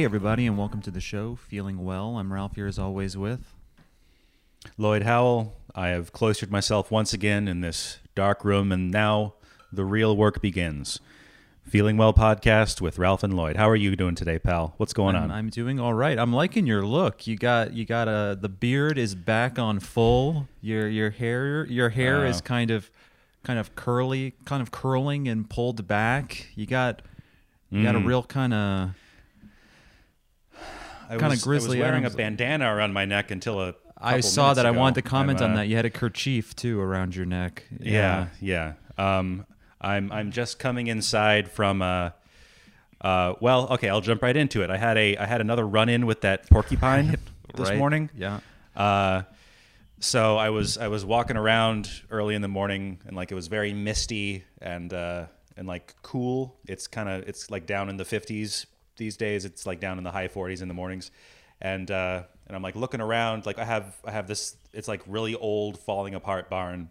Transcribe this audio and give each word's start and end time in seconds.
Hey, 0.00 0.06
everybody, 0.06 0.46
and 0.46 0.56
welcome 0.56 0.80
to 0.80 0.90
the 0.90 0.98
show. 0.98 1.36
Feeling 1.36 1.84
well. 1.84 2.16
I'm 2.16 2.32
Ralph 2.32 2.54
here 2.54 2.66
as 2.66 2.78
always 2.78 3.18
with. 3.18 3.52
Lloyd 4.78 5.02
Howell, 5.02 5.54
I 5.74 5.88
have 5.88 6.10
cloistered 6.10 6.50
myself 6.50 6.90
once 6.90 7.12
again 7.12 7.46
in 7.46 7.60
this 7.60 7.98
dark 8.14 8.42
room, 8.42 8.72
and 8.72 8.90
now 8.90 9.34
the 9.70 9.84
real 9.84 10.16
work 10.16 10.40
begins. 10.40 11.00
Feeling 11.64 11.98
Well 11.98 12.14
podcast 12.14 12.80
with 12.80 12.98
Ralph 12.98 13.22
and 13.22 13.34
Lloyd. 13.34 13.56
How 13.56 13.68
are 13.68 13.76
you 13.76 13.94
doing 13.94 14.14
today, 14.14 14.38
pal? 14.38 14.72
What's 14.78 14.94
going 14.94 15.16
I'm, 15.16 15.24
on? 15.24 15.30
I'm 15.30 15.50
doing 15.50 15.78
all 15.78 15.92
right. 15.92 16.18
I'm 16.18 16.32
liking 16.32 16.66
your 16.66 16.86
look. 16.86 17.26
You 17.26 17.36
got 17.36 17.74
you 17.74 17.84
got 17.84 18.08
a 18.08 18.38
the 18.40 18.48
beard 18.48 18.96
is 18.96 19.14
back 19.14 19.58
on 19.58 19.80
full. 19.80 20.48
Your 20.62 20.88
your 20.88 21.10
hair 21.10 21.66
your 21.66 21.90
hair 21.90 22.24
is 22.24 22.40
kind 22.40 22.70
of 22.70 22.90
kind 23.44 23.58
of 23.58 23.74
curly, 23.74 24.32
kind 24.46 24.62
of 24.62 24.70
curling 24.70 25.28
and 25.28 25.50
pulled 25.50 25.86
back. 25.86 26.46
You 26.54 26.64
got 26.64 27.02
you 27.68 27.82
got 27.82 27.94
a 27.94 27.98
Mm. 27.98 28.06
real 28.06 28.22
kind 28.22 28.54
of 28.54 28.90
I 31.10 31.14
kinda 31.14 31.28
was, 31.30 31.42
grizzly 31.44 31.78
I 31.78 31.80
was 31.80 31.88
wearing 31.88 32.04
Adams. 32.04 32.14
a 32.14 32.16
bandana 32.16 32.74
around 32.74 32.92
my 32.92 33.04
neck 33.04 33.30
until 33.30 33.60
a. 33.60 33.74
I 33.98 34.20
saw 34.20 34.54
that. 34.54 34.64
I 34.64 34.70
wanted 34.70 35.02
to 35.02 35.02
comment 35.02 35.40
I'm, 35.40 35.44
on 35.46 35.52
uh, 35.52 35.56
that. 35.56 35.68
You 35.68 35.76
had 35.76 35.84
a 35.84 35.90
kerchief 35.90 36.56
too 36.56 36.80
around 36.80 37.14
your 37.14 37.26
neck. 37.26 37.64
Yeah, 37.80 38.28
yeah. 38.40 38.74
Um, 38.96 39.44
I'm 39.80 40.10
I'm 40.12 40.30
just 40.30 40.58
coming 40.58 40.86
inside 40.86 41.50
from. 41.50 41.82
Uh, 41.82 42.10
uh, 43.00 43.34
well, 43.40 43.68
okay, 43.72 43.88
I'll 43.88 44.00
jump 44.00 44.22
right 44.22 44.36
into 44.36 44.62
it. 44.62 44.70
I 44.70 44.76
had 44.76 44.96
a 44.96 45.16
I 45.16 45.26
had 45.26 45.40
another 45.40 45.66
run 45.66 45.88
in 45.88 46.06
with 46.06 46.20
that 46.22 46.48
porcupine 46.48 47.16
this 47.54 47.68
Right. 47.70 47.78
morning. 47.78 48.10
Yeah. 48.16 48.40
Uh, 48.76 49.22
so 49.98 50.36
I 50.36 50.50
was 50.50 50.78
I 50.78 50.88
was 50.88 51.04
walking 51.04 51.36
around 51.36 51.90
early 52.10 52.34
in 52.34 52.42
the 52.42 52.48
morning 52.48 53.00
and 53.06 53.16
like 53.16 53.30
it 53.32 53.34
was 53.34 53.48
very 53.48 53.72
misty 53.74 54.44
and 54.62 54.92
uh, 54.94 55.26
and 55.56 55.66
like 55.66 55.94
cool. 56.02 56.56
It's 56.66 56.86
kind 56.86 57.08
of 57.08 57.28
it's 57.28 57.50
like 57.50 57.66
down 57.66 57.88
in 57.88 57.96
the 57.96 58.04
50s 58.04 58.66
these 59.00 59.16
days. 59.16 59.44
It's 59.44 59.66
like 59.66 59.80
down 59.80 59.98
in 59.98 60.04
the 60.04 60.12
high 60.12 60.28
40s 60.28 60.62
in 60.62 60.68
the 60.68 60.74
mornings, 60.74 61.10
and 61.60 61.90
uh, 61.90 62.22
and 62.46 62.54
I'm 62.56 62.62
like 62.62 62.76
looking 62.76 63.00
around. 63.00 63.46
Like 63.46 63.58
I 63.58 63.64
have 63.64 63.96
I 64.04 64.12
have 64.12 64.28
this. 64.28 64.56
It's 64.72 64.86
like 64.86 65.02
really 65.08 65.34
old, 65.34 65.76
falling 65.80 66.14
apart 66.14 66.48
barn, 66.48 66.90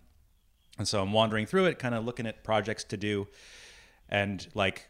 and 0.78 0.86
so 0.86 1.02
I'm 1.02 1.14
wandering 1.14 1.46
through 1.46 1.68
it, 1.68 1.80
kind 1.80 1.96
of 1.96 2.04
looking 2.04 2.28
at 2.28 2.44
projects 2.44 2.84
to 2.86 2.98
do, 2.98 3.28
and 4.10 4.46
like. 4.54 4.90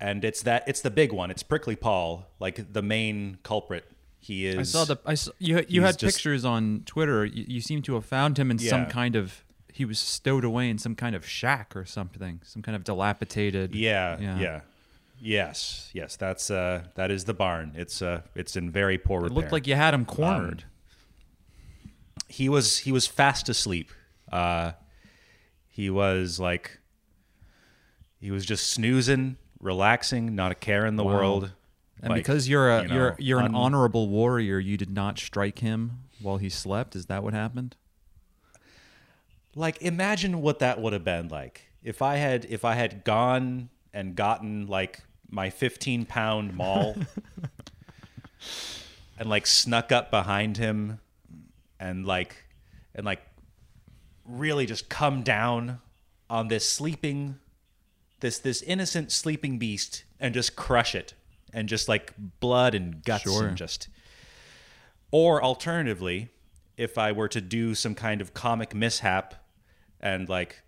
And 0.00 0.24
it's 0.24 0.42
that 0.42 0.62
it's 0.68 0.80
the 0.80 0.90
big 0.92 1.12
one. 1.12 1.28
It's 1.28 1.42
Prickly 1.42 1.74
Paul, 1.74 2.28
like 2.38 2.72
the 2.72 2.82
main 2.82 3.38
culprit. 3.42 3.84
He 4.20 4.46
is. 4.46 4.56
I 4.56 4.62
saw 4.62 4.84
the. 4.84 4.96
I 5.04 5.14
saw, 5.14 5.32
you. 5.40 5.64
You 5.68 5.82
had 5.82 5.98
just- 5.98 6.16
pictures 6.18 6.44
on 6.44 6.82
Twitter. 6.86 7.24
You, 7.24 7.44
you 7.48 7.60
seem 7.60 7.82
to 7.82 7.94
have 7.94 8.04
found 8.04 8.38
him 8.38 8.50
in 8.52 8.58
some 8.60 8.86
kind 8.86 9.16
of. 9.16 9.44
He 9.72 9.84
was 9.84 9.98
stowed 9.98 10.44
away 10.44 10.70
in 10.70 10.78
some 10.78 10.94
kind 10.94 11.16
of 11.16 11.26
shack 11.26 11.74
or 11.76 11.84
something. 11.84 12.40
Some 12.44 12.62
kind 12.62 12.76
of 12.76 12.84
dilapidated. 12.84 13.74
Yeah, 13.74 14.18
Yeah. 14.20 14.38
yeah, 14.38 14.60
Yes, 15.20 15.90
yes. 15.92 16.16
That's 16.16 16.50
uh, 16.50 16.84
that 16.94 17.10
is 17.10 17.24
the 17.24 17.34
barn. 17.34 17.72
It's 17.74 18.00
uh, 18.02 18.22
it's 18.34 18.56
in 18.56 18.70
very 18.70 18.98
poor 18.98 19.20
repair. 19.20 19.32
It 19.32 19.34
looked 19.40 19.52
like 19.52 19.66
you 19.66 19.74
had 19.74 19.92
him 19.94 20.04
cornered. 20.04 20.64
he 22.28 22.48
was 22.48 22.78
he 22.78 22.92
was 22.92 23.06
fast 23.06 23.48
asleep. 23.48 23.90
Uh, 24.30 24.72
he 25.66 25.90
was 25.90 26.38
like 26.38 26.78
he 28.20 28.30
was 28.30 28.44
just 28.44 28.70
snoozing, 28.70 29.36
relaxing, 29.60 30.34
not 30.34 30.52
a 30.52 30.54
care 30.54 30.86
in 30.86 30.96
the 30.96 31.04
Wow. 31.04 31.14
world. 31.14 31.52
and 32.02 32.10
Like, 32.10 32.18
because 32.24 32.48
you're 32.48 32.70
a 32.70 32.82
you 32.82 32.88
know, 32.88 32.94
you're 32.94 33.16
you're 33.18 33.40
an 33.40 33.54
honorable 33.54 34.08
warrior, 34.08 34.58
you 34.58 34.76
did 34.76 34.90
not 34.90 35.18
strike 35.18 35.58
him 35.60 36.04
while 36.20 36.36
he 36.36 36.48
slept. 36.48 36.94
Is 36.94 37.06
that 37.06 37.22
what 37.24 37.34
happened? 37.34 37.74
like 39.54 39.80
imagine 39.82 40.40
what 40.40 40.60
that 40.60 40.80
would 40.80 40.92
have 40.92 41.02
been 41.02 41.26
like 41.28 41.62
if 41.82 42.00
I 42.02 42.16
had 42.16 42.44
if 42.48 42.64
I 42.64 42.74
had 42.74 43.02
gone 43.02 43.70
and 43.92 44.14
gotten 44.14 44.66
like 44.68 45.00
my 45.30 45.50
15 45.50 46.06
pound 46.06 46.54
maul 46.54 46.96
and 49.18 49.28
like 49.28 49.46
snuck 49.46 49.92
up 49.92 50.10
behind 50.10 50.56
him 50.56 51.00
and 51.78 52.06
like 52.06 52.44
and 52.94 53.04
like 53.04 53.20
really 54.24 54.66
just 54.66 54.88
come 54.88 55.22
down 55.22 55.80
on 56.30 56.48
this 56.48 56.68
sleeping 56.68 57.38
this 58.20 58.38
this 58.38 58.62
innocent 58.62 59.10
sleeping 59.12 59.58
beast 59.58 60.04
and 60.20 60.34
just 60.34 60.56
crush 60.56 60.94
it 60.94 61.14
and 61.52 61.68
just 61.68 61.88
like 61.88 62.12
blood 62.40 62.74
and 62.74 63.02
guts 63.04 63.24
Sure. 63.24 63.46
and 63.46 63.56
just 63.56 63.88
or 65.10 65.42
alternatively 65.42 66.28
if 66.76 66.98
i 66.98 67.10
were 67.12 67.28
to 67.28 67.40
do 67.40 67.74
some 67.74 67.94
kind 67.94 68.20
of 68.20 68.34
comic 68.34 68.74
mishap 68.74 69.34
and 70.00 70.28
like 70.28 70.62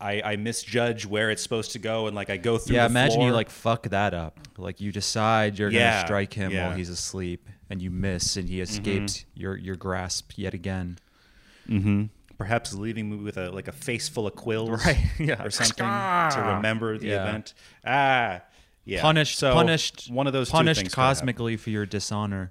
i 0.00 0.22
i 0.24 0.36
misjudge 0.36 1.04
where 1.06 1.30
it's 1.30 1.42
supposed 1.42 1.72
to 1.72 1.78
go 1.78 2.06
and 2.06 2.16
like 2.16 2.30
i 2.30 2.36
go 2.36 2.56
through 2.58 2.76
yeah, 2.76 2.82
the 2.88 2.92
imagine 2.92 3.20
you 3.20 3.32
like 3.32 3.50
fuck 3.50 3.84
that 3.90 4.14
up. 4.14 4.38
Like 4.56 4.80
you 4.80 4.92
decide 4.92 5.58
you're 5.58 5.70
Yeah, 5.70 5.92
gonna 5.92 6.06
strike 6.06 6.32
him 6.34 6.52
yeah. 6.52 6.68
while 6.68 6.76
he's 6.76 6.88
asleep, 6.90 7.48
and 7.70 7.80
you 7.82 7.90
miss, 7.90 8.36
and 8.36 8.48
he 8.48 8.60
escapes 8.60 9.18
Mm-hmm. 9.18 9.40
your 9.40 9.56
your 9.56 9.76
grasp 9.76 10.32
yet 10.36 10.54
again. 10.54 10.98
Mm-hmm. 11.68 12.04
perhaps 12.38 12.72
leaving 12.74 13.10
me 13.10 13.16
with 13.18 13.36
a 13.36 13.50
like 13.50 13.68
a 13.68 13.72
face 13.72 14.08
full 14.08 14.26
of 14.26 14.34
quills 14.34 14.70
Right, 14.86 14.98
yeah. 15.18 15.42
or 15.42 15.50
something 15.50 15.76
to 15.84 16.42
remember 16.56 16.96
the 16.98 17.08
Yeah. 17.08 17.28
event 17.28 17.54
ah 17.86 18.40
yeah 18.86 19.02
punished 19.02 19.38
so 19.38 19.52
punished 19.52 20.10
one 20.10 20.26
of 20.26 20.32
those 20.32 20.50
punished 20.50 20.80
things 20.80 20.94
cosmically 20.94 21.56
for 21.58 21.68
your 21.70 21.84
dishonor 21.86 22.50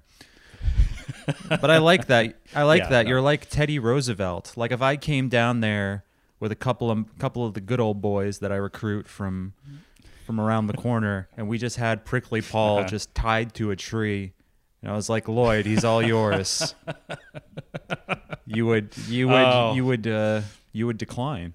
but 1.48 1.70
i 1.70 1.78
like 1.78 2.06
that 2.06 2.34
i 2.54 2.62
like 2.62 2.82
Yeah, 2.84 2.88
that 2.90 3.02
no. 3.04 3.10
you're 3.10 3.20
like 3.20 3.48
teddy 3.50 3.78
roosevelt 3.78 4.54
like 4.56 4.70
if 4.72 4.80
i 4.82 4.96
came 4.96 5.28
down 5.28 5.60
there 5.60 6.04
with 6.40 6.50
a 6.50 6.56
couple 6.56 6.90
of 6.90 7.04
couple 7.18 7.44
of 7.46 7.54
the 7.54 7.60
good 7.60 7.78
old 7.80 8.00
boys 8.02 8.38
that 8.40 8.50
i 8.50 8.56
recruit 8.56 9.06
from 9.06 9.52
from 10.26 10.40
around 10.40 10.66
the 10.66 10.72
corner 10.76 11.28
and 11.36 11.48
we 11.48 11.58
just 11.58 11.76
had 11.76 12.04
prickly 12.04 12.40
paul 12.42 12.78
Uh-huh. 12.78 12.88
just 12.88 13.14
tied 13.14 13.54
to 13.54 13.70
a 13.70 13.76
tree 13.76 14.32
and 14.82 14.90
i 14.90 14.94
was 14.94 15.08
like 15.08 15.28
lloyd 15.28 15.66
he's 15.66 15.84
all 15.84 16.02
yours 16.02 16.74
you 18.46 18.66
would 18.66 18.96
you 19.08 19.28
would 19.28 19.36
Oh. 19.36 19.74
you 19.74 19.84
would 19.84 20.06
uh 20.06 20.40
you 20.72 20.86
would 20.86 20.98
decline 20.98 21.54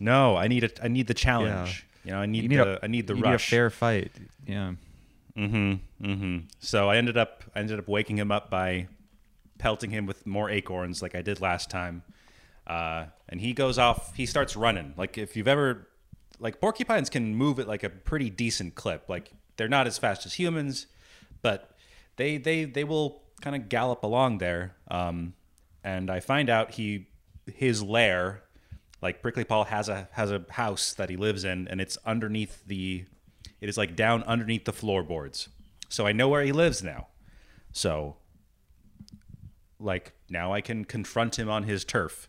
no 0.00 0.36
i 0.36 0.48
need 0.48 0.64
a 0.64 0.70
i 0.84 0.88
need 0.88 1.06
the 1.06 1.14
challenge 1.14 1.86
you 2.04 2.12
know 2.12 2.18
i 2.18 2.26
need, 2.26 2.48
need 2.48 2.56
the 2.56 2.76
a 2.76 2.78
i 2.82 2.86
need 2.86 3.06
the 3.06 3.14
you 3.14 3.22
rush 3.22 3.50
need 3.50 3.56
a 3.56 3.58
fair 3.58 3.70
fight 3.70 4.12
yeah 4.46 4.72
Mm-hmm. 5.36 6.06
Mm-hmm. 6.06 6.38
So 6.60 6.88
I 6.88 6.96
ended 6.96 7.16
up 7.16 7.42
I 7.56 7.58
ended 7.58 7.80
up 7.80 7.88
waking 7.88 8.18
him 8.18 8.30
up 8.30 8.50
by 8.50 8.86
pelting 9.58 9.90
him 9.90 10.06
with 10.06 10.24
more 10.28 10.48
acorns 10.48 11.02
like 11.02 11.16
I 11.16 11.22
did 11.22 11.40
last 11.40 11.70
time. 11.70 12.04
Uh, 12.66 13.06
and 13.28 13.40
he 13.40 13.52
goes 13.52 13.78
off. 13.78 14.14
He 14.14 14.26
starts 14.26 14.56
running. 14.56 14.94
Like 14.96 15.18
if 15.18 15.36
you've 15.36 15.48
ever 15.48 15.88
like 16.38 16.60
porcupines 16.60 17.10
can 17.10 17.34
move 17.34 17.58
at 17.58 17.68
like 17.68 17.82
a 17.82 17.90
pretty 17.90 18.30
decent 18.30 18.74
clip. 18.74 19.08
Like 19.08 19.30
they're 19.56 19.68
not 19.68 19.86
as 19.86 19.98
fast 19.98 20.26
as 20.26 20.34
humans, 20.34 20.86
but 21.42 21.76
they 22.16 22.38
they 22.38 22.64
they 22.64 22.84
will 22.84 23.22
kind 23.40 23.54
of 23.56 23.68
gallop 23.68 24.02
along 24.02 24.38
there. 24.38 24.76
Um, 24.88 25.34
and 25.82 26.10
I 26.10 26.20
find 26.20 26.48
out 26.48 26.72
he 26.72 27.08
his 27.46 27.82
lair 27.82 28.44
like 29.02 29.20
prickly 29.20 29.44
paul 29.44 29.64
has 29.64 29.88
a 29.88 30.08
has 30.12 30.30
a 30.30 30.44
house 30.50 30.94
that 30.94 31.10
he 31.10 31.16
lives 31.16 31.44
in 31.44 31.68
and 31.68 31.80
it's 31.80 31.98
underneath 32.06 32.64
the 32.66 33.04
it 33.60 33.68
is 33.68 33.76
like 33.76 33.94
down 33.94 34.22
underneath 34.24 34.64
the 34.64 34.72
floorboards 34.72 35.48
so 35.90 36.06
i 36.06 36.12
know 36.12 36.28
where 36.28 36.42
he 36.42 36.52
lives 36.52 36.82
now 36.82 37.08
so 37.70 38.16
like 39.78 40.12
now 40.30 40.52
i 40.52 40.60
can 40.60 40.84
confront 40.84 41.38
him 41.38 41.50
on 41.50 41.64
his 41.64 41.84
turf 41.84 42.28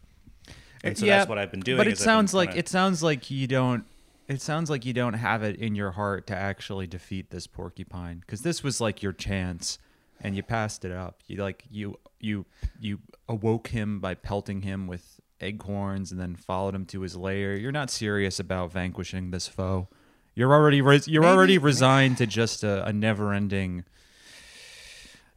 and 0.86 0.98
so 0.98 1.06
that's 1.06 1.28
what 1.30 1.38
i've 1.38 1.52
been 1.52 1.60
doing 1.62 1.78
But 1.78 1.88
it 1.88 1.94
is 1.94 2.00
sounds 2.00 2.34
like 2.34 2.50
kinda- 2.50 2.60
it 2.60 2.70
sounds 2.70 3.02
like 3.04 3.30
you 3.32 3.48
don't. 3.48 3.86
It 4.28 4.42
sounds 4.42 4.72
like 4.72 4.86
you 4.86 4.94
don't 4.94 5.14
have 5.14 5.44
it 5.44 5.58
in 5.58 5.76
your 5.76 5.92
heart 5.92 6.26
to 6.28 6.36
actually 6.36 6.88
defeat 6.88 7.30
this 7.30 7.46
porcupine 7.46 8.20
because 8.22 8.42
this 8.42 8.64
was 8.64 8.82
like 8.82 9.04
your 9.04 9.14
chance, 9.14 9.78
and 10.20 10.36
you 10.36 10.42
passed 10.42 10.84
it 10.84 10.92
up. 10.92 11.20
You 11.28 11.38
like 11.44 11.64
you 11.70 12.00
you 12.20 12.46
you 12.80 13.00
awoke 13.30 13.68
him 13.68 14.00
by 14.00 14.16
pelting 14.16 14.64
him 14.64 14.88
with 14.88 15.20
acorns 15.42 16.12
and 16.12 16.20
then 16.20 16.36
followed 16.36 16.74
him 16.74 16.86
to 16.88 17.02
his 17.02 17.16
lair. 17.16 17.56
You're 17.56 17.72
not 17.72 17.92
serious 17.92 18.40
about 18.40 18.72
vanquishing 18.72 19.30
this 19.30 19.48
foe. 19.48 19.90
You're 20.34 20.54
already 20.54 20.82
res- 20.82 21.08
you're 21.08 21.26
already 21.26 21.58
resigned 21.60 22.18
to 22.18 22.26
just 22.26 22.64
a, 22.64 22.84
a 22.86 22.92
never-ending, 22.92 23.84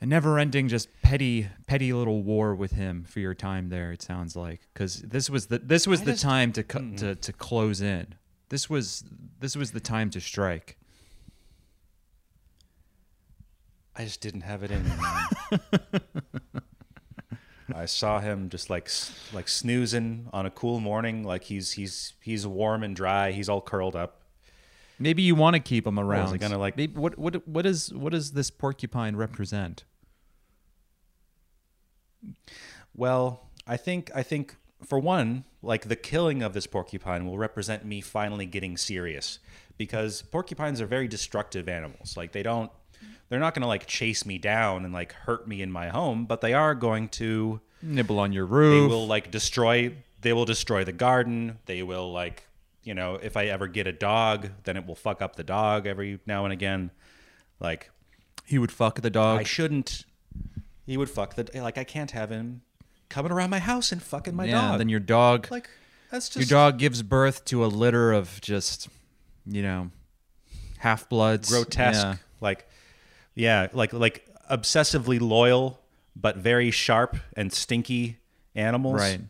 a 0.00 0.06
never-ending, 0.06 0.69
just 0.69 0.89
petty, 1.03 1.49
petty 1.67 1.93
little 1.93 2.23
war 2.23 2.55
with 2.55 2.73
him 2.73 3.05
for 3.05 3.21
your 3.21 3.35
time 3.35 3.69
there. 3.69 3.91
It 3.93 4.00
sounds 4.03 4.37
like 4.37 4.61
because 4.73 5.03
this 5.03 5.29
was 5.29 5.47
the 5.47 5.59
this 5.59 5.87
was 5.87 6.03
I 6.03 6.05
the 6.05 6.11
just- 6.12 6.23
time 6.23 6.53
to, 6.53 6.62
co- 6.62 6.91
to 6.99 7.15
to 7.17 7.33
close 7.33 7.81
in. 7.81 8.15
This 8.49 8.71
was 8.71 9.05
this 9.41 9.56
was 9.56 9.73
the 9.73 9.81
time 9.81 10.11
to 10.11 10.21
strike. 10.21 10.77
i 13.97 14.05
just 14.05 14.21
didn't 14.21 14.43
have 14.43 14.62
it 14.62 14.71
in 14.71 14.85
me 14.85 14.95
i 17.75 17.85
saw 17.85 18.21
him 18.21 18.49
just 18.49 18.71
like 18.71 18.89
like 19.33 19.49
snoozing 19.49 20.29
on 20.33 20.47
a 20.47 20.50
cool 20.50 20.79
morning 20.79 21.25
like 21.25 21.43
he's 21.45 21.73
he's 21.73 22.12
he's 22.23 22.47
warm 22.47 22.83
and 22.85 22.95
dry 22.95 23.33
he's 23.33 23.49
all 23.49 23.61
curled 23.61 23.97
up 23.97 24.18
Maybe 24.99 25.23
you 25.23 25.35
want 25.35 25.55
to 25.55 25.61
keep 25.61 25.87
him 25.87 25.99
around. 25.99 26.35
it 26.35 26.41
gonna, 26.41 26.59
like- 26.59 26.77
Maybe, 26.77 26.95
what 26.95 27.19
what 27.19 27.47
what 27.47 27.67
is 27.67 27.93
what 27.95 28.12
does 28.12 28.33
this 28.33 28.50
porcupine 28.50 29.15
represent? 29.17 29.85
Well, 32.95 33.49
I 33.67 33.77
think 33.77 34.11
I 34.15 34.23
think 34.23 34.56
for 34.85 34.99
one, 34.99 35.45
like 35.62 35.89
the 35.89 35.97
killing 35.97 36.43
of 36.43 36.53
this 36.53 36.67
porcupine 36.67 37.27
will 37.27 37.39
represent 37.39 37.85
me 37.85 38.00
finally 38.00 38.47
getting 38.47 38.77
serious 38.77 39.39
because 39.77 40.23
porcupines 40.23 40.81
are 40.81 40.87
very 40.87 41.09
destructive 41.09 41.69
animals. 41.69 42.17
Like 42.17 42.33
they 42.33 42.43
don't, 42.43 42.71
they're 43.29 43.41
not 43.41 43.55
going 43.55 43.62
to 43.62 43.69
like 43.69 43.87
chase 43.87 44.25
me 44.27 44.39
down 44.39 44.85
and 44.85 44.93
like 44.93 45.12
hurt 45.12 45.47
me 45.47 45.62
in 45.62 45.71
my 45.71 45.89
home, 45.89 46.27
but 46.27 46.41
they 46.41 46.55
are 46.55 46.75
going 46.75 47.09
to. 47.11 47.61
Nibble 47.83 48.19
on 48.19 48.33
your 48.33 48.47
roof. 48.47 48.83
They 48.83 48.95
will 48.95 49.06
like 49.06 49.31
destroy. 49.31 49.95
They 50.21 50.33
will 50.33 50.45
destroy 50.45 50.83
the 50.83 50.93
garden. 50.93 51.59
They 51.67 51.85
will 51.85 52.12
like, 52.12 52.48
you 52.82 52.94
know, 52.94 53.19
if 53.20 53.36
I 53.36 53.46
ever 53.46 53.66
get 53.66 53.86
a 53.86 53.92
dog, 53.92 54.48
then 54.64 54.76
it 54.76 54.86
will 54.86 54.94
fuck 54.94 55.22
up 55.22 55.36
the 55.36 55.44
dog 55.44 55.86
every 55.86 56.20
now 56.26 56.44
and 56.44 56.52
again. 56.52 56.90
Like 57.60 57.90
he 58.44 58.58
would 58.58 58.72
fuck 58.72 59.00
the 59.00 59.10
dog. 59.10 59.40
I 59.40 59.44
shouldn't. 59.44 60.04
He 60.86 60.96
would 60.96 61.10
fuck 61.10 61.34
the 61.34 61.48
like. 61.54 61.78
I 61.78 61.84
can't 61.84 62.12
have 62.12 62.30
him 62.30 62.62
coming 63.08 63.32
around 63.32 63.50
my 63.50 63.58
house 63.58 63.92
and 63.92 64.02
fucking 64.02 64.34
my 64.34 64.44
yeah, 64.44 64.52
dog. 64.52 64.78
then 64.78 64.88
your 64.88 65.00
dog 65.00 65.48
like 65.50 65.70
that's 66.10 66.34
your 66.36 66.44
dog 66.44 66.78
gives 66.78 67.02
birth 67.02 67.44
to 67.46 67.64
a 67.64 67.66
litter 67.66 68.12
of 68.12 68.40
just 68.40 68.88
you 69.46 69.62
know 69.62 69.90
half 70.78 71.08
bloods. 71.08 71.50
grotesque. 71.50 72.02
Yeah. 72.02 72.16
Like 72.40 72.69
yeah, 73.34 73.69
like 73.72 73.92
like 73.92 74.26
obsessively 74.50 75.20
loyal 75.20 75.80
but 76.20 76.36
very 76.36 76.70
sharp 76.70 77.16
and 77.36 77.52
stinky 77.52 78.19
animals. 78.54 79.00
Right. 79.00 79.20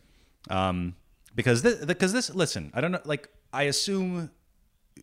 Um, 0.49 0.95
because 1.35 1.61
this, 1.61 1.85
because 1.85 2.11
this, 2.13 2.33
listen, 2.33 2.71
I 2.73 2.81
don't 2.81 2.91
know. 2.91 3.01
Like 3.05 3.29
I 3.51 3.63
assume 3.63 4.31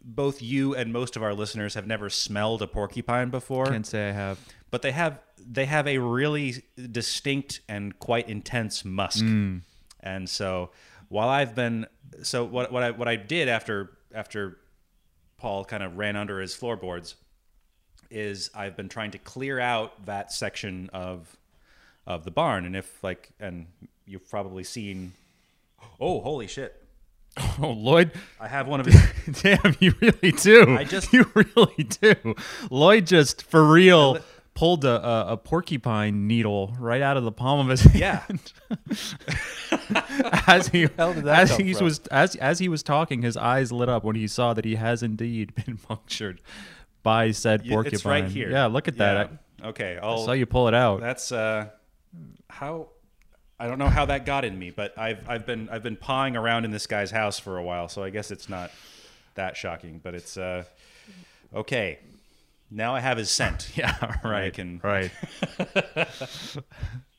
both 0.02 0.42
you 0.42 0.74
and 0.74 0.92
most 0.92 1.16
of 1.16 1.22
our 1.22 1.34
listeners 1.34 1.74
have 1.74 1.86
never 1.86 2.10
smelled 2.10 2.62
a 2.62 2.66
porcupine 2.66 3.30
before. 3.30 3.66
Can't 3.66 3.86
say 3.86 4.08
I 4.08 4.12
have. 4.12 4.38
but 4.70 4.82
they 4.82 4.92
have 4.92 5.20
they 5.38 5.66
have 5.66 5.86
a 5.86 5.98
really 5.98 6.64
distinct 6.90 7.60
and 7.68 7.98
quite 7.98 8.28
intense 8.28 8.84
musk. 8.84 9.24
Mm. 9.24 9.62
And 10.00 10.28
so 10.28 10.70
while 11.08 11.28
I've 11.28 11.54
been 11.54 11.86
so 12.22 12.44
what 12.44 12.72
what 12.72 12.82
I 12.82 12.90
what 12.92 13.08
I 13.08 13.16
did 13.16 13.48
after 13.48 13.96
after 14.14 14.58
Paul 15.38 15.64
kind 15.64 15.82
of 15.82 15.96
ran 15.96 16.16
under 16.16 16.40
his 16.40 16.54
floorboards 16.54 17.16
is 18.10 18.50
I've 18.54 18.76
been 18.76 18.88
trying 18.88 19.10
to 19.12 19.18
clear 19.18 19.58
out 19.58 20.06
that 20.06 20.32
section 20.32 20.88
of 20.92 21.36
of 22.06 22.24
the 22.24 22.30
barn 22.30 22.64
and 22.64 22.76
if 22.76 23.02
like 23.02 23.30
and 23.40 23.66
you've 24.06 24.28
probably 24.30 24.62
seen 24.62 25.12
oh 26.00 26.20
holy 26.20 26.46
shit 26.46 26.85
Oh, 27.62 27.70
Lloyd. 27.70 28.12
I 28.40 28.48
have 28.48 28.66
one 28.66 28.80
of 28.80 28.86
his 28.86 28.96
Damn, 29.42 29.76
you 29.80 29.94
really 30.00 30.32
do. 30.32 30.74
I 30.76 30.84
just- 30.84 31.12
you 31.12 31.30
really 31.34 31.84
do. 31.84 32.34
Lloyd 32.70 33.06
just 33.06 33.42
for 33.42 33.64
real 33.66 34.18
pulled 34.54 34.86
a, 34.86 35.06
a, 35.06 35.32
a 35.32 35.36
porcupine 35.36 36.26
needle 36.26 36.74
right 36.80 37.02
out 37.02 37.18
of 37.18 37.24
the 37.24 37.32
palm 37.32 37.60
of 37.60 37.68
his 37.68 37.82
hand. 37.82 38.52
yeah 38.70 38.80
as 40.46 40.68
he 40.68 40.86
that 40.86 41.26
as 41.26 41.56
he 41.56 41.74
from? 41.74 41.84
was 41.84 41.98
as 42.10 42.36
as 42.36 42.58
he 42.58 42.68
was 42.68 42.82
talking, 42.82 43.22
his 43.22 43.36
eyes 43.36 43.70
lit 43.72 43.88
up 43.88 44.02
when 44.04 44.16
he 44.16 44.26
saw 44.26 44.54
that 44.54 44.64
he 44.64 44.76
has 44.76 45.02
indeed 45.02 45.54
been 45.54 45.76
punctured 45.76 46.40
by 47.02 47.30
said 47.32 47.66
porcupine. 47.68 47.94
it's 47.94 48.04
right 48.04 48.24
here 48.26 48.50
Yeah, 48.50 48.66
look 48.66 48.88
at 48.88 48.96
that. 48.98 49.30
Yeah. 49.60 49.68
okay 49.68 49.98
I 50.02 50.06
I'll 50.06 50.24
saw 50.24 50.32
you 50.32 50.46
pull 50.46 50.68
it 50.68 50.74
out. 50.74 51.00
That's 51.00 51.30
uh, 51.32 51.68
how 52.48 52.88
I 53.58 53.66
don't 53.68 53.78
know 53.78 53.88
how 53.88 54.04
that 54.06 54.26
got 54.26 54.44
in 54.44 54.58
me, 54.58 54.70
but 54.70 54.96
I've 54.98 55.28
I've 55.28 55.46
been 55.46 55.68
I've 55.70 55.82
been 55.82 55.96
pawing 55.96 56.36
around 56.36 56.64
in 56.64 56.70
this 56.70 56.86
guy's 56.86 57.10
house 57.10 57.38
for 57.38 57.56
a 57.56 57.62
while, 57.62 57.88
so 57.88 58.02
I 58.02 58.10
guess 58.10 58.30
it's 58.30 58.48
not 58.48 58.70
that 59.34 59.56
shocking. 59.56 60.00
But 60.02 60.14
it's 60.14 60.36
uh, 60.36 60.64
okay. 61.54 61.98
Now 62.70 62.94
I 62.94 63.00
have 63.00 63.16
his 63.16 63.30
scent. 63.30 63.70
yeah, 63.76 64.18
right. 64.24 64.52
can- 64.52 64.80
right. 64.82 65.10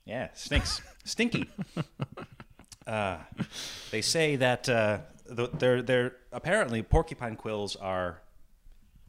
Yeah, 0.06 0.30
stinks, 0.34 0.82
stinky. 1.04 1.50
Uh, 2.88 3.18
they 3.92 4.00
say 4.02 4.38
that 4.38 4.70
uh, 4.70 5.00
they're 5.26 5.82
they're 5.82 6.16
apparently 6.32 6.82
porcupine 6.82 7.36
quills 7.36 7.76
are 7.76 8.22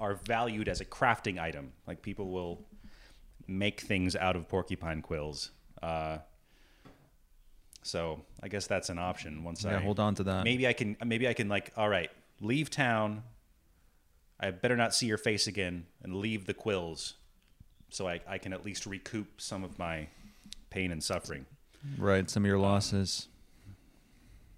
are 0.00 0.14
valued 0.14 0.66
as 0.69 0.80
a 0.80 0.84
crafting 0.84 1.38
item. 1.38 1.72
Like 1.86 2.02
people 2.02 2.32
will 2.32 2.66
make 3.46 3.80
things 3.80 4.16
out 4.16 4.34
of 4.34 4.48
porcupine 4.48 5.00
quills. 5.00 5.52
Uh, 5.80 6.19
so 7.88 8.20
I 8.43 8.49
guess 8.49 8.67
that's 8.67 8.90
an 8.90 8.99
option. 8.99 9.43
Once 9.44 9.64
Yeah, 9.64 9.76
I 9.76 9.81
hold 9.81 9.99
on 9.99 10.14
to 10.17 10.23
that. 10.25 10.44
maybe 10.44 10.67
I 10.69 10.73
can 10.75 10.96
maybe 11.05 11.26
I 11.26 11.32
can 11.32 11.49
like 11.49 11.73
all 11.76 11.88
right 11.88 12.11
leave 12.40 12.70
town. 12.70 13.23
I 14.40 14.50
better 14.52 14.76
not 14.76 14.94
see 14.94 15.06
your 15.06 15.19
face 15.19 15.46
again 15.49 15.87
and 16.02 16.14
leave 16.17 16.46
the 16.46 16.55
quills, 16.55 17.14
so 17.90 18.06
I, 18.06 18.20
I 18.29 18.38
can 18.38 18.52
at 18.52 18.64
least 18.64 18.87
recoup 18.87 19.40
some 19.40 19.64
of 19.64 19.79
my 19.79 20.06
pain 20.70 20.93
and 20.93 21.02
suffering. 21.02 21.44
Right, 21.96 22.29
some 22.31 22.44
of 22.44 22.46
your 22.46 22.58
losses. 22.58 23.26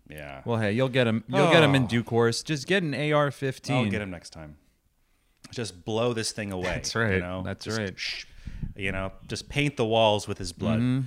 Yeah. 0.09 0.43
Well, 0.45 0.59
hey, 0.59 0.73
you'll 0.73 0.89
get 0.89 1.07
him. 1.07 1.23
You'll 1.29 1.51
get 1.53 1.63
him 1.63 1.75
in 1.75 1.85
Oh. 1.85 1.87
due 1.87 2.03
course. 2.03 2.43
Just 2.43 2.67
get 2.67 2.83
an 2.83 2.95
AR-15. 2.95 3.71
I'll 3.71 3.91
get 3.91 4.03
him 4.03 4.11
next 4.11 4.31
time. 4.31 4.57
Just 5.53 5.85
blow 5.85 6.13
this 6.13 6.33
thing 6.33 6.53
away. 6.53 6.65
That's 6.65 6.95
right. 6.95 7.15
You 7.15 7.21
know? 7.21 7.43
That's 7.45 7.65
Just 7.65 7.79
right. 7.79 7.99
shh, 7.99 8.25
you 8.77 8.93
know, 8.93 9.13
just 9.29 9.49
paint 9.49 9.77
the 9.77 9.85
walls 9.85 10.27
with 10.29 10.39
his 10.39 10.53
blood. 10.53 10.81
Mm-hmm. 10.81 11.07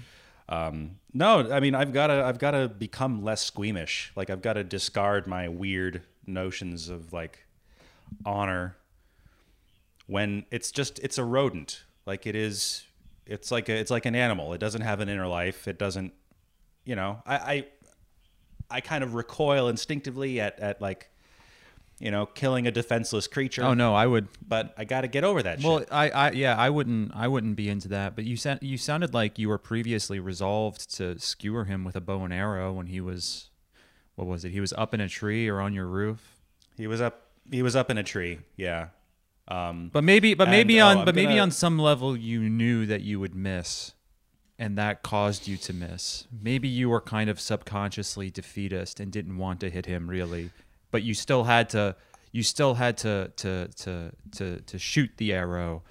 Um, 0.54 1.00
no, 1.14 1.52
I 1.52 1.60
mean, 1.60 1.74
I've 1.74 1.94
got 1.94 2.08
to, 2.08 2.24
I've 2.24 2.38
got 2.38 2.52
to 2.52 2.68
become 2.68 3.24
less 3.24 3.42
squeamish. 3.44 4.12
Like, 4.16 4.30
I've 4.30 4.42
got 4.42 4.54
to 4.54 4.64
discard 4.64 5.26
my 5.26 5.48
weird 5.48 6.04
notions 6.28 6.90
of 6.90 7.12
like 7.12 7.46
honor 8.26 8.76
when 10.06 10.46
it's 10.52 10.72
just, 10.72 11.00
it's 11.00 11.18
a 11.18 11.24
rodent. 11.24 11.84
Like 12.06 12.28
it 12.28 12.36
is, 12.36 12.84
it's 13.26 13.52
like 13.52 13.70
a, 13.70 13.74
it's 13.74 13.90
like 13.90 14.06
an 14.06 14.16
animal. 14.16 14.54
It 14.54 14.60
doesn't 14.60 14.82
have 14.82 15.00
an 15.00 15.10
inner 15.10 15.28
life. 15.28 15.68
It 15.68 15.80
doesn't, 15.80 16.14
you 16.86 16.96
know, 16.96 17.22
I, 17.26 17.36
I, 17.36 17.66
I 18.70 18.82
kind 18.82 19.04
of 19.04 19.16
recoil 19.16 19.70
instinctively 19.70 20.40
at, 20.40 20.60
at 20.60 20.82
like, 20.82 21.10
you 22.04 22.12
know, 22.12 22.26
killing 22.26 22.68
a 22.68 22.72
defenseless 22.72 23.28
creature. 23.28 23.64
Oh 23.64 23.74
no, 23.74 23.96
I 23.96 24.06
would. 24.06 24.28
But 24.46 24.74
I 24.78 24.84
got 24.84 25.02
to 25.02 25.08
get 25.08 25.24
over 25.24 25.42
that 25.42 25.62
Well, 25.64 25.80
shit. 25.80 25.88
I, 25.90 26.10
I, 26.10 26.32
yeah, 26.32 26.54
I 26.58 26.70
wouldn't, 26.70 27.14
I 27.16 27.30
wouldn't 27.30 27.56
be 27.56 27.70
into 27.70 27.88
that. 27.90 28.14
But 28.16 28.26
you 28.26 28.36
sound, 28.36 28.60
you 28.62 28.78
sounded 28.78 29.14
like 29.14 29.40
you 29.40 29.48
were 29.48 29.58
previously 29.58 30.20
resolved 30.20 30.94
to 30.98 31.18
skewer 31.18 31.64
him 31.64 31.86
with 31.86 31.96
a 31.96 32.02
bow 32.02 32.26
and 32.26 32.34
arrow 32.34 32.74
when 32.74 32.88
he 32.88 33.00
was, 33.00 33.50
what 34.16 34.28
was 34.28 34.44
it? 34.44 34.50
He 34.52 34.60
was 34.60 34.74
up 34.74 34.94
in 34.94 35.00
a 35.00 35.08
tree 35.08 35.48
or 35.48 35.62
on 35.62 35.74
your 35.74 35.88
roof. 35.88 36.42
He 36.76 36.88
was 36.88 37.00
up. 37.00 37.22
He 37.50 37.62
was 37.62 37.74
up 37.76 37.90
in 37.90 37.98
a 37.98 38.04
tree. 38.04 38.40
Yeah. 38.58 38.88
Um, 39.48 39.90
But 39.94 40.04
maybe, 40.04 40.34
but 40.34 40.50
maybe 40.50 40.82
oh, 40.82 40.88
on, 40.88 40.98
I'm 41.00 41.06
but 41.06 41.16
maybe 41.16 41.32
gonna- 41.34 41.42
on 41.44 41.52
some 41.52 41.80
level 41.80 42.16
you 42.18 42.42
knew 42.50 42.86
that 42.86 43.02
you 43.02 43.20
would 43.22 43.34
miss, 43.36 43.94
and 44.60 44.78
that 44.78 45.04
caused 45.04 45.48
you 45.48 45.56
to 45.58 45.74
miss. 45.74 46.28
Maybe 46.32 46.68
you 46.68 46.90
were 46.90 47.02
kind 47.02 47.30
of 47.30 47.40
subconsciously 47.40 48.30
defeatist 48.30 49.00
and 49.00 49.12
didn't 49.12 49.38
want 49.38 49.60
to 49.62 49.70
hit 49.70 49.86
him 49.86 50.10
really, 50.10 50.52
but 50.94 51.02
you 51.02 51.16
still 51.16 51.44
had 51.44 51.70
to. 51.70 51.96
You 52.32 52.44
still 52.44 52.76
had 52.76 52.98
to 53.00 53.32
to 53.38 53.68
to 53.68 54.12
to 54.38 54.60
to 54.62 54.80
shoot 54.80 55.10
the 55.18 55.34
arrow, 55.34 55.82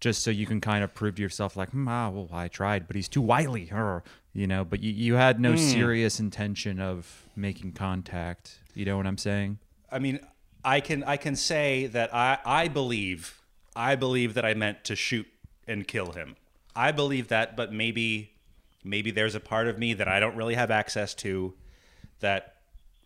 just 0.00 0.22
so 0.22 0.30
you 0.30 0.46
can 0.46 0.60
kind 0.60 0.82
of 0.84 0.92
prove 0.92 1.14
to 1.14 1.22
yourself 1.22 1.56
like, 1.56 1.70
hmm, 1.70 1.86
ah, 1.88 2.10
well, 2.10 2.28
I 2.32 2.48
tried, 2.48 2.86
but 2.88 2.96
he's 2.96 3.08
too 3.08 3.22
wily, 3.22 3.70
or 3.72 4.02
you 4.34 4.48
know. 4.48 4.64
But 4.64 4.82
you, 4.82 4.92
you 4.92 5.14
had 5.14 5.40
no 5.40 5.54
serious 5.54 6.18
intention 6.18 6.80
of 6.80 7.28
making 7.36 7.72
contact. 7.72 8.58
You 8.74 8.84
know 8.84 8.96
what 8.96 9.06
I'm 9.06 9.16
saying? 9.16 9.58
I 9.90 10.00
mean, 10.00 10.18
I 10.64 10.80
can 10.80 11.04
I 11.04 11.16
can 11.16 11.36
say 11.36 11.86
that 11.86 12.12
I 12.12 12.38
I 12.44 12.66
believe 12.66 13.40
I 13.76 13.94
believe 13.94 14.34
that 14.34 14.44
I 14.44 14.54
meant 14.54 14.82
to 14.84 14.96
shoot 14.96 15.28
and 15.68 15.86
kill 15.86 16.12
him. 16.12 16.36
I 16.74 16.90
believe 16.90 17.28
that, 17.28 17.56
but 17.56 17.72
maybe 17.72 18.32
maybe 18.82 19.12
there's 19.12 19.36
a 19.36 19.40
part 19.40 19.68
of 19.68 19.78
me 19.78 19.94
that 19.94 20.08
I 20.08 20.18
don't 20.18 20.34
really 20.34 20.56
have 20.56 20.72
access 20.72 21.14
to 21.14 21.54
that 22.18 22.51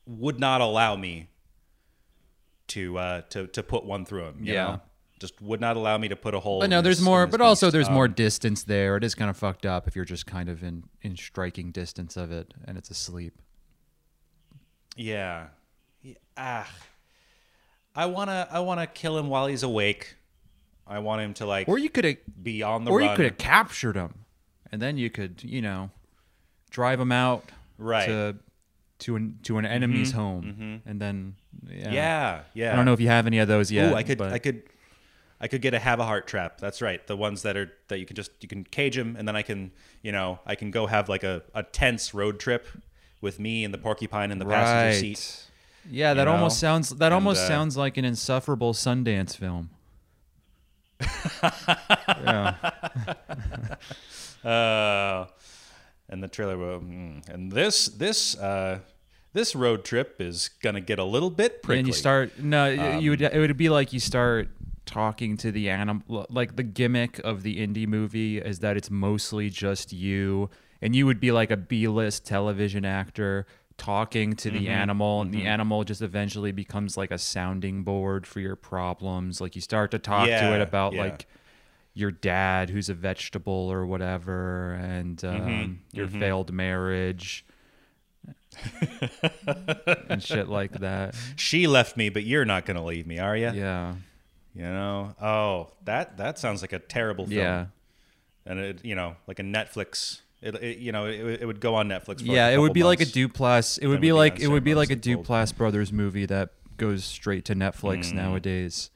would 0.07 0.39
not 0.41 0.61
allow 0.61 0.97
me 0.97 1.29
to 2.69 2.99
uh 2.99 3.21
to 3.31 3.47
to 3.49 3.63
put 3.63 3.85
one 3.85 4.05
through 4.05 4.25
him. 4.25 4.39
Yeah. 4.43 4.53
know? 4.65 4.81
Just 5.19 5.41
would 5.41 5.61
not 5.63 5.77
allow 5.77 5.97
me 5.97 6.09
to 6.09 6.17
put 6.17 6.35
a 6.35 6.41
hole. 6.41 6.61
But 6.61 6.69
no, 6.69 6.83
there's 6.83 6.99
this- 6.99 7.05
more. 7.05 7.27
But 7.27 7.41
also, 7.41 7.67
beast. 7.67 7.73
there's 7.73 7.89
Um, 7.89 7.95
more 7.95 8.07
distance 8.09 8.65
there. 8.65 8.97
It 8.99 9.05
is 9.05 9.15
kind 9.15 9.31
of 9.31 9.37
fucked 9.37 9.65
up 9.65 9.89
if 9.89 9.97
you're 9.97 10.05
just 10.05 10.27
kind 10.27 10.49
of 10.51 10.63
in 10.63 10.85
in 11.03 11.17
striking 11.17 11.71
distance 11.73 12.17
of 12.17 12.31
it 12.31 12.53
and 12.67 12.77
it's 12.77 12.91
asleep. 12.91 13.35
Yeah. 14.97 15.49
Yeah, 16.03 16.15
Ah. 16.37 16.71
I 17.95 18.07
wanna 18.07 18.47
I 18.51 18.61
wanna 18.61 18.87
kill 18.87 19.17
him 19.19 19.29
while 19.29 19.47
he's 19.47 19.63
awake. 19.63 20.17
I 20.87 20.99
want 21.01 21.23
him 21.23 21.35
to 21.35 21.47
like 21.47 21.69
Or 21.69 21.79
you 21.79 21.89
could 21.91 22.05
have, 22.05 22.17
be 22.43 22.63
on 22.63 22.85
the 22.85 22.91
or 22.93 22.99
run. 23.01 23.11
you 23.11 23.17
could 23.17 23.25
have 23.25 23.39
captured 23.39 23.97
him, 23.97 24.25
and 24.71 24.81
then 24.81 24.99
you 24.99 25.11
could, 25.11 25.43
you 25.43 25.61
know, 25.61 25.91
drive 26.71 27.01
him 27.01 27.11
out 27.11 27.45
Right. 27.77 28.07
to 28.07 28.37
to 29.01 29.17
an 29.17 29.39
to 29.43 29.59
an 29.59 29.67
enemy's 29.67 30.13
home, 30.13 30.83
and 30.87 31.01
then 31.01 31.35
yeah. 31.69 31.91
yeah, 31.93 32.41
yeah. 32.55 32.73
I 32.73 32.77
don't 32.77 32.85
know 32.85 32.93
if 32.93 33.01
you 33.01 33.09
have 33.09 33.27
any 33.27 33.39
of 33.39 33.49
those 33.49 33.71
yet. 33.71 33.93
Ooh, 33.93 33.95
I 33.97 34.03
could 34.03 34.19
but- 34.19 34.33
I 34.33 34.39
could 34.39 34.63
I 35.41 35.49
could 35.49 35.61
get 35.61 35.75
a 35.75 35.79
Havahart 35.79 36.27
trap. 36.27 36.59
That's 36.59 36.81
right. 36.81 37.07
The 37.07 37.17
ones 37.17 37.43
that 37.43 37.57
are 37.57 37.71
that 37.89 37.99
you 37.99 38.07
can 38.07 38.17
just 38.17 38.31
you 38.41 38.49
can 38.49 38.65
cage 38.65 38.97
him 38.97 39.17
and 39.19 39.29
then 39.29 39.37
I 39.37 39.43
can, 39.43 39.71
you 40.03 40.13
know, 40.13 40.39
I 40.47 40.55
can 40.55 40.71
go 40.71 40.87
have 40.87 41.09
like 41.09 41.25
a, 41.25 41.43
a 41.55 41.63
tense 41.63 42.15
road 42.15 42.41
trip 42.41 42.67
with 43.21 43.39
me 43.39 43.65
and 43.65 43.73
the 43.75 43.79
porcupine 43.79 44.31
in 44.31 44.39
the 44.39 44.47
passenger 44.47 44.99
seat. 44.99 45.43
Yeah, 45.91 46.15
that 46.15 46.27
you 46.27 46.33
almost 46.33 46.59
sounds 46.59 46.89
that 46.91 47.07
And, 47.07 47.15
almost 47.15 47.43
uh, 47.43 47.49
sounds 47.49 47.77
like 47.77 47.97
an 47.97 48.05
insufferable 48.05 48.73
Sundance 48.73 49.37
film. 49.37 49.71
yeah. 52.09 52.55
Uh, 54.45 55.27
and 56.09 56.23
the 56.23 56.29
trailer 56.29 56.57
will, 56.57 56.81
mm, 56.81 57.27
and 57.29 57.53
this 57.53 57.87
this 57.87 58.37
uh, 58.39 58.81
this 59.33 59.55
road 59.55 59.85
trip 59.85 60.21
is 60.21 60.51
gonna 60.63 60.81
get 60.81 60.99
a 60.99 61.05
little 61.05 61.31
bit 61.31 61.63
prickly. 61.63 61.79
and 61.81 61.87
you 61.89 61.93
start 61.95 62.39
no 62.39 62.67
you 62.99 63.11
would 63.11 63.23
Um, 63.23 63.31
it 63.33 63.39
would 63.39 63.57
be 63.57 63.69
like 63.69 63.93
you 63.93 64.01
start 64.01 64.49
talking 64.87 65.37
to 65.39 65.51
the 65.51 65.69
animal 65.69 66.27
like 66.31 66.55
the 66.57 66.63
gimmick 66.63 67.19
of 67.25 67.43
the 67.43 67.59
indie 67.67 67.87
movie 67.89 68.39
is 68.39 68.61
that 68.61 68.77
it's 68.77 68.91
mostly 68.91 69.51
just 69.51 69.93
you 69.93 70.49
and 70.81 70.95
you 70.95 71.05
would 71.07 71.19
be 71.19 71.33
like 71.33 71.51
a 71.51 71.57
b-list 71.57 72.25
television 72.25 72.85
actor 72.85 73.47
talking 73.79 74.35
to 74.35 74.49
Mm-hmm. 74.49 74.59
the 74.59 74.69
animal 74.69 75.21
and 75.23 75.35
the 75.35 75.43
animal 75.45 75.83
just 75.85 76.01
eventually 76.03 76.53
becomes 76.53 76.97
like 76.97 77.11
a 77.11 77.19
sounding 77.19 77.83
board 77.83 78.27
for 78.27 78.39
your 78.41 78.57
problems 78.57 79.41
like 79.41 79.55
you 79.57 79.61
start 79.61 79.91
to 79.91 79.99
talk 79.99 80.27
to 80.29 80.55
it 80.55 80.61
about 80.63 80.93
yeah. 80.95 81.03
like 81.03 81.27
your 81.99 82.11
dad 82.11 82.69
who's 82.69 82.89
a 82.91 82.95
vegetable 82.95 83.73
or 83.73 83.87
whatever 83.87 84.75
and 84.75 85.25
um, 85.25 85.41
Mm-hmm, 85.41 85.97
your 85.97 86.07
failed 86.09 86.53
marriage 86.53 87.45
and 90.09 90.23
shit 90.23 90.49
like 90.49 90.73
that 90.81 91.15
she 91.37 91.67
left 91.67 91.97
me, 91.97 92.09
but 92.09 92.25
you're 92.25 92.45
not 92.45 92.67
gonna 92.67 92.85
leave 92.85 93.07
me, 93.07 93.19
are 93.19 93.37
you? 93.37 93.51
yeah 93.55 93.95
You 94.55 94.63
know? 94.63 95.15
Oh, 95.21 95.73
that 95.85 96.17
that 96.19 96.39
sounds 96.39 96.63
like 96.63 96.73
a 96.73 96.79
terrible 96.79 97.27
film. 97.27 97.39
yeah 97.39 97.67
and 98.45 98.59
it 98.61 98.85
you 98.85 98.95
know 98.95 99.17
like 99.27 99.39
a 99.39 99.43
Netflix. 99.43 100.21
It, 100.43 100.55
it 100.57 100.79
you 100.79 100.93
know 100.93 101.07
it, 101.07 101.41
it 101.43 101.47
would 101.47 101.61
go 101.61 101.75
on 101.75 101.89
Netflix. 101.89 102.21
For 102.21 102.27
yeah, 102.27 102.47
like 102.47 102.55
it 102.55 102.59
would 102.59 102.73
be 102.75 102.83
like 102.85 103.01
a 103.01 103.05
months. 103.05 103.17
Duplass. 103.17 103.79
It 103.81 103.87
would 103.89 104.01
be 104.01 104.09
be 104.09 104.13
like 104.13 104.39
it 104.39 104.49
would 104.49 104.65
be 104.65 104.75
like 104.75 104.91
a. 104.91 104.97
Duplass 104.97 105.57
brothers 105.57 105.93
movie 105.93 106.27
that 106.27 106.51
goes 106.77 107.05
straight 107.05 107.45
to 107.47 107.55
Netflix 107.55 108.11
Mm. 108.11 108.15
nowadays. 108.15 108.91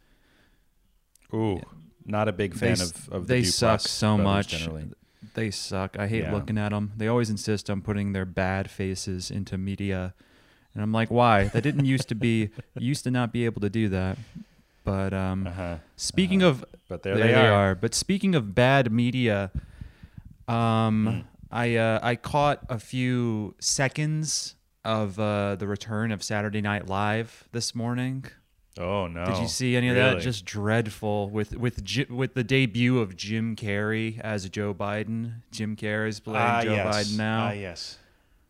Ooh, 1.34 1.60
not 2.10 2.28
a 2.28 2.32
big 2.32 2.54
fan 2.54 2.76
they 2.76 2.82
of 2.84 3.08
of 3.10 3.26
the 3.26 3.34
they 3.34 3.42
suck 3.44 3.80
so 3.80 4.18
much. 4.18 4.48
Generally. 4.48 4.88
They 5.34 5.50
suck. 5.50 5.96
I 5.98 6.06
hate 6.08 6.24
Yeah. 6.24 6.32
looking 6.32 6.58
at 6.58 6.70
them. 6.70 6.92
They 6.96 7.06
always 7.08 7.30
insist 7.30 7.70
on 7.70 7.82
putting 7.82 8.12
their 8.12 8.24
bad 8.26 8.70
faces 8.70 9.30
into 9.30 9.56
media, 9.58 10.14
and 10.74 10.82
I'm 10.82 10.92
like, 10.92 11.10
why? 11.10 11.44
That 11.44 11.62
didn't 11.62 11.84
used 11.84 12.08
to 12.08 12.14
be. 12.14 12.50
used 12.78 13.04
to 13.04 13.10
not 13.10 13.32
be 13.32 13.44
able 13.44 13.60
to 13.60 13.70
do 13.70 13.88
that. 13.90 14.18
But 14.82 15.12
um, 15.12 15.46
Uh-huh. 15.46 15.76
speaking 15.96 16.42
of 16.42 16.64
But 16.88 17.02
there, 17.02 17.16
they, 17.16 17.34
are. 17.34 17.74
But 17.74 17.94
speaking 17.94 18.34
of 18.34 18.54
bad 18.54 18.90
media, 18.90 19.52
um, 20.48 21.06
Hmm. 21.06 21.20
I 21.52 21.76
uh, 21.76 22.00
I 22.02 22.16
caught 22.16 22.60
a 22.68 22.78
few 22.78 23.54
seconds 23.60 24.56
of 24.84 25.18
uh, 25.18 25.56
the 25.56 25.66
return 25.66 26.10
of 26.12 26.22
Saturday 26.22 26.60
Night 26.60 26.86
Live 26.88 27.48
this 27.52 27.74
morning. 27.74 28.24
Oh 28.78 29.06
no! 29.08 29.24
Did 29.24 29.38
you 29.38 29.48
see 29.48 29.76
any 29.76 29.88
of 29.88 29.96
that? 29.96 30.20
Just 30.20 30.44
dreadful 30.44 31.28
with 31.28 31.56
with 31.56 31.82
with 32.10 32.34
the 32.34 32.44
debut 32.44 32.98
of 32.98 33.16
Jim 33.16 33.56
Carrey 33.56 34.18
as 34.20 34.48
Joe 34.48 34.72
Biden. 34.72 35.42
Jim 35.50 35.76
Carrey's 35.76 36.20
playing 36.20 36.38
Ah, 36.40 36.62
Joe 36.62 36.74
yes. 36.74 37.12
Biden 37.12 37.16
now. 37.18 37.46
Ah, 37.46 37.50
yes. 37.52 37.98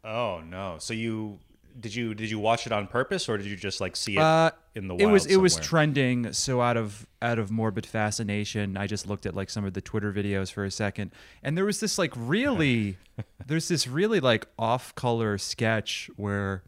Oh 0.05 0.41
no! 0.47 0.77
So 0.79 0.93
you 0.95 1.39
did 1.79 1.95
you 1.95 2.15
did 2.15 2.31
you 2.31 2.39
watch 2.39 2.67
it 2.67 2.73
on 2.73 2.87
purpose 2.87 3.29
or 3.29 3.39
did 3.39 3.47
you 3.47 3.57
just 3.57 3.81
like 3.81 3.95
see 3.97 4.17
it 4.17 4.21
Uh, 4.21 4.50
in 4.75 4.89
the 4.89 4.95
it 4.97 5.05
wild 5.05 5.12
was 5.12 5.27
it 5.27 5.37
was 5.37 5.57
trending 5.57 6.33
so 6.33 6.61
out 6.61 6.77
of 6.77 7.07
out 7.23 7.39
of 7.39 7.53
morbid 7.53 7.87
fascination 7.87 8.77
i 8.77 8.89
just 8.89 9.07
looked 9.07 9.25
at 9.25 9.37
like 9.37 9.49
some 9.49 9.65
of 9.65 9.73
the 9.73 9.81
twitter 9.81 10.12
videos 10.12 10.50
for 10.53 10.65
a 10.65 10.71
second 10.71 11.12
and 11.45 11.57
there 11.57 11.65
was 11.65 11.79
this 11.79 11.97
like 11.97 12.12
really 12.17 12.97
there's 13.47 13.69
this 13.69 13.87
really 13.87 14.19
like 14.19 14.49
off 14.59 14.93
color 14.97 15.39
sketch 15.39 16.11
where 16.17 16.65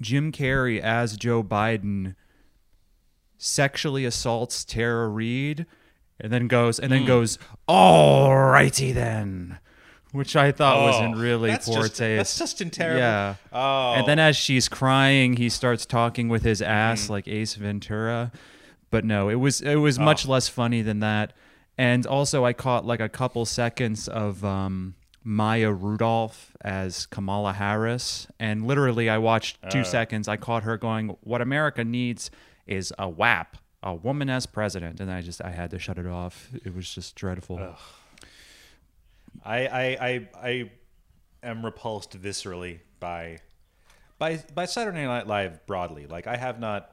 jim 0.00 0.30
carrey 0.30 0.78
as 0.80 1.16
joe 1.16 1.42
biden 1.42 2.14
sexually 3.42 4.04
assaults 4.04 4.64
tara 4.64 5.08
reade 5.08 5.64
and 6.20 6.30
then 6.32 6.46
goes 6.46 6.78
and 6.78 6.92
Hmm. 6.92 6.98
then 6.98 7.06
goes 7.06 7.38
alrighty 7.68 8.92
then 8.92 9.58
which 10.12 10.34
i 10.36 10.52
thought 10.52 10.82
was 10.82 11.00
in 11.00 11.14
Oh, 11.14 11.18
really 11.18 11.50
that's 11.50 11.66
poor 11.68 11.82
just, 11.84 11.96
taste 11.96 12.18
That's 12.18 12.38
just 12.38 12.60
in 12.60 12.70
terrible. 12.70 12.98
yeah 13.00 13.34
Oh. 13.52 13.94
and 13.94 14.06
then 14.06 14.18
as 14.18 14.36
she's 14.36 14.68
crying, 14.68 15.36
he 15.36 15.48
starts 15.48 15.86
talking 15.86 16.28
with 16.28 16.42
his 16.42 16.60
ass 16.60 17.04
Mm-hmm. 17.04 17.12
like 17.12 17.28
Ace 17.28 17.54
Ventura. 17.54 18.30
But 18.90 19.04
no, 19.04 19.28
it 19.28 19.36
was 19.36 19.60
it 19.60 19.76
was 19.76 19.98
much 20.00 20.26
Oh. 20.26 20.32
less 20.32 20.48
funny 20.48 20.82
than 20.82 20.98
that. 21.00 21.32
And 21.78 22.06
also 22.06 22.44
I 22.44 22.52
caught 22.52 22.84
like 22.84 22.98
a 23.00 23.08
couple 23.08 23.46
seconds 23.46 24.08
of 24.08 24.44
um, 24.44 24.94
Maya 25.30 25.70
Rudolph 25.70 26.56
as 26.60 27.06
Kamala 27.06 27.52
Harris. 27.52 28.26
And 28.40 28.66
literally 28.66 29.08
I 29.08 29.18
watched 29.18 29.58
Uh. 29.62 29.68
two 29.68 29.84
seconds. 29.84 30.26
I 30.26 30.36
caught 30.36 30.64
her 30.64 30.76
going, 30.76 31.16
What 31.20 31.40
America 31.40 31.84
needs 31.84 32.32
is 32.66 32.92
a 32.98 33.08
WAP, 33.08 33.56
a 33.80 33.94
woman 33.94 34.28
as 34.28 34.46
president. 34.46 34.98
And 35.00 35.08
I 35.08 35.20
just 35.22 35.40
I 35.40 35.50
had 35.52 35.70
to 35.70 35.78
shut 35.78 35.98
it 35.98 36.06
off. 36.06 36.48
It 36.64 36.74
was 36.74 36.92
just 36.92 37.14
dreadful. 37.14 37.58
I, 39.44 39.66
I 39.66 39.84
I 40.08 40.28
I 40.34 40.70
am 41.44 41.64
repulsed 41.64 42.20
viscerally 42.20 42.80
by 42.98 43.38
by 44.18 44.42
by 44.52 44.64
Saturday 44.64 45.04
Night 45.06 45.28
Live 45.28 45.64
broadly. 45.66 46.06
Like 46.06 46.26
I 46.26 46.36
have 46.36 46.58
not. 46.58 46.90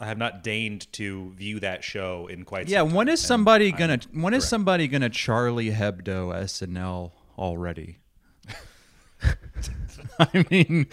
I 0.00 0.06
have 0.06 0.18
not 0.18 0.42
deigned 0.42 0.90
to 0.94 1.30
view 1.36 1.60
that 1.60 1.84
show 1.84 2.26
in 2.26 2.44
quite 2.44 2.68
Yeah, 2.68 2.80
some 2.80 2.94
when 2.94 3.08
is 3.08 3.20
and 3.20 3.28
somebody 3.28 3.72
I'm 3.72 3.78
gonna 3.78 4.00
when 4.12 4.34
is 4.34 4.42
correct. 4.42 4.50
somebody 4.50 4.88
gonna 4.88 5.10
Charlie 5.10 5.70
Hebdo 5.70 6.34
SNL 6.34 7.12
already? 7.38 7.98
I 10.18 10.44
mean, 10.50 10.86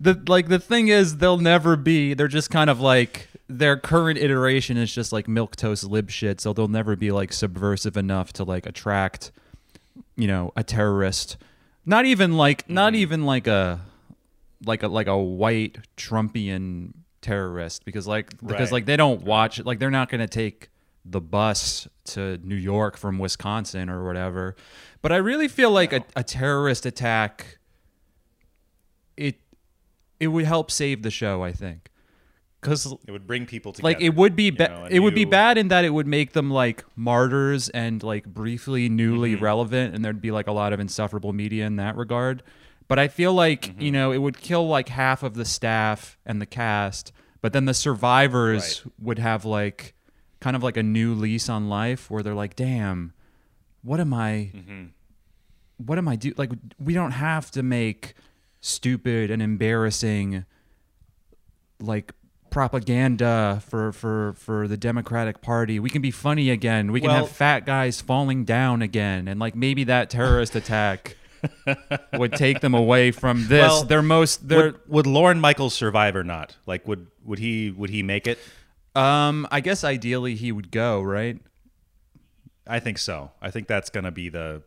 the 0.00 0.22
like 0.26 0.48
the 0.48 0.58
thing 0.58 0.88
is 0.88 1.18
they'll 1.18 1.38
never 1.38 1.76
be. 1.76 2.14
They're 2.14 2.28
just 2.28 2.50
kind 2.50 2.70
of 2.70 2.80
like 2.80 3.28
their 3.48 3.76
current 3.78 4.18
iteration 4.18 4.76
is 4.76 4.92
just 4.94 5.12
like 5.12 5.26
milk 5.28 5.56
toast 5.56 5.84
lib 5.84 6.10
shit. 6.10 6.40
So 6.40 6.52
they'll 6.52 6.68
never 6.68 6.96
be 6.96 7.10
like 7.10 7.32
subversive 7.32 7.96
enough 7.96 8.32
to 8.34 8.44
like 8.44 8.66
attract, 8.66 9.32
you 10.16 10.26
know, 10.28 10.52
a 10.56 10.62
terrorist. 10.62 11.36
Not 11.86 12.04
even 12.04 12.36
like 12.36 12.68
not 12.68 12.92
Mm-hmm. 12.92 13.00
even 13.02 13.24
like 13.26 13.46
a 13.46 13.80
like 14.64 14.82
a 14.82 14.88
like 14.88 15.06
a 15.06 15.16
white 15.18 15.78
Trumpian 15.96 16.92
terrorist 17.20 17.84
because 17.84 18.06
like 18.06 18.30
because 18.40 18.52
Right. 18.68 18.72
like 18.72 18.86
they 18.86 18.96
don't 18.96 19.22
watch 19.22 19.58
it 19.58 19.66
like 19.66 19.78
they're 19.78 19.90
not 19.90 20.08
going 20.08 20.20
to 20.20 20.28
take 20.28 20.68
the 21.04 21.20
bus 21.20 21.88
to 22.04 22.38
New 22.38 22.54
York 22.56 22.96
from 22.96 23.18
Wisconsin 23.18 23.88
or 23.88 24.04
whatever. 24.04 24.54
But 25.02 25.10
I 25.12 25.16
really 25.16 25.48
feel 25.48 25.70
like 25.70 25.92
a, 25.92 26.04
a 26.16 26.22
terrorist 26.22 26.84
attack 26.86 27.58
it 29.16 29.40
it 30.20 30.28
would 30.28 30.44
help 30.44 30.70
save 30.70 31.02
the 31.02 31.10
show, 31.10 31.42
I 31.42 31.52
think. 31.52 31.90
Cuz 32.60 32.92
It 33.06 33.12
would 33.12 33.26
bring 33.26 33.46
people 33.46 33.72
together. 33.72 33.94
like 33.94 34.02
it 34.02 34.16
would 34.16 34.34
be 34.34 34.44
you 34.44 34.50
know, 34.52 34.88
it 34.90 34.98
would 34.98 35.14
be 35.14 35.24
bad 35.24 35.56
in 35.58 35.68
that 35.68 35.84
it 35.84 35.90
would 35.90 36.08
make 36.08 36.32
them 36.32 36.50
like 36.50 36.84
martyrs 36.96 37.68
and 37.68 38.02
like 38.02 38.26
briefly 38.26 38.88
newly 38.88 39.34
Mm-hmm. 39.34 39.44
relevant 39.44 39.94
and 39.94 40.04
there'd 40.04 40.20
be 40.20 40.32
like 40.32 40.48
a 40.48 40.52
lot 40.52 40.72
of 40.72 40.80
insufferable 40.80 41.32
media 41.32 41.66
in 41.66 41.76
that 41.76 41.96
regard 41.96 42.42
but 42.88 42.98
i 42.98 43.06
feel 43.08 43.32
like 43.32 43.62
Mm-hmm. 43.66 43.80
you 43.82 43.92
know 43.92 44.10
it 44.12 44.18
would 44.18 44.38
kill 44.38 44.66
like 44.66 44.88
half 44.88 45.22
of 45.22 45.34
the 45.34 45.44
staff 45.44 46.18
and 46.26 46.40
the 46.40 46.46
cast 46.46 47.12
but 47.40 47.52
then 47.52 47.66
the 47.66 47.74
survivors 47.74 48.82
would 49.00 49.18
have 49.18 49.44
like 49.44 49.94
kind 50.40 50.56
of 50.56 50.62
like 50.62 50.76
a 50.76 50.82
new 50.82 51.14
lease 51.14 51.48
on 51.48 51.68
life 51.68 52.10
where 52.10 52.22
they're 52.22 52.34
like 52.34 52.56
damn 52.56 53.12
what 53.82 54.00
am 54.00 54.12
i 54.14 54.50
Mm-hmm. 54.54 54.84
what 55.78 55.98
am 55.98 56.08
i 56.08 56.16
do 56.16 56.32
like 56.36 56.50
we 56.78 56.94
don't 56.94 57.12
have 57.12 57.50
to 57.52 57.62
make 57.62 58.14
stupid 58.60 59.30
and 59.30 59.40
embarrassing 59.40 60.44
like 61.80 62.12
propaganda 62.50 63.62
for 63.68 63.92
for 63.92 64.32
for 64.36 64.66
the 64.66 64.76
Democratic 64.76 65.40
Party. 65.42 65.78
We 65.78 65.90
can 65.90 66.02
be 66.02 66.10
funny 66.10 66.50
again. 66.50 66.90
We 66.92 67.00
can 67.00 67.10
Well- 67.10 67.26
have 67.26 67.28
fat 67.30 67.66
guys 67.66 68.00
falling 68.00 68.44
down 68.44 68.82
again, 68.82 69.28
and 69.28 69.38
like 69.38 69.54
maybe 69.54 69.84
that 69.84 70.10
terrorist 70.10 70.56
attack 70.56 71.16
would 72.14 72.32
take 72.32 72.60
them 72.60 72.74
away 72.74 73.10
from 73.10 73.46
this. 73.48 73.68
Well, 73.68 73.84
their 73.84 74.02
most 74.02 74.48
their 74.48 74.66
would, 74.66 74.88
would 74.88 75.06
Lorne 75.06 75.40
Michaels 75.40 75.74
survive 75.74 76.16
or 76.16 76.24
not? 76.24 76.56
Like 76.66 76.86
would 76.86 77.06
would 77.24 77.38
he 77.38 77.70
would 77.70 77.90
he 77.90 78.02
make 78.02 78.26
it? 78.26 78.38
um. 78.94 79.46
I 79.50 79.60
guess 79.60 79.84
ideally 79.84 80.34
he 80.34 80.52
would 80.52 80.70
go 80.70 81.00
right. 81.02 81.38
I 82.66 82.80
think 82.80 82.98
so. 82.98 83.30
I 83.40 83.50
think 83.50 83.66
that's 83.66 83.90
going 83.90 84.04
to 84.04 84.10
be 84.10 84.28
the 84.28 84.62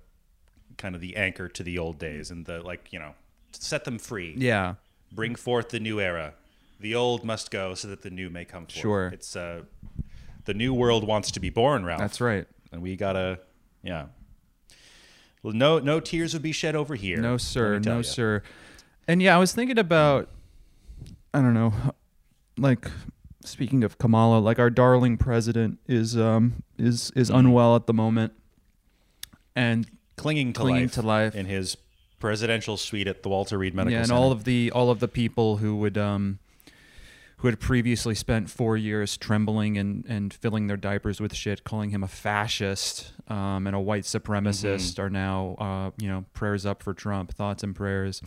kind 0.77 0.95
of 0.95 1.01
the 1.01 1.15
anchor 1.15 1.47
to 1.47 1.63
the 1.63 1.77
old 1.77 1.99
days 1.99 2.31
and 2.31 2.45
the 2.45 2.61
like, 2.61 2.91
you 2.91 2.99
know, 2.99 3.13
set 3.51 3.83
them 3.83 3.99
free. 3.99 4.33
Yeah. 4.37 4.75
Bring 5.11 5.35
forth 5.35 5.69
the 5.69 5.79
new 5.79 5.99
era. 5.99 6.33
The 6.79 6.95
old 6.95 7.23
must 7.23 7.51
go 7.51 7.75
so 7.75 7.87
that 7.89 8.01
the 8.01 8.09
new 8.09 8.29
may 8.29 8.43
come 8.45 8.63
forth. 8.63 8.75
Sure. 8.75 9.07
It's 9.13 9.35
uh 9.35 9.61
the 10.45 10.55
new 10.55 10.73
world 10.73 11.05
wants 11.05 11.29
to 11.31 11.39
be 11.39 11.51
born, 11.51 11.85
Ralph. 11.85 11.99
That's 11.99 12.19
right. 12.19 12.47
And 12.71 12.81
we 12.81 12.95
got 12.95 13.13
to 13.13 13.39
yeah. 13.83 14.05
Well, 15.43 15.53
no 15.53 15.79
no 15.79 16.00
tears 16.00 16.33
would 16.33 16.43
be 16.43 16.51
shed 16.51 16.75
over 16.75 16.95
here. 16.95 17.17
No 17.17 17.38
sir, 17.38 17.79
no 17.79 17.98
ya. 17.98 18.01
sir. 18.03 18.43
And 19.07 19.21
yeah, 19.21 19.36
I 19.36 19.39
was 19.39 19.53
thinking 19.53 19.79
about 19.79 20.29
I 21.33 21.41
don't 21.41 21.53
know, 21.53 21.74
like 22.57 22.89
speaking 23.43 23.83
of 23.83 23.98
Kamala, 23.98 24.39
like 24.39 24.60
our 24.60 24.69
darling 24.69 25.17
president 25.17 25.79
is 25.88 26.15
um 26.17 26.63
is 26.77 27.12
is 27.15 27.29
unwell 27.29 27.75
at 27.75 27.88
the 27.88 27.93
moment. 27.93 28.33
And 29.55 29.88
Clinging 30.15 30.53
to 30.53 30.60
Clinging 30.62 30.83
life. 30.83 30.93
to 30.93 31.01
life. 31.01 31.36
in 31.36 31.45
his 31.48 31.75
presidential 32.19 32.77
suite 32.77 33.07
at 33.07 33.24
the 33.24 33.29
Walter 33.29 33.57
Reed 33.57 33.74
Medical 33.74 33.93
yeah, 33.93 33.98
and 34.00 34.07
Center. 34.10 34.19
all 34.21 34.31
of 34.31 34.43
the 34.43 34.71
all 34.71 34.91
of 34.91 35.00
the 35.00 35.07
people 35.07 35.57
who 35.57 35.75
would 35.77 35.98
um 35.98 36.38
who 37.41 37.48
had 37.48 37.60
previously 37.60 38.13
spent 38.15 38.50
four 38.50 38.77
years 38.77 39.17
trembling 39.17 39.75
and, 39.77 40.05
and 40.07 40.31
filling 40.33 40.67
their 40.67 40.77
diapers 40.77 41.19
with 41.19 41.33
shit, 41.36 41.63
calling 41.63 41.89
him 41.89 42.03
a 42.03 42.07
fascist 42.07 43.13
um, 43.27 43.65
and 43.65 43.75
a 43.75 43.79
white 43.79 44.03
supremacist, 44.03 44.93
Mm-hmm. 44.93 45.01
are 45.01 45.10
now, 45.10 45.55
uh, 45.60 45.91
you 46.01 46.07
know, 46.07 46.24
prayers 46.33 46.65
up 46.67 46.83
for 46.83 46.93
Trump, 46.93 47.33
thoughts 47.33 47.63
and 47.63 47.75
prayers. 47.75 48.21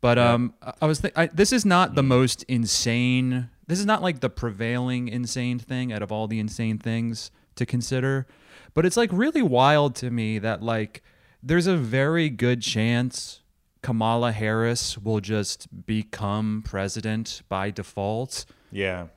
But 0.00 0.18
um, 0.18 0.54
I- 0.62 0.72
I 0.82 0.86
was 0.86 1.00
th- 1.00 1.12
I, 1.14 1.26
this 1.26 1.52
is 1.52 1.64
not 1.66 1.92
Mm. 1.92 1.94
the 1.96 2.02
most 2.02 2.42
insane. 2.44 3.50
This 3.66 3.78
is 3.78 3.86
not 3.86 4.00
like 4.02 4.20
the 4.20 4.30
prevailing 4.30 5.08
insane 5.08 5.58
thing 5.58 5.92
out 5.92 6.02
of 6.02 6.10
all 6.10 6.26
the 6.26 6.40
insane 6.40 6.78
things 6.78 7.30
to 7.56 7.66
consider. 7.66 8.26
But 8.74 8.86
it's 8.86 8.96
like 8.96 9.10
really 9.12 9.42
wild 9.42 9.94
to 9.96 10.10
me 10.10 10.38
that 10.38 10.62
like 10.62 11.02
there's 11.42 11.66
a 11.66 11.76
very 11.76 12.30
good 12.30 12.62
chance 12.62 13.41
Kamala 13.82 14.32
Harris 14.32 14.96
will 14.96 15.20
just 15.20 15.86
become 15.86 16.62
president 16.64 17.42
by 17.48 17.70
default. 17.70 18.44
Yeah. 18.70 19.08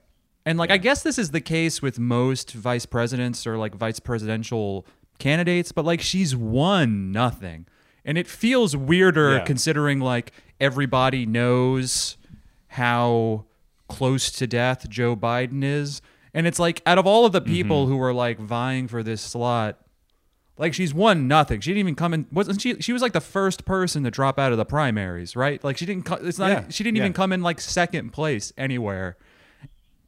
And 0.45 0.60
like 0.60 0.72
I 0.72 0.77
guess 0.77 1.03
this 1.03 1.17
is 1.17 1.31
the 1.31 1.41
case 1.41 1.81
with 1.81 1.98
most 2.00 2.51
vice 2.51 2.86
presidents 2.86 3.48
or 3.48 3.57
like 3.57 3.75
vice 3.75 4.00
presidential 4.00 4.86
candidates, 5.19 5.72
but 5.72 5.86
like 5.86 6.01
she's 6.01 6.36
won 6.36 7.12
nothing. 7.12 7.65
And 8.03 8.17
it 8.17 8.27
feels 8.27 8.75
weirder 8.75 9.38
Yeah. 9.38 9.43
considering 9.43 10.00
like 10.00 10.31
everybody 10.60 11.25
knows 11.25 12.17
how 12.69 13.45
close 13.88 14.31
to 14.31 14.48
death 14.48 14.89
Joe 14.89 15.15
Biden 15.15 15.63
is. 15.63 16.01
And 16.34 16.45
it's 16.45 16.60
like 16.60 16.81
out 16.86 16.98
of 16.98 17.07
all 17.07 17.25
of 17.25 17.31
the 17.31 17.41
mm-hmm. 17.41 17.53
people 17.53 17.88
who 17.88 18.00
are 18.01 18.13
like 18.13 18.39
vying 18.39 18.88
for 18.88 19.01
this 19.01 19.22
slot, 19.22 19.79
like 20.57 20.74
she's 20.74 20.93
won 20.93 21.27
nothing. 21.27 21.59
She 21.62 21.71
didn't 21.71 21.79
even 21.79 21.95
come 21.95 22.13
in. 22.13 22.27
Wasn't 22.31 22.62
she? 22.62 22.79
She 22.81 22.93
was 22.93 23.01
like 23.01 23.13
the 23.13 23.21
first 23.21 23.65
person 23.65 24.03
to 24.03 24.12
drop 24.12 24.39
out 24.39 24.51
of 24.51 24.57
the 24.57 24.65
primaries, 24.65 25.35
right? 25.35 25.63
Like 25.63 25.77
she 25.77 25.85
didn't. 25.85 26.05
co- 26.05 26.15
It's 26.21 26.39
not. 26.39 26.50
Yeah, 26.50 26.65
She 26.69 26.83
didn't 26.83 26.97
yeah. 26.97 27.03
even 27.03 27.13
come 27.13 27.31
in 27.33 27.41
like 27.41 27.59
second 27.59 28.12
place 28.12 28.53
anywhere. 28.57 29.17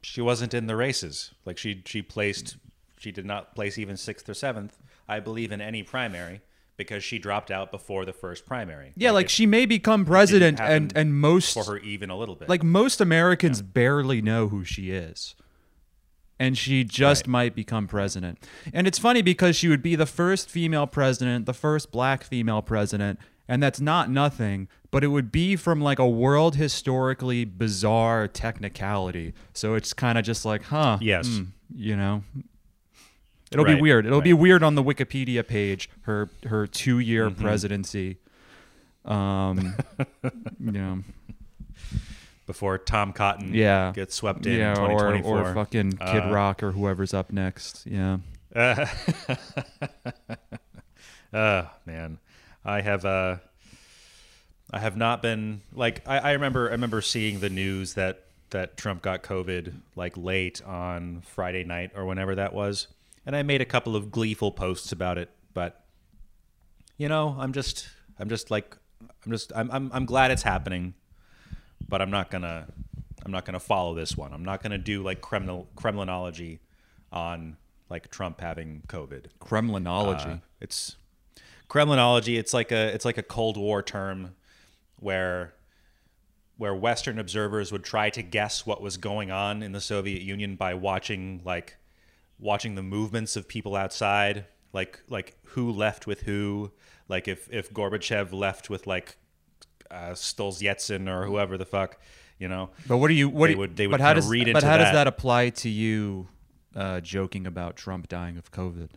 She 0.02 0.20
wasn't 0.20 0.54
in 0.54 0.66
the 0.66 0.76
races. 0.76 1.32
Like 1.44 1.58
she 1.58 1.82
she 1.84 2.02
placed 2.02 2.56
she 2.98 3.12
did 3.12 3.26
not 3.26 3.54
place 3.54 3.78
even 3.78 3.96
sixth 3.96 4.28
or 4.28 4.34
seventh, 4.34 4.76
I 5.08 5.20
believe, 5.20 5.52
in 5.52 5.60
any 5.60 5.82
primary 5.82 6.40
because 6.76 7.02
she 7.02 7.18
dropped 7.18 7.50
out 7.50 7.70
before 7.72 8.04
the 8.04 8.12
first 8.12 8.46
primary. 8.46 8.92
Yeah, 8.96 9.10
like 9.10 9.26
it- 9.26 9.30
she 9.30 9.44
may 9.46 9.66
become 9.66 10.04
president, 10.06 10.60
and 10.60 10.96
and 10.96 11.14
most 11.20 11.52
for 11.54 11.64
her 11.64 11.78
even 11.78 12.08
a 12.10 12.16
little 12.16 12.36
bit. 12.36 12.48
like 12.48 12.62
most 12.62 13.00
Americans 13.00 13.60
barely 13.60 14.22
know 14.22 14.48
who 14.48 14.64
she 14.64 14.90
is. 14.92 15.34
And 16.38 16.56
she 16.56 16.84
just 16.84 17.22
Right. 17.24 17.28
might 17.30 17.54
become 17.56 17.86
president. 17.88 18.38
And 18.72 18.86
it's 18.86 18.98
funny 18.98 19.22
because 19.22 19.56
she 19.56 19.66
would 19.68 19.82
be 19.82 19.96
the 19.96 20.06
first 20.06 20.48
female 20.48 20.86
president, 20.86 21.46
the 21.46 21.52
first 21.54 21.90
black 21.90 22.22
female 22.22 22.62
president, 22.62 23.18
and 23.48 23.60
that's 23.62 23.80
not 23.80 24.08
nothing, 24.10 24.68
but 24.90 25.02
it 25.02 25.08
would 25.08 25.32
be 25.32 25.56
from 25.56 25.80
like 25.80 25.98
a 25.98 26.08
world 26.08 26.54
historically 26.56 27.44
bizarre 27.44 28.28
technicality. 28.28 29.32
So 29.52 29.74
it's 29.74 29.92
kind 29.92 30.16
of 30.16 30.24
just 30.24 30.44
like, 30.44 30.62
huh. 30.64 30.98
Yes. 31.00 31.26
hmm, 31.38 31.44
you 31.74 31.96
know. 31.96 32.22
It'll 33.50 33.64
be 33.64 33.74
weird. 33.80 34.04
It'll 34.06 34.20
be 34.20 34.34
weird 34.34 34.62
on 34.62 34.74
the 34.74 34.82
Wikipedia 34.84 35.44
page, 35.46 35.88
her 36.02 36.28
her 36.46 36.66
2-year 36.66 37.30
Mm-hmm. 37.30 37.42
presidency. 37.42 38.18
Um, 39.06 39.74
you 40.60 40.72
know. 40.72 40.98
Before 42.48 42.78
Tom 42.78 43.12
Cotton 43.12 43.54
Yeah. 43.54 43.92
gets 43.94 44.16
swept 44.16 44.44
in 44.46 44.58
yeah, 44.58 44.72
in 44.72 44.78
or 44.90 44.98
2024. 45.12 45.40
or 45.40 45.54
fucking 45.54 45.92
Kid 45.92 46.22
Uh, 46.24 46.30
Rock 46.32 46.62
or 46.64 46.72
whoever's 46.72 47.14
up 47.14 47.30
next. 47.30 47.86
Yeah. 47.86 48.16
Uh, 51.32 51.64
man, 51.84 52.18
I 52.64 52.80
have 52.80 53.04
uh, 53.04 53.36
I 54.70 54.78
have 54.78 54.96
not 54.96 55.20
been 55.20 55.60
like 55.74 56.00
I, 56.08 56.18
I 56.18 56.32
remember 56.32 56.68
I 56.68 56.72
remember 56.72 57.02
seeing 57.02 57.40
the 57.40 57.50
news 57.50 57.92
that 57.94 58.24
that 58.48 58.78
Trump 58.78 59.02
got 59.02 59.22
COVID 59.22 59.74
like 59.94 60.16
late 60.16 60.62
on 60.64 61.20
Friday 61.20 61.64
night 61.64 61.90
or 61.94 62.06
whenever 62.06 62.34
that 62.36 62.54
was, 62.54 62.86
and 63.26 63.36
I 63.36 63.42
made 63.42 63.60
a 63.60 63.66
couple 63.66 63.94
of 63.94 64.10
gleeful 64.10 64.50
posts 64.50 64.90
about 64.90 65.18
it. 65.18 65.28
But 65.52 65.84
you 66.96 67.10
know, 67.10 67.36
I'm 67.38 67.52
just 67.52 67.90
I'm 68.18 68.30
just 68.30 68.50
like 68.50 68.74
I'm 69.26 69.30
just 69.32 69.52
I'm 69.54 69.70
I'm, 69.70 69.90
I'm 69.92 70.06
glad 70.06 70.30
it's 70.30 70.42
happening, 70.44 70.94
but 71.88 72.02
I'm 72.02 72.10
not 72.10 72.30
gonna 72.30 72.66
I'm 73.24 73.32
not 73.32 73.44
gonna 73.44 73.60
follow 73.60 73.94
this 73.94 74.16
one. 74.16 74.32
I'm 74.32 74.44
not 74.44 74.62
gonna 74.62 74.78
do 74.78 75.02
like 75.02 75.20
Kremlin 75.20 75.66
Kremlinology 75.76 76.58
on 77.12 77.56
like 77.90 78.10
Trump 78.10 78.40
having 78.40 78.82
COVID. 78.88 79.26
Kremlinology. 79.40 80.36
Uh, 80.36 80.40
it's 80.60 80.96
Kremlinology. 81.68 82.38
It's 82.38 82.54
like 82.54 82.72
a 82.72 82.94
it's 82.94 83.04
like 83.04 83.18
a 83.18 83.22
Cold 83.22 83.56
War 83.56 83.82
term 83.82 84.34
where 84.96 85.54
where 86.56 86.74
Western 86.74 87.18
observers 87.18 87.70
would 87.70 87.84
try 87.84 88.10
to 88.10 88.22
guess 88.22 88.66
what 88.66 88.82
was 88.82 88.96
going 88.96 89.30
on 89.30 89.62
in 89.62 89.72
the 89.72 89.80
Soviet 89.80 90.22
Union 90.22 90.56
by 90.56 90.74
watching 90.74 91.40
like 91.44 91.76
watching 92.38 92.74
the 92.74 92.82
movements 92.82 93.36
of 93.36 93.48
people 93.48 93.76
outside, 93.76 94.44
like 94.72 95.00
like 95.08 95.38
who 95.44 95.70
left 95.70 96.06
with 96.06 96.22
who, 96.22 96.72
like 97.08 97.28
if 97.28 97.48
if 97.52 97.72
Gorbachev 97.72 98.32
left 98.32 98.68
with 98.68 98.86
like 98.86 99.16
uh, 99.90 100.10
Stolzyetsin 100.12 101.08
or 101.08 101.26
whoever 101.26 101.56
the 101.58 101.64
fuck, 101.66 101.98
you 102.38 102.48
know. 102.48 102.70
but 102.86 102.98
what 102.98 103.08
do 103.08 103.14
you 103.14 103.28
what 103.28 103.46
they 103.46 103.46
do 103.48 103.52
you- 103.52 103.58
would- 103.58 103.76
they 103.76 103.86
would 103.86 103.92
but 103.92 104.00
how 104.00 104.12
does 104.14 104.28
read 104.28 104.44
but 104.52 104.56
into 104.62 104.66
how 104.66 104.76
does 104.76 104.86
that. 104.88 104.92
that 104.92 105.06
apply 105.06 105.50
to 105.50 105.68
you 105.68 106.28
uh, 106.76 107.00
joking 107.00 107.46
about 107.46 107.76
Trump 107.76 108.08
dying 108.08 108.36
of 108.38 108.50
COVID? 108.52 108.90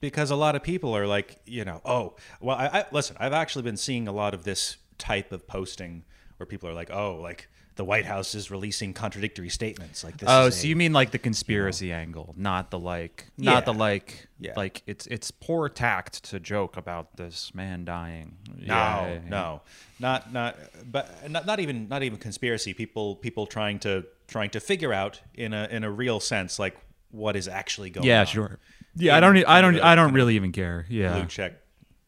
because 0.00 0.30
a 0.30 0.36
lot 0.36 0.56
of 0.56 0.62
people 0.62 0.96
are 0.96 1.06
like, 1.06 1.36
you 1.44 1.62
know, 1.64 1.82
oh, 1.84 2.14
well, 2.40 2.56
I, 2.56 2.66
I 2.68 2.84
listen. 2.90 3.16
I've 3.20 3.34
actually 3.34 3.62
been 3.64 3.76
seeing 3.76 4.08
a 4.08 4.12
lot 4.12 4.32
of 4.32 4.44
this 4.44 4.78
type 4.96 5.30
of 5.32 5.46
posting 5.46 6.04
where 6.38 6.46
people 6.46 6.68
are 6.70 6.72
like, 6.72 6.90
oh, 6.90 7.16
like 7.16 7.48
the 7.80 7.84
White 7.84 8.04
House 8.04 8.34
is 8.34 8.50
releasing 8.50 8.92
contradictory 8.92 9.48
statements. 9.48 10.04
Like 10.04 10.18
this. 10.18 10.28
Oh, 10.30 10.50
so 10.50 10.66
a- 10.66 10.68
you 10.68 10.76
mean 10.76 10.92
like 10.92 11.12
the 11.12 11.18
conspiracy 11.18 11.90
angle, 11.94 12.34
not 12.36 12.70
the 12.70 12.78
like, 12.78 13.24
not 13.38 13.64
the 13.64 13.72
like, 13.72 14.28
Yeah. 14.38 14.52
like 14.54 14.82
it's 14.86 15.06
it's 15.06 15.30
poor 15.30 15.70
tact 15.70 16.24
to 16.24 16.38
joke 16.38 16.76
about 16.76 17.16
this 17.16 17.54
man 17.54 17.86
dying. 17.86 18.36
No, 18.54 18.66
Yeah, 18.66 19.06
yeah, 19.06 19.12
yeah. 19.14 19.20
no, 19.30 19.62
not 19.98 20.30
not, 20.30 20.58
but 20.92 21.30
not, 21.30 21.46
not 21.46 21.58
even 21.58 21.88
not 21.88 22.02
even 22.02 22.18
conspiracy. 22.18 22.74
People 22.74 23.16
people 23.16 23.46
trying 23.46 23.78
to 23.78 24.04
trying 24.28 24.50
to 24.50 24.60
figure 24.60 24.92
out 24.92 25.22
in 25.34 25.54
a 25.54 25.66
in 25.70 25.82
a 25.82 25.90
real 25.90 26.20
sense 26.20 26.58
like 26.58 26.76
what 27.10 27.34
is 27.34 27.48
actually 27.48 27.88
going 27.88 28.04
on. 28.04 28.08
Yeah, 28.08 28.20
on. 28.20 28.26
sure. 28.26 28.58
Yeah, 28.94 29.16
I 29.16 29.20
don't. 29.20 29.38
I 29.46 29.62
don't. 29.62 29.80
I 29.80 29.94
don't 29.94 30.12
really 30.12 30.36
even 30.36 30.52
care. 30.52 30.84
Yeah. 30.90 31.14
Blue 31.16 31.24
check. 31.28 31.54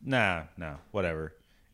Nah, 0.05 0.43
no, 0.59 0.77
whatever. 0.91 1.33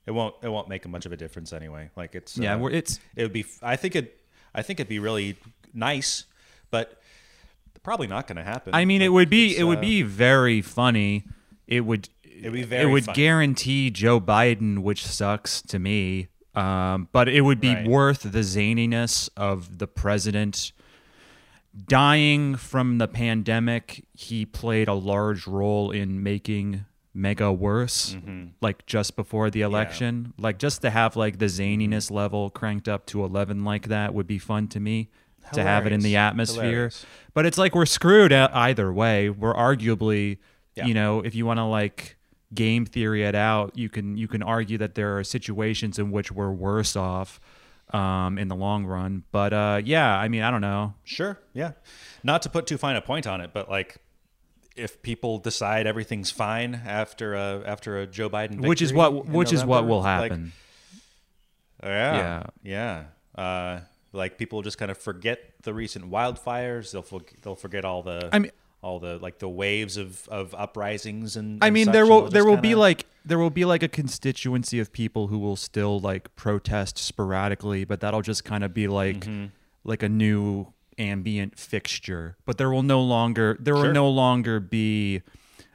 It 0.08 0.14
won't 0.14 0.34
it 0.42 0.48
won't 0.48 0.70
make 0.70 0.88
much 0.88 1.04
of 1.04 1.12
a 1.12 1.18
difference 1.18 1.52
anyway. 1.52 1.90
Like 1.94 2.14
it's 2.14 2.38
Yeah, 2.38 2.56
uh, 2.56 2.66
it's 2.66 2.98
it 3.14 3.22
would 3.24 3.32
be 3.34 3.44
i 3.62 3.76
think 3.76 3.94
it 3.94 4.18
i 4.54 4.62
think 4.62 4.80
it'd 4.80 4.88
be 4.88 4.98
really 4.98 5.36
nice 5.74 6.24
but 6.70 7.00
probably 7.82 8.06
not 8.06 8.26
going 8.26 8.36
to 8.36 8.42
happen 8.42 8.74
I 8.74 8.84
mean, 8.84 9.02
it 9.02 9.12
would 9.12 9.30
be 9.30 9.56
it 9.56 9.64
would 9.64 9.78
uh, 9.78 9.82
be 9.82 10.02
very 10.02 10.62
funny. 10.62 11.24
It 11.66 11.82
would 11.82 12.08
It'd 12.24 12.52
be 12.52 12.62
it 12.62 12.86
would 12.86 13.06
guarantee 13.14 13.90
Joe 13.90 14.20
Biden, 14.20 14.78
which 14.78 15.06
sucks 15.06 15.60
to 15.62 15.78
me. 15.78 16.28
Um, 16.54 17.08
but 17.12 17.28
it 17.28 17.42
would 17.42 17.60
be 17.60 17.74
Right. 17.74 17.86
worth 17.86 18.22
the 18.22 18.40
zaniness 18.40 19.28
of 19.36 19.78
the 19.78 19.86
president 19.86 20.72
dying 21.86 22.56
from 22.56 22.98
the 22.98 23.08
pandemic. 23.08 24.06
He 24.14 24.44
played 24.44 24.88
a 24.88 24.94
large 24.94 25.46
role 25.46 25.90
in 25.90 26.22
making 26.22 26.84
mega 27.14 27.50
worse 27.52 28.16
like 28.60 28.84
just 28.86 29.16
before 29.16 29.50
the 29.50 29.60
election 29.62 30.32
like 30.38 30.58
just 30.58 30.82
to 30.82 30.90
have 30.90 31.16
like 31.16 31.38
the 31.38 31.46
zaniness 31.46 32.10
level 32.10 32.50
cranked 32.50 32.88
up 32.88 33.06
to 33.06 33.24
11 33.24 33.64
like 33.64 33.88
that 33.88 34.14
would 34.14 34.26
be 34.26 34.38
fun 34.38 34.68
to 34.68 34.78
me 34.78 35.08
to 35.52 35.62
have 35.62 35.86
it 35.86 35.92
in 35.92 36.00
the 36.00 36.14
atmosphere 36.16 36.62
Hilarious. 36.64 37.06
but 37.34 37.46
it's 37.46 37.56
like 37.58 37.74
we're 37.74 37.86
screwed 37.86 38.32
either 38.32 38.92
way. 38.92 39.30
We're 39.30 39.54
arguably, 39.54 40.36
Yeah. 40.74 40.84
you 40.84 40.92
know, 40.92 41.20
if 41.22 41.34
you 41.34 41.46
want 41.46 41.58
to 41.58 41.64
like 41.64 42.16
game 42.54 42.84
theory 42.84 43.24
it 43.24 43.34
out, 43.34 43.76
you 43.76 43.88
can 43.88 44.18
you 44.18 44.28
can 44.28 44.42
argue 44.42 44.76
that 44.78 44.94
there 44.94 45.16
are 45.18 45.24
situations 45.24 45.98
in 45.98 46.10
which 46.10 46.30
we're 46.30 46.50
worse 46.52 46.96
off 46.96 47.40
um, 47.94 48.36
in 48.36 48.48
the 48.48 48.54
long 48.56 48.84
run. 48.84 49.24
But 49.32 49.54
uh, 49.54 49.80
yeah, 49.82 50.14
I 50.18 50.28
mean, 50.28 50.42
I 50.42 50.50
don't 50.50 50.60
know. 50.60 50.92
sure 51.04 51.38
yeah 51.54 51.72
not 52.22 52.42
to 52.42 52.50
put 52.50 52.66
too 52.66 52.76
fine 52.76 52.96
a 52.96 53.00
point 53.00 53.26
on 53.26 53.40
it 53.40 53.50
but 53.54 53.70
like 53.70 53.96
if 54.78 55.02
people 55.02 55.38
decide 55.38 55.86
everything's 55.86 56.30
fine 56.30 56.80
after 56.86 57.34
a 57.34 57.62
after 57.66 57.98
a 58.00 58.06
joe 58.06 58.30
biden 58.30 58.50
victory, 58.50 58.68
which 58.68 58.82
is 58.82 58.92
what 58.92 59.26
which 59.26 59.52
is 59.52 59.64
what 59.64 59.86
will 59.86 60.00
like, 60.00 60.30
happen. 60.30 60.52
yeah 61.82 62.44
yeah 62.62 63.04
uh 63.36 63.80
like 64.12 64.38
people 64.38 64.62
just 64.62 64.78
kind 64.78 64.90
of 64.90 64.98
forget 64.98 65.38
the 65.62 65.72
recent 65.74 66.10
wildfires 66.10 66.92
they'll 66.92 67.02
for, 67.02 67.20
they'll 67.42 67.54
forget 67.54 67.84
all 67.84 68.02
the 68.02 68.28
I 68.32 68.38
mean- 68.38 68.52
all 68.80 69.00
the 69.00 69.18
like 69.18 69.40
the 69.40 69.48
waves 69.48 69.96
of 69.96 70.28
of 70.28 70.54
uprisings 70.54 71.34
and 71.36 71.62
I 71.64 71.70
mean, 71.70 71.90
there 71.90 72.06
will 72.06 72.28
there 72.30 72.44
will 72.44 72.56
be 72.56 72.68
kinda- 72.68 72.78
like 72.78 73.06
there 73.24 73.36
will 73.36 73.50
be 73.50 73.64
like 73.64 73.82
a 73.82 73.88
constituency 73.88 74.78
of 74.78 74.92
people 74.92 75.26
who 75.26 75.36
will 75.40 75.56
still 75.56 75.98
like 75.98 76.34
protest 76.36 76.96
sporadically, 76.96 77.84
but 77.84 77.98
that'll 77.98 78.22
just 78.22 78.44
kind 78.44 78.62
of 78.62 78.72
be 78.72 78.86
like 78.86 79.22
Mm-hmm. 79.24 79.46
like 79.82 80.04
a 80.04 80.08
new 80.08 80.72
ambient 80.98 81.58
fixture. 81.58 82.36
But 82.44 82.58
there 82.58 82.70
will 82.70 82.82
no 82.82 83.00
longer 83.00 83.56
there 83.60 83.74
will 83.74 83.92
no 83.92 84.08
longer 84.08 84.60
be, 84.60 85.22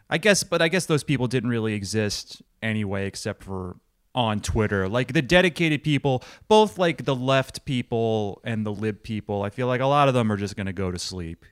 I 0.09 0.17
guess. 0.17 0.43
But 0.43 0.61
I 0.61 0.67
guess 0.67 0.85
those 0.85 1.03
people 1.03 1.27
didn't 1.27 1.49
really 1.49 1.73
exist 1.73 2.41
anyway, 2.61 3.07
except 3.07 3.43
for 3.43 3.77
on 4.15 4.39
Twitter. 4.39 4.87
Like 4.87 5.13
the 5.13 5.21
dedicated 5.21 5.83
people, 5.83 6.23
both 6.47 6.77
like 6.77 7.05
the 7.05 7.15
left 7.15 7.65
people 7.65 8.41
and 8.43 8.65
the 8.65 8.71
lib 8.71 9.03
people. 9.03 9.43
I 9.43 9.49
feel 9.49 9.67
like 9.67 9.81
a 9.81 9.87
lot 9.87 10.07
of 10.07 10.13
them 10.13 10.31
are 10.31 10.37
just 10.37 10.55
gonna 10.55 10.73
go 10.73 10.91
to 10.91 10.99
sleep. 10.99 11.45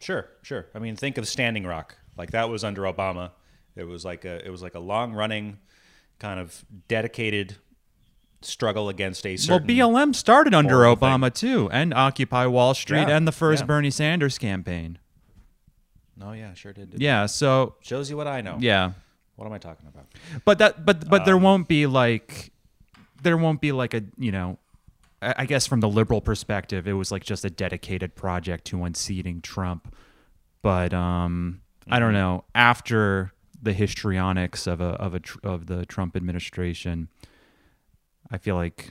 Sure, 0.00 0.28
sure. 0.42 0.66
I 0.74 0.78
mean, 0.78 0.96
think 0.96 1.18
of 1.18 1.26
Standing 1.26 1.66
Rock. 1.66 1.96
Like 2.16 2.30
that 2.30 2.48
was 2.48 2.64
under 2.64 2.82
Obama. 2.82 3.32
It 3.76 3.84
was 3.84 4.04
like 4.04 4.24
a 4.24 4.44
it 4.44 4.50
was 4.50 4.62
like 4.62 4.74
a 4.74 4.80
long 4.80 5.12
running, 5.12 5.58
kind 6.18 6.40
of 6.40 6.64
dedicated 6.88 7.56
struggle 8.42 8.88
against 8.88 9.26
a 9.26 9.36
Well. 9.48 9.60
BLM 9.60 10.14
started 10.14 10.54
under 10.54 10.76
Obama 10.82 11.32
too, 11.32 11.68
and 11.72 11.92
Occupy 11.94 12.46
Wall 12.46 12.74
Street, 12.74 13.08
Yeah, 13.08 13.16
and 13.16 13.26
the 13.26 13.32
first 13.32 13.62
yeah. 13.62 13.66
Bernie 13.66 13.90
Sanders 13.90 14.38
campaign. 14.38 14.98
Oh 16.22 16.32
yeah, 16.32 16.54
sure 16.54 16.72
did. 16.72 16.94
Yeah, 16.98 17.26
so 17.26 17.76
Shows 17.80 18.10
you 18.10 18.16
what 18.16 18.26
I 18.26 18.40
know. 18.40 18.56
yeah, 18.60 18.92
What 19.36 19.46
am 19.46 19.52
I 19.52 19.58
talking 19.58 19.86
about? 19.88 20.06
but 20.44 20.58
that, 20.58 20.84
but 20.84 21.08
but 21.08 21.24
there 21.24 21.36
Um, 21.36 21.42
won't 21.42 21.68
be 21.68 21.86
like, 21.86 22.52
there 23.22 23.36
won't 23.36 23.60
be 23.60 23.72
like 23.72 23.94
a 23.94 24.02
you 24.16 24.32
know, 24.32 24.58
I 25.22 25.34
I 25.38 25.46
guess 25.46 25.66
from 25.66 25.80
the 25.80 25.88
liberal 25.88 26.20
perspective, 26.20 26.88
it 26.88 26.94
was 26.94 27.10
like 27.12 27.24
just 27.24 27.44
a 27.44 27.50
dedicated 27.50 28.14
project 28.16 28.64
to 28.66 28.82
unseating 28.84 29.40
Trump. 29.42 29.94
But 30.62 30.92
um, 30.92 31.60
I 31.86 31.94
Mm-hmm. 31.96 32.00
don't 32.04 32.12
know. 32.14 32.44
After 32.54 33.32
the 33.62 33.72
histrionics 33.72 34.66
of 34.66 34.80
a 34.80 34.90
of 35.00 35.14
a 35.14 35.20
tr- 35.20 35.38
of 35.44 35.66
the 35.66 35.86
Trump 35.86 36.16
administration, 36.16 37.08
I 38.30 38.38
feel 38.38 38.56
like 38.56 38.90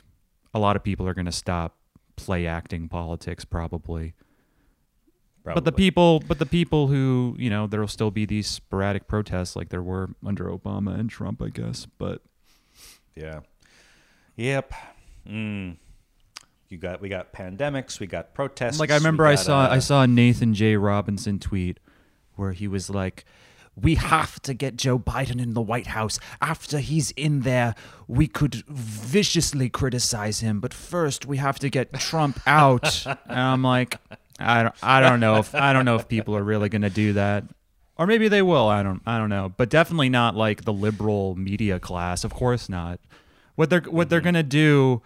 a 0.54 0.60
lot 0.60 0.76
of 0.76 0.84
people 0.84 1.08
are 1.08 1.14
going 1.14 1.26
to 1.26 1.32
stop 1.32 1.78
play 2.16 2.48
acting 2.48 2.90
politics 2.90 3.46
probably. 3.46 4.14
But 5.54 5.64
the 5.64 5.72
people, 5.72 6.22
but 6.28 6.40
the 6.40 6.46
people 6.46 6.88
who 6.88 7.36
you 7.40 7.50
know, 7.50 7.68
there 7.68 7.80
will 7.80 7.88
still 7.88 8.12
be 8.12 8.26
these 8.26 8.48
sporadic 8.48 9.08
protests 9.08 9.56
like 9.56 9.70
there 9.70 9.82
were 9.82 10.10
under 10.26 10.46
Obama 10.46 11.00
and 11.00 11.10
Trump, 11.10 11.42
I 11.42 11.50
guess. 11.50 11.88
But 11.98 12.22
Yeah. 13.16 13.42
Yep. 14.36 14.74
Mm. 15.28 15.78
You 16.70 16.78
got 16.78 17.00
we 17.00 17.08
got 17.08 17.32
pandemics, 17.32 18.00
we 18.00 18.08
got 18.08 18.34
protests. 18.34 18.80
like 18.80 18.92
I 18.92 18.96
remember 18.96 19.26
I 19.26 19.36
saw 19.36 19.64
uh, 19.64 19.70
I 19.70 19.80
saw 19.80 20.04
a 20.04 20.08
Nathan 20.08 20.54
J. 20.54 20.76
Robinson 20.76 21.40
tweet 21.40 21.80
where 22.36 22.52
he 22.52 22.68
was 22.68 22.90
like, 22.90 23.24
"We 23.80 23.96
have 23.96 24.42
to 24.42 24.54
get 24.54 24.76
Joe 24.76 25.00
Biden 25.00 25.42
in 25.42 25.54
the 25.54 25.62
White 25.62 25.88
House. 25.88 26.20
After 26.42 26.80
he's 26.80 27.12
in 27.12 27.42
there, 27.42 27.76
we 28.08 28.28
could 28.28 28.56
viciously 28.68 29.70
criticize 29.70 30.40
him, 30.40 30.60
but 30.60 30.74
first 30.74 31.26
we 31.26 31.38
have 31.38 31.60
to 31.60 31.70
get 31.70 31.94
Trump 31.94 32.40
out." 32.48 33.06
and 33.06 33.18
I'm 33.28 33.64
like, 33.64 34.00
I 34.40 34.64
don't, 34.64 34.76
I 34.82 35.00
don't 35.00 35.20
know 35.20 35.38
if 35.38 35.54
I 35.56 35.74
don't 35.74 35.86
know 35.86 35.96
if 35.96 36.08
people 36.08 36.36
are 36.36 36.44
really 36.44 36.70
going 36.70 36.82
to 36.82 36.90
do 36.90 37.14
that. 37.14 37.44
Or 37.98 38.06
maybe 38.06 38.28
they 38.28 38.44
will. 38.44 38.68
I 38.68 38.84
don't. 38.84 39.02
I 39.06 39.18
don't 39.18 39.30
know. 39.30 39.52
But 39.58 39.70
definitely 39.70 40.10
not 40.10 40.36
like 40.36 40.64
the 40.64 40.74
liberal 40.74 41.36
media 41.36 41.80
class. 41.80 42.24
Of 42.24 42.34
course 42.34 42.70
not. 42.70 43.00
What 43.56 43.72
they're 43.72 43.82
what 43.82 44.10
they're 44.10 44.20
mm-hmm. 44.20 44.26
gonna 44.26 44.44
do. 44.44 45.02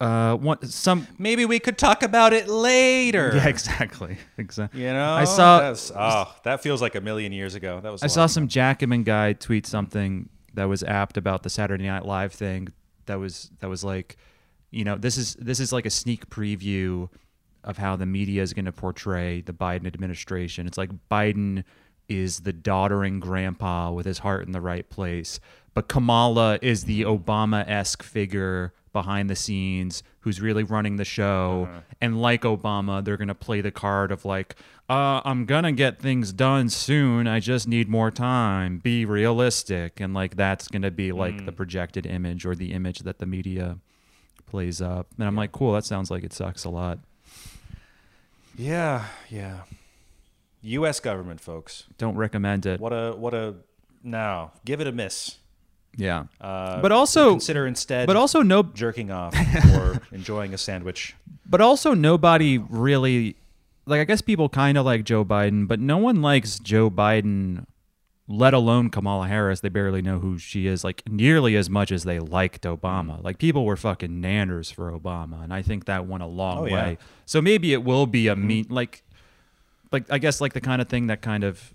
Uh, 0.00 0.34
one 0.34 0.64
some 0.66 1.06
maybe 1.18 1.44
we 1.44 1.58
could 1.58 1.76
talk 1.76 2.02
about 2.02 2.32
it 2.32 2.48
later. 2.48 3.32
yeah, 3.34 3.46
exactly. 3.46 4.16
Exactly. 4.38 4.80
You 4.80 4.94
know, 4.94 5.12
I 5.12 5.24
saw 5.24 5.74
oh, 5.94 6.34
that 6.44 6.62
feels 6.62 6.80
like 6.80 6.94
a 6.94 7.02
million 7.02 7.32
years 7.32 7.54
ago. 7.54 7.80
That 7.82 7.92
was. 7.92 8.02
I 8.02 8.06
saw 8.06 8.24
some 8.24 8.48
Jackman 8.48 9.02
guy 9.02 9.34
tweet 9.34 9.66
something 9.66 10.30
that 10.54 10.64
was 10.64 10.82
apt 10.82 11.18
about 11.18 11.42
the 11.42 11.50
Saturday 11.50 11.86
Night 11.86 12.06
Live 12.06 12.32
thing. 12.32 12.68
That 13.04 13.18
was 13.18 13.50
that 13.60 13.68
was 13.68 13.84
like, 13.84 14.16
you 14.70 14.84
know, 14.84 14.96
this 14.96 15.18
is 15.18 15.34
this 15.34 15.60
is 15.60 15.70
like 15.70 15.84
a 15.84 15.90
sneak 15.90 16.30
preview 16.30 17.10
of 17.62 17.76
how 17.76 17.94
the 17.94 18.06
media 18.06 18.40
is 18.40 18.54
going 18.54 18.64
to 18.64 18.72
portray 18.72 19.42
the 19.42 19.52
Biden 19.52 19.86
administration. 19.86 20.66
It's 20.66 20.78
like 20.78 20.90
Biden 21.10 21.64
is 22.08 22.40
the 22.40 22.54
doddering 22.54 23.20
grandpa 23.20 23.92
with 23.92 24.06
his 24.06 24.20
heart 24.20 24.46
in 24.46 24.52
the 24.52 24.62
right 24.62 24.88
place, 24.88 25.40
but 25.74 25.88
Kamala 25.88 26.58
is 26.62 26.84
the 26.84 27.02
Obama 27.02 27.68
esque 27.68 28.02
figure 28.02 28.72
behind 28.92 29.30
the 29.30 29.36
scenes 29.36 30.02
who's 30.20 30.40
really 30.40 30.62
running 30.62 30.96
the 30.96 31.04
show. 31.04 31.68
And 32.00 32.20
like 32.20 32.42
Obama, 32.42 33.04
they're 33.04 33.16
going 33.16 33.28
to 33.28 33.34
play 33.34 33.60
the 33.60 33.70
card 33.70 34.10
of 34.12 34.24
like, 34.24 34.56
uh, 34.88 35.20
I'm 35.24 35.44
going 35.44 35.64
to 35.64 35.72
get 35.72 36.00
things 36.00 36.32
done 36.32 36.68
soon. 36.68 37.26
I 37.26 37.40
just 37.40 37.68
need 37.68 37.88
more 37.88 38.10
time. 38.10 38.78
Be 38.78 39.04
realistic. 39.04 40.00
And 40.00 40.12
like, 40.14 40.36
that's 40.36 40.68
going 40.68 40.82
to 40.82 40.90
be 40.90 41.12
like 41.12 41.44
the 41.44 41.52
projected 41.52 42.06
image 42.06 42.44
or 42.44 42.54
the 42.54 42.72
image 42.72 43.00
that 43.00 43.18
the 43.18 43.26
media 43.26 43.78
plays 44.46 44.82
up. 44.82 45.06
And 45.16 45.26
I'm 45.26 45.36
like, 45.36 45.52
cool, 45.52 45.72
that 45.74 45.84
sounds 45.84 46.10
like 46.10 46.24
it 46.24 46.32
sucks 46.32 46.64
a 46.64 46.70
lot. 46.70 46.98
Yeah, 48.56 49.06
yeah. 49.28 49.60
U.S. 50.62 51.00
government, 51.00 51.40
folks. 51.40 51.84
Don't 51.96 52.16
recommend 52.16 52.66
it. 52.66 52.80
What 52.80 52.92
a 52.92 53.12
what 53.12 53.32
a. 53.32 53.54
No, 54.02 54.50
give 54.64 54.80
it 54.80 54.86
a 54.86 54.92
miss. 54.92 55.38
Yeah. 55.96 56.24
Uh, 56.40 56.80
But 56.80 56.92
also- 56.92 57.30
consider 57.32 57.66
instead. 57.66 58.06
But 58.06 58.16
also 58.16 58.42
no 58.42 58.62
jerking 58.62 59.10
off 59.10 59.34
or 59.74 60.00
enjoying 60.12 60.54
a 60.54 60.58
sandwich. 60.58 61.14
But 61.46 61.60
also, 61.60 61.94
nobody 61.94 62.58
really 62.58 63.36
like. 63.86 64.00
I 64.00 64.04
guess 64.04 64.20
people 64.20 64.48
kind 64.48 64.78
of 64.78 64.84
like 64.86 65.04
Joe 65.04 65.24
Biden, 65.24 65.66
but 65.66 65.80
no 65.80 65.98
one 65.98 66.22
likes 66.22 66.60
Joe 66.60 66.88
Biden, 66.90 67.66
let 68.28 68.54
alone 68.54 68.88
Kamala 68.90 69.26
Harris. 69.26 69.58
They 69.60 69.68
barely 69.68 70.00
know 70.00 70.20
who 70.20 70.38
she 70.38 70.68
is, 70.68 70.84
like 70.84 71.02
nearly 71.08 71.56
as 71.56 71.68
much 71.68 71.90
as 71.90 72.04
they 72.04 72.20
liked 72.20 72.62
Obama. 72.62 73.20
Like 73.24 73.38
people 73.38 73.64
were 73.64 73.76
fucking 73.76 74.22
nanners 74.22 74.72
for 74.72 74.92
Obama, 74.92 75.42
and 75.42 75.52
I 75.52 75.60
think 75.62 75.86
that 75.86 76.06
went 76.06 76.22
a 76.22 76.26
long 76.26 76.58
Oh, 76.58 76.62
way. 76.62 76.70
yeah. 76.70 77.06
So 77.26 77.42
maybe 77.42 77.72
it 77.72 77.82
will 77.82 78.06
be 78.06 78.28
a 78.28 78.36
mean 78.36 78.66
like, 78.70 79.02
like 79.90 80.04
I 80.08 80.18
guess 80.18 80.40
like 80.40 80.52
the 80.52 80.60
kind 80.60 80.80
of 80.80 80.88
thing 80.88 81.08
that 81.08 81.20
kind 81.20 81.42
of 81.42 81.74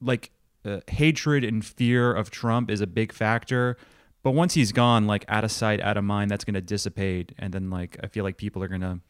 like 0.00 0.30
uh, 0.64 0.80
hatred 0.88 1.44
and 1.44 1.64
fear 1.64 2.12
of 2.12 2.30
Trump 2.30 2.70
is 2.70 2.80
a 2.80 2.86
big 2.86 3.12
factor. 3.12 3.76
But 4.22 4.30
once 4.30 4.54
he's 4.54 4.72
gone, 4.72 5.06
like 5.06 5.24
out 5.28 5.44
of 5.44 5.52
sight, 5.52 5.80
out 5.80 5.96
of 5.96 6.04
mind, 6.04 6.30
that's 6.30 6.44
going 6.44 6.54
to 6.54 6.62
dissipate. 6.62 7.32
And 7.38 7.52
then, 7.52 7.68
like, 7.68 7.98
I 8.02 8.06
feel 8.06 8.24
like 8.24 8.38
people 8.38 8.62
are 8.62 8.68
going 8.68 8.80
to. 8.80 9.00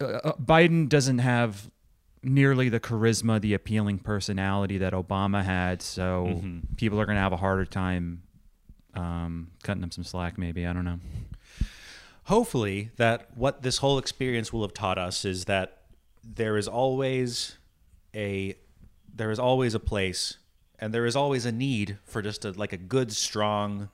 Uh, 0.00 0.04
uh, 0.04 0.32
Biden 0.34 0.88
doesn't 0.88 1.18
have 1.18 1.70
nearly 2.22 2.68
the 2.68 2.80
charisma, 2.80 3.40
the 3.40 3.52
appealing 3.52 3.98
personality 3.98 4.78
that 4.78 4.92
Obama 4.92 5.44
had. 5.44 5.82
So 5.82 6.42
people 6.76 7.00
are 7.00 7.04
going 7.04 7.16
to 7.16 7.20
have 7.20 7.32
a 7.32 7.36
harder 7.36 7.64
time 7.64 8.22
um, 8.94 9.50
cutting 9.62 9.82
him 9.82 9.90
some 9.90 10.04
slack, 10.04 10.38
maybe. 10.38 10.66
I 10.66 10.72
don't 10.72 10.84
know. 10.84 11.00
Hopefully, 12.24 12.90
that 12.96 13.28
what 13.34 13.62
this 13.62 13.78
whole 13.78 13.98
experience 13.98 14.52
will 14.52 14.62
have 14.62 14.72
taught 14.72 14.98
us 14.98 15.24
is 15.24 15.44
that 15.44 15.82
there 16.22 16.56
is 16.56 16.66
always 16.66 17.58
a 18.14 18.54
there 19.14 19.30
is 19.30 19.38
always 19.38 19.74
a 19.74 19.80
place 19.80 20.38
and 20.78 20.92
there 20.92 21.06
is 21.06 21.14
always 21.16 21.46
a 21.46 21.52
need 21.52 21.98
for 22.04 22.20
just 22.22 22.44
a 22.44 22.50
like 22.52 22.72
a 22.72 22.76
good 22.76 23.12
strong 23.12 23.88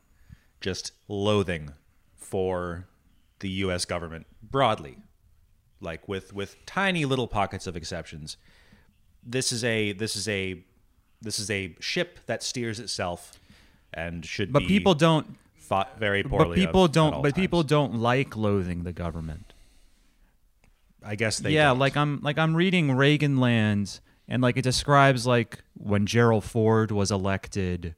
just 0.61 0.93
loathing 1.09 1.73
for 2.17 2.87
the 3.41 3.49
US 3.65 3.85
government 3.85 4.27
broadly 4.43 4.97
like 5.81 6.07
with 6.09 6.33
with 6.33 6.57
tiny 6.67 7.05
little 7.05 7.29
pockets 7.29 7.67
of 7.67 7.77
exceptions 7.77 8.37
this 9.23 9.53
is 9.53 9.63
a 9.65 9.93
this 9.93 10.17
is 10.17 10.29
a 10.29 10.63
this 11.23 11.39
is 11.39 11.51
a 11.51 11.75
ship 11.81 12.19
that 12.27 12.43
steers 12.43 12.81
itself 12.81 13.39
and 13.93 14.25
should 14.25 14.53
But 14.53 14.61
be 14.61 14.69
people 14.69 14.95
don't. 14.95 15.37
fought 15.57 15.99
very 15.99 16.23
poorly 16.23 16.49
But 16.49 16.55
people 16.67 16.85
of- 16.85 16.93
don't. 16.93 17.23
But 17.23 17.35
people 17.35 17.63
don't 17.63 17.97
like 17.97 18.37
loathing 18.37 18.85
the 18.85 18.93
government. 18.93 19.53
I 21.05 21.15
guess 21.17 21.39
they 21.39 21.51
yeah, 21.53 21.69
don't. 21.69 21.79
like 21.79 21.97
I'm 21.97 22.21
like 22.23 22.39
I'm 22.39 22.55
reading 22.55 22.93
Reagan 22.93 23.37
Lands 23.39 24.01
and 24.31 24.41
like 24.43 24.57
it 24.57 24.63
describes 24.63 25.27
like 25.27 25.59
when 25.75 26.07
Gerald 26.07 26.45
Ford 26.45 26.93
was 26.93 27.11
elected, 27.11 27.97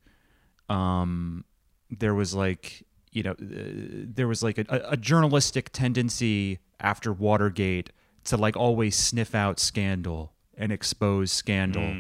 um, 0.69 1.45
there 1.91 2.15
was 2.15 2.35
like 2.35 2.85
you 3.13 3.23
know 3.23 3.33
uh, 3.33 3.35
there 3.39 4.27
was 4.27 4.43
like 4.43 4.59
a, 4.59 4.65
a 4.89 4.97
journalistic 4.97 5.71
tendency 5.71 6.59
after 6.81 7.13
Watergate 7.13 7.91
to 8.25 8.37
like 8.37 8.57
always 8.57 8.97
sniff 8.97 9.35
out 9.35 9.61
scandal 9.61 10.33
and 10.57 10.73
expose 10.73 11.31
scandal, 11.31 11.95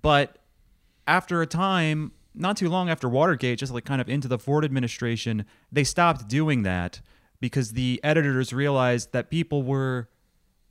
but 0.00 0.38
after 1.06 1.42
a 1.42 1.46
time, 1.46 2.12
not 2.34 2.56
too 2.56 2.68
long 2.68 2.88
after 2.88 3.08
Watergate, 3.08 3.58
just 3.58 3.72
like 3.72 3.84
kind 3.84 4.00
of 4.00 4.08
into 4.08 4.28
the 4.28 4.38
Ford 4.38 4.64
administration, 4.64 5.44
they 5.70 5.84
stopped 5.84 6.26
doing 6.28 6.62
that 6.62 7.00
because 7.40 7.72
the 7.72 8.00
editors 8.02 8.52
realized 8.52 9.12
that 9.12 9.30
people 9.30 9.62
were 9.62 10.08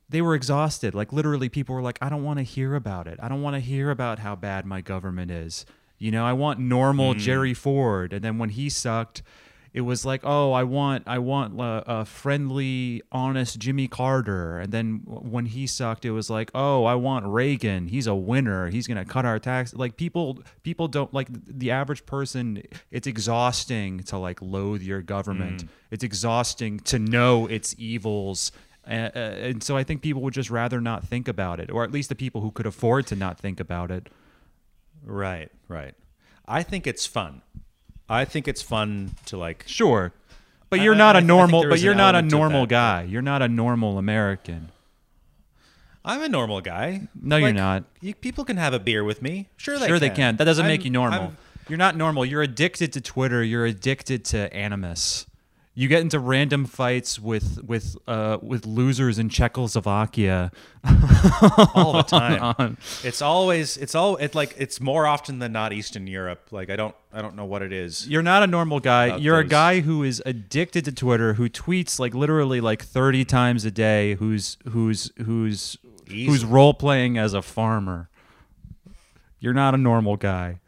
they 0.10 0.22
were 0.22 0.36
exhausted. 0.36 0.96
Like 0.96 1.12
literally 1.12 1.50
people 1.50 1.76
were 1.76 1.82
like 1.82 1.98
I 2.02 2.10
don't 2.10 2.24
want 2.24 2.40
to 2.40 2.44
hear 2.44 2.76
about 2.76 3.08
it. 3.08 3.20
I 3.22 3.28
don't 3.28 3.42
want 3.42 3.56
to 3.56 3.60
hear 3.60 3.92
about 3.92 4.20
how 4.20 4.36
bad 4.36 4.66
my 4.66 4.82
government 4.82 5.32
is. 5.32 5.66
You 5.98 6.12
know, 6.12 6.26
I 6.26 6.34
want 6.34 6.60
normal 6.60 7.14
Jerry 7.16 7.54
Ford. 7.54 8.14
And 8.14 8.24
then 8.24 8.38
when 8.38 8.50
he 8.50 8.70
sucked, 8.70 9.24
it 9.74 9.82
was 9.82 10.06
like, 10.06 10.22
"Oh, 10.24 10.54
I 10.54 10.64
want 10.64 11.04
I 11.08 11.20
want 11.20 11.60
uh, 11.60 11.84
a 11.86 12.06
friendly, 12.06 13.04
honest 13.12 13.60
Jimmy 13.60 13.88
Carter." 13.88 14.58
And 14.60 14.72
then 14.72 15.02
when 15.06 15.46
he 15.46 15.68
sucked, 15.68 16.06
it 16.06 16.12
was 16.12 16.30
like, 16.30 16.50
"Oh, 16.56 16.86
I 16.86 16.96
want 16.96 17.26
Reagan. 17.28 17.88
He's 17.88 18.08
a 18.08 18.16
winner. 18.16 18.70
He's 18.70 18.88
going 18.88 18.98
to 18.98 19.06
cut 19.06 19.26
our 19.26 19.38
tax." 19.40 19.74
Like 19.76 19.98
people 19.98 20.40
people 20.64 20.88
don't 20.88 21.14
like 21.14 21.28
the 21.32 21.70
average 21.72 22.06
person, 22.06 22.64
it's 22.92 23.06
exhausting 23.08 24.00
to 24.06 24.18
like 24.18 24.42
loathe 24.42 24.82
your 24.82 25.02
government. 25.02 25.66
It's 25.92 26.04
exhausting 26.04 26.80
to 26.82 26.98
know 26.98 27.46
its 27.48 27.76
evils. 27.78 28.52
Uh, 28.88 29.10
uh, 29.16 29.20
and 29.20 29.62
so 29.64 29.76
I 29.76 29.84
think 29.84 30.02
people 30.02 30.22
would 30.22 30.34
just 30.34 30.50
rather 30.50 30.80
not 30.80 31.06
think 31.06 31.28
about 31.28 31.60
it, 31.60 31.70
or 31.70 31.84
at 31.84 31.92
least 31.92 32.10
the 32.10 32.16
people 32.16 32.42
who 32.42 32.52
could 32.52 32.66
afford 32.66 33.06
to 33.08 33.16
not 33.16 33.38
think 33.38 33.60
about 33.60 33.92
it. 33.92 34.08
Right, 35.04 35.52
right. 35.68 35.94
I 36.48 36.64
think 36.64 36.88
it's 36.88 37.06
fun. 37.06 37.42
I 38.10 38.24
think 38.24 38.48
it's 38.48 38.62
fun 38.62 39.12
to 39.26 39.38
like. 39.38 39.66
Sure, 39.68 40.14
but 40.70 40.80
you're 40.80 40.94
I- 40.94 40.98
not 40.98 41.16
I 41.16 41.20
a 41.20 41.22
normal. 41.22 41.68
But 41.68 41.80
you're 41.82 41.96
not 41.96 42.16
a 42.16 42.22
normal 42.22 42.66
guy. 42.66 43.04
You're 43.04 43.22
not 43.22 43.42
a 43.42 43.48
normal 43.50 43.98
American. 43.98 44.70
I'm 46.06 46.22
a 46.22 46.30
normal 46.30 46.62
guy. 46.62 47.10
No, 47.22 47.36
you're 47.36 47.52
not. 47.52 47.84
You, 48.00 48.16
people 48.16 48.46
can 48.46 48.56
have 48.56 48.74
a 48.74 48.80
beer 48.80 49.04
with 49.04 49.22
me. 49.22 49.50
Sure, 49.58 49.78
they 49.78 49.88
Sure 49.88 50.00
can. 50.00 50.10
they 50.10 50.16
can. 50.16 50.36
That 50.38 50.46
doesn't 50.46 50.66
make 50.66 50.86
you 50.86 50.92
normal. 50.92 51.20
I'm- 51.20 51.38
You're 51.68 51.78
not 51.78 51.98
normal. 51.98 52.24
You're 52.24 52.44
addicted 52.44 52.94
to 52.94 53.02
Twitter. 53.02 53.44
You're 53.44 53.66
addicted 53.66 54.24
to 54.26 54.54
animus. 54.56 55.26
You 55.80 55.88
get 55.88 56.02
into 56.02 56.20
random 56.20 56.66
fights 56.66 57.20
with 57.20 57.64
with 57.64 57.98
uh, 58.08 58.40
with 58.42 58.66
losers 58.66 59.20
in 59.20 59.30
Czechoslovakia. 59.30 60.52
all 61.76 61.94
the 61.94 62.04
time. 62.58 62.78
it's 63.04 63.22
always 63.22 63.78
it's 63.78 63.94
all 63.94 64.16
it 64.16 64.34
like 64.34 64.56
it's 64.58 64.82
more 64.82 65.06
often 65.06 65.38
than 65.38 65.52
not 65.52 65.74
Eastern 65.74 66.08
Europe. 66.08 66.48
Like 66.50 66.72
I 66.72 66.78
don't 66.78 66.96
I 67.14 67.22
don't 67.22 67.36
know 67.36 67.46
what 67.46 67.62
it 67.62 67.72
is. 67.72 68.10
You're 68.10 68.24
not 68.24 68.42
a 68.42 68.48
normal 68.48 68.80
guy. 68.80 69.18
You're 69.18 69.38
a 69.38 69.46
guy 69.46 69.82
who 69.82 70.02
is 70.02 70.20
addicted 70.26 70.84
to 70.86 70.92
Twitter, 70.92 71.36
who 71.36 71.48
tweets 71.48 72.00
like 72.00 72.16
literally 72.16 72.60
like 72.60 72.84
30 72.84 73.24
times 73.26 73.64
a 73.64 73.70
day, 73.70 74.16
who's 74.16 74.58
who's 74.68 75.12
who's 75.24 75.78
who's 76.10 76.44
role 76.44 76.74
playing 76.74 77.20
as 77.20 77.36
a 77.36 77.44
farmer. 77.44 78.10
You're 79.40 79.54
not 79.54 79.76
a 79.76 79.78
normal 79.78 80.18
guy. 80.18 80.60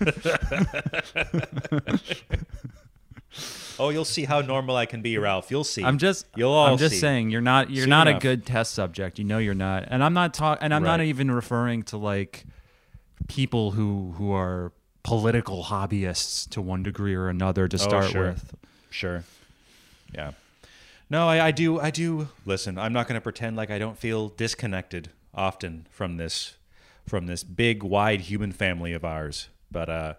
Oh, 3.78 3.90
you'll 3.90 4.04
see 4.04 4.24
how 4.24 4.40
normal 4.40 4.76
I 4.76 4.86
can 4.86 5.02
be, 5.02 5.18
Ralph. 5.18 5.50
You'll 5.50 5.64
see. 5.64 5.82
I'm 5.84 5.98
just 5.98 6.26
You'll 6.36 6.52
all 6.52 6.66
I'm 6.72 6.78
just 6.78 6.94
see. 6.94 7.00
saying 7.00 7.30
you're 7.30 7.40
not 7.40 7.70
you're 7.70 7.82
Soon 7.84 7.90
not 7.90 8.06
enough. 8.08 8.20
a 8.20 8.22
good 8.22 8.46
test 8.46 8.72
subject. 8.74 9.18
You 9.18 9.24
know 9.24 9.38
you're 9.38 9.54
not. 9.54 9.84
And 9.88 10.02
I'm 10.04 10.14
not 10.14 10.32
talking 10.34 10.62
and 10.62 10.72
I'm 10.74 10.82
not 10.82 11.00
even 11.00 11.30
referring 11.30 11.82
to 11.84 11.96
like 11.96 12.44
people 13.28 13.72
who 13.72 14.12
who 14.16 14.32
are 14.32 14.72
political 15.02 15.64
hobbyists 15.64 16.48
to 16.50 16.62
one 16.62 16.82
degree 16.82 17.14
or 17.14 17.28
another 17.28 17.68
to 17.68 17.76
Oh, 17.76 17.78
start 17.78 18.10
sure. 18.10 18.28
with. 18.28 18.54
Sure. 18.90 19.24
Yeah. 20.14 20.32
No, 21.10 21.28
I, 21.28 21.46
I 21.46 21.50
do. 21.50 21.78
I 21.80 21.90
do. 21.90 22.28
Listen, 22.46 22.78
I'm 22.78 22.92
not 22.92 23.06
going 23.08 23.16
to 23.16 23.20
pretend 23.20 23.56
like 23.56 23.70
I 23.70 23.78
don't 23.78 23.98
feel 23.98 24.28
disconnected 24.30 25.10
often 25.34 25.86
from 25.90 26.16
this, 26.16 26.54
from 27.06 27.26
this 27.26 27.44
big, 27.44 27.82
wide 27.82 28.22
human 28.22 28.52
family 28.52 28.92
of 28.94 29.04
ours. 29.04 29.48
But 29.70 29.88
uh, 29.90 30.14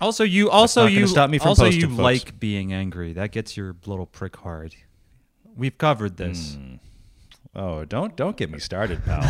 Also, 0.00 0.24
you 0.24 0.50
also 0.50 0.86
you 0.86 1.06
stop 1.06 1.28
me 1.30 1.38
from 1.38 1.48
also 1.48 1.64
posting, 1.64 1.80
you 1.82 1.88
folks. 1.88 1.98
like 2.00 2.40
being 2.40 2.72
angry. 2.72 3.12
That 3.12 3.32
gets 3.32 3.56
your 3.56 3.76
little 3.86 4.06
prick 4.06 4.36
hard. 4.36 4.74
We've 5.56 5.76
covered 5.76 6.16
this. 6.16 6.54
Hmm. 6.54 6.74
oh, 7.54 7.84
don't 7.84 8.16
don't 8.16 8.36
get 8.36 8.50
me 8.50 8.58
started, 8.60 9.04
pal. 9.04 9.22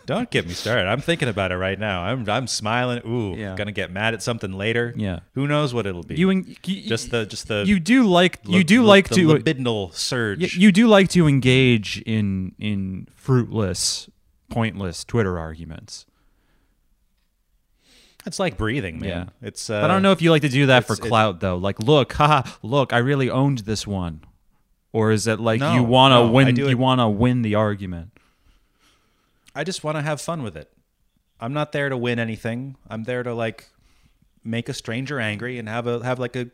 don't 0.06 0.28
get 0.30 0.46
me 0.46 0.54
started. 0.54 0.88
I'm 0.88 1.00
thinking 1.00 1.28
about 1.28 1.52
it 1.52 1.56
right 1.56 1.78
now. 1.78 2.02
I'm 2.02 2.28
I'm 2.28 2.46
smiling. 2.48 3.00
Ooh, 3.06 3.36
Yeah. 3.36 3.54
gonna 3.54 3.70
get 3.70 3.92
mad 3.92 4.14
at 4.14 4.22
something 4.22 4.52
later. 4.52 4.92
Yeah. 4.96 5.20
Who 5.34 5.46
knows 5.46 5.72
what 5.72 5.86
it'll 5.86 6.02
be? 6.02 6.16
You, 6.16 6.30
en- 6.30 6.56
you 6.64 6.88
just 6.88 7.10
the 7.10 7.24
just 7.26 7.46
the 7.48 7.64
you 7.66 7.78
do 7.78 8.02
like 8.04 8.40
you 8.46 8.64
do 8.64 8.82
like 8.82 9.08
the 9.08 9.14
to 9.16 9.26
libidinal 9.28 9.94
surge. 9.94 10.40
y- 10.40 10.48
you 10.62 10.72
do 10.72 10.88
like 10.88 11.10
to 11.10 11.28
engage 11.28 12.02
in 12.06 12.54
in 12.58 13.06
fruitless, 13.14 14.08
pointless 14.50 15.04
Twitter 15.04 15.38
arguments. 15.38 16.06
It's 18.26 18.38
like 18.38 18.56
breathing, 18.56 19.00
man. 19.00 19.08
Yeah. 19.08 19.48
It's. 19.48 19.68
Uh, 19.70 19.80
I 19.82 19.88
don't 19.88 20.02
know 20.02 20.12
if 20.12 20.22
you 20.22 20.30
like 20.30 20.42
to 20.42 20.48
do 20.48 20.66
that 20.66 20.86
for 20.86 20.96
clout 20.96 21.40
though. 21.40 21.56
Like, 21.56 21.78
look, 21.80 22.12
haha, 22.14 22.42
look, 22.62 22.92
I 22.92 22.98
really 22.98 23.28
owned 23.30 23.58
this 23.60 23.86
one. 23.86 24.22
Or 24.92 25.10
is 25.10 25.26
it 25.26 25.40
like 25.40 25.60
No, 25.60 25.74
you 25.74 25.82
want 25.82 26.12
to 26.12 26.16
no, 26.26 26.30
win 26.30 26.54
you 26.56 26.76
want 26.76 27.00
to 27.00 27.08
win 27.08 27.42
the 27.42 27.54
argument? 27.54 28.10
I 29.54 29.64
just 29.64 29.82
want 29.84 29.96
to 29.96 30.02
have 30.02 30.20
fun 30.20 30.42
with 30.42 30.56
it. 30.56 30.70
I'm 31.40 31.52
not 31.52 31.72
there 31.72 31.88
to 31.88 31.96
win 31.96 32.18
anything. 32.18 32.76
I'm 32.88 33.04
there 33.04 33.22
to 33.22 33.34
like 33.34 33.68
make 34.44 34.68
a 34.68 34.74
stranger 34.74 35.18
angry 35.18 35.58
and 35.58 35.68
have 35.68 35.86
a 35.86 36.04
have 36.04 36.18
like 36.18 36.36
a 36.36 36.50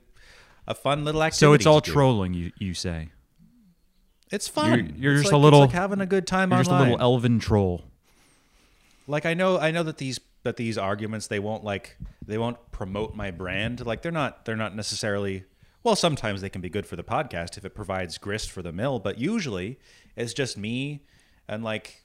a 0.66 0.74
fun 0.74 1.04
little 1.04 1.22
activity. 1.22 1.38
So 1.40 1.52
it's 1.54 1.66
all 1.66 1.80
trolling 1.80 2.32
you 2.34 2.52
you 2.58 2.74
say. 2.74 3.08
It's 4.30 4.46
fun. 4.46 4.68
You're- 4.78 4.92
you're 4.98 5.12
It's 5.14 5.22
just 5.22 5.32
like- 5.32 5.38
a 5.38 5.42
little- 5.42 5.60
like 5.60 5.70
having 5.72 6.00
a 6.00 6.06
good 6.06 6.26
time 6.26 6.50
You're 6.50 6.58
online. 6.60 6.64
just 6.64 6.80
a 6.80 6.82
little 6.92 7.00
elven 7.00 7.38
troll. 7.38 7.84
like 9.06 9.24
I 9.26 9.34
know 9.34 9.58
I 9.58 9.70
know 9.70 9.82
that 9.82 9.98
these 9.98 10.20
that 10.42 10.56
these 10.56 10.78
arguments 10.78 11.26
they 11.26 11.38
won't 11.38 11.64
like 11.64 11.96
they 12.26 12.38
won't 12.38 12.58
promote 12.70 13.14
my 13.14 13.30
brand. 13.30 13.84
Like 13.84 14.02
they're 14.02 14.12
not 14.12 14.44
they're 14.44 14.56
not 14.56 14.74
necessarily 14.74 15.44
well, 15.82 15.96
sometimes 15.96 16.40
they 16.40 16.50
can 16.50 16.60
be 16.60 16.68
good 16.68 16.86
for 16.86 16.96
the 16.96 17.04
podcast 17.04 17.56
if 17.56 17.64
it 17.64 17.74
provides 17.74 18.18
grist 18.18 18.50
for 18.50 18.62
the 18.62 18.72
mill, 18.72 18.98
but 18.98 19.18
usually 19.18 19.78
it's 20.16 20.34
just 20.34 20.58
me 20.58 21.02
and 21.46 21.62
like 21.62 22.02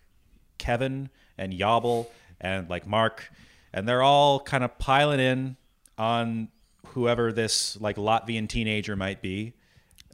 Kevin 0.58 1.10
and 1.38 1.52
Yobble 1.52 2.08
and 2.40 2.70
like 2.70 2.88
Mark 2.88 3.30
and 3.74 3.88
they're 3.88 4.04
all 4.04 4.40
kind 4.40 4.64
of 4.64 4.78
piling 4.78 5.20
in 5.20 5.58
on 5.98 6.50
whoever 6.88 7.32
this 7.32 7.80
like 7.82 7.98
Latvian 7.98 8.48
teenager 8.48 8.96
might 8.96 9.22
be. 9.22 9.54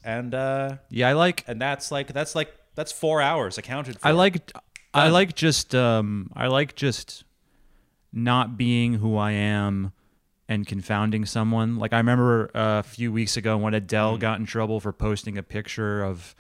And 0.04 0.34
uh 0.34 0.78
Yeah, 0.90 1.10
I 1.10 1.14
like 1.14 1.44
and 1.48 1.62
that's 1.62 1.92
like 1.92 2.14
that's 2.14 2.36
like 2.36 2.54
that's 2.76 2.92
4 2.92 3.22
hours 3.22 3.58
accounted 3.58 4.00
for. 4.00 4.08
I 4.08 4.12
like 4.12 4.52
I 4.94 5.10
like 5.10 5.36
just 5.36 5.76
um 5.76 6.32
I 6.34 6.48
like 6.48 6.76
just 6.76 7.24
not 8.12 8.58
being 8.58 8.96
who 8.96 9.16
I 9.18 9.32
am 9.32 9.92
and 10.48 10.66
confounding 10.66 11.26
someone. 11.26 11.78
Like 11.78 11.94
I 11.94 11.98
remember 11.98 12.50
a 12.56 12.82
few 12.84 13.12
weeks 13.12 13.38
ago 13.38 13.58
when 13.58 13.74
Adele 13.74 14.18
Mm. 14.18 14.20
got 14.20 14.40
in 14.40 14.46
trouble 14.46 14.80
for 14.80 14.92
posting 14.92 15.38
a 15.38 15.44
picture 15.44 16.04
of 16.04 16.36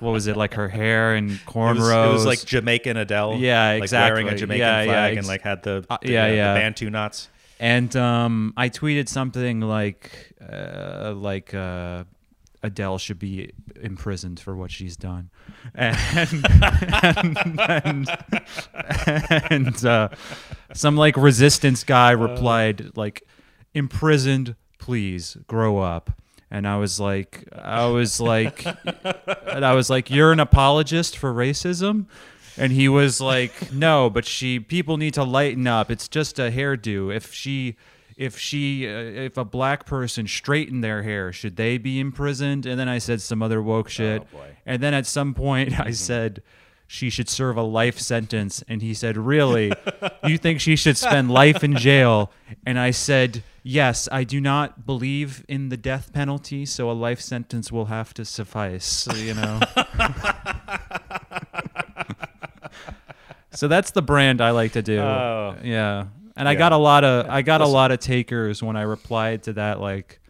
what 0.00 0.10
was 0.12 0.26
it 0.26 0.36
like 0.36 0.54
her 0.54 0.68
hair 0.68 1.14
and 1.14 1.30
It 1.32 1.40
cornrows. 1.46 1.76
was, 1.78 1.88
it 1.90 2.12
was 2.12 2.26
like 2.26 2.44
Jamaican 2.44 2.96
Adele. 2.96 3.36
Yeah, 3.36 3.72
like 3.72 3.82
exactly. 3.82 4.22
Wearing 4.24 4.34
a 4.34 4.38
Jamaican 4.38 4.60
Yeah, 4.60 4.80
yeah, 4.82 4.84
flag 4.92 5.10
ex- 5.12 5.18
and 5.18 5.26
like 5.28 5.40
had 5.42 5.62
the, 5.62 5.84
Uh, 5.90 5.98
the, 6.02 6.10
yeah, 6.12 6.24
uh, 6.24 6.28
the 6.28 6.34
yeah. 6.36 6.54
Bantu 6.54 6.90
knots. 6.90 7.28
And 7.58 7.94
um, 7.96 8.54
I 8.56 8.70
tweeted 8.70 9.08
something 9.08 9.60
like, 9.60 10.32
uh, 10.40 11.12
like 11.14 11.52
uh, 11.52 12.04
Adele 12.62 12.98
should 12.98 13.18
be 13.18 13.52
imprisoned 13.80 14.38
for 14.38 14.54
what 14.54 14.70
she's 14.70 14.96
done, 14.96 15.30
and 15.74 15.96
and, 17.02 17.38
and, 17.84 18.08
and, 19.50 19.84
uh, 19.84 20.08
some 20.74 20.96
like 20.96 21.16
resistance 21.16 21.84
guy 21.84 22.10
replied 22.10 22.96
like, 22.96 23.22
imprisoned, 23.74 24.56
please 24.78 25.36
grow 25.46 25.78
up. 25.78 26.10
And 26.50 26.66
I 26.66 26.78
was 26.78 26.98
like, 26.98 27.48
I 27.54 27.86
was 27.86 28.20
like, 28.20 28.66
and 28.66 29.64
I 29.64 29.72
was 29.74 29.88
like, 29.88 30.10
you're 30.10 30.32
an 30.32 30.40
apologist 30.40 31.16
for 31.16 31.32
racism. 31.32 32.06
And 32.56 32.72
he 32.72 32.88
was 32.88 33.20
like, 33.20 33.72
"No, 33.72 34.10
but 34.10 34.26
she 34.26 34.58
people 34.58 34.96
need 34.96 35.14
to 35.14 35.24
lighten 35.24 35.66
up. 35.66 35.90
It's 35.90 36.08
just 36.08 36.38
a 36.38 36.50
hairdo. 36.50 37.14
If 37.14 37.32
she 37.32 37.76
if 38.20 38.36
she 38.38 38.86
uh, 38.86 38.90
if 38.90 39.38
a 39.38 39.46
black 39.46 39.86
person 39.86 40.28
straightened 40.28 40.84
their 40.84 41.02
hair, 41.02 41.32
should 41.32 41.56
they 41.56 41.78
be 41.78 41.98
imprisoned?" 41.98 42.66
And 42.66 42.78
then 42.78 42.86
I 42.88 42.98
said 42.98 43.22
some 43.22 43.42
other 43.42 43.62
woke 43.62 43.88
shit. 43.88 44.22
Oh. 44.36 44.42
And 44.66 44.82
then 44.82 44.92
at 44.92 45.06
some 45.06 45.32
point 45.32 45.80
I 45.80 45.90
said 45.92 46.42
she 46.86 47.08
should 47.08 47.30
serve 47.30 47.56
a 47.56 47.62
life 47.62 47.98
sentence 47.98 48.62
and 48.68 48.82
he 48.82 48.92
said, 48.92 49.16
"Really? 49.16 49.72
you 50.26 50.36
think 50.36 50.60
she 50.60 50.76
should 50.76 50.98
spend 50.98 51.30
life 51.30 51.64
in 51.64 51.76
jail?" 51.76 52.30
And 52.66 52.78
I 52.78 52.90
said, 52.90 53.42
"Yes, 53.62 54.06
I 54.12 54.24
do 54.24 54.38
not 54.38 54.84
believe 54.84 55.42
in 55.48 55.70
the 55.70 55.78
death 55.78 56.12
penalty, 56.12 56.66
so 56.66 56.90
a 56.90 56.92
life 56.92 57.22
sentence 57.22 57.72
will 57.72 57.86
have 57.86 58.12
to 58.14 58.26
suffice." 58.26 58.84
So, 58.84 59.14
you 59.14 59.32
know. 59.32 59.60
So 63.52 63.68
that's 63.68 63.90
the 63.90 64.00
brand 64.00 64.40
I 64.40 64.52
like 64.52 64.72
to 64.72 64.82
do. 64.82 65.00
Oh. 65.00 65.56
yeah. 65.62 66.06
And 66.40 66.48
I 66.48 66.54
got 66.54 66.72
a 66.72 66.76
lot 66.76 67.04
of 67.04 67.28
I 67.28 67.42
got 67.42 67.60
a 67.60 67.66
lot 67.66 67.92
of 67.92 68.00
takers 68.00 68.62
when 68.62 68.74
I 68.76 68.82
replied 68.82 69.42
to 69.44 69.52
that 69.54 69.78
like 69.80 70.20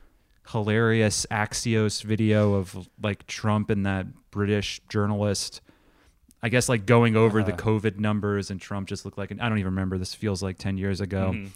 hilarious 0.51 1.25
Axios 1.31 2.03
video 2.03 2.55
of 2.55 2.89
like 3.03 3.27
Trump 3.27 3.71
and 3.71 3.87
that 3.87 4.07
British 4.31 4.81
journalist. 4.89 5.61
I 6.43 6.49
guess 6.49 6.69
like 6.69 6.85
going 6.87 7.17
over 7.17 7.43
the 7.43 7.53
Uh-huh. 7.53 7.63
COVID 7.63 7.99
numbers 7.99 8.51
and 8.51 8.61
Trump 8.61 8.89
just 8.89 9.05
looked 9.05 9.19
like 9.19 9.31
an, 9.31 9.41
I 9.41 9.49
don't 9.49 9.59
even 9.59 9.73
remember. 9.73 9.99
This 9.99 10.15
feels 10.15 10.43
like 10.43 10.59
ten 10.59 10.77
years 10.79 11.01
ago, 11.01 11.33
Mhm. 11.35 11.51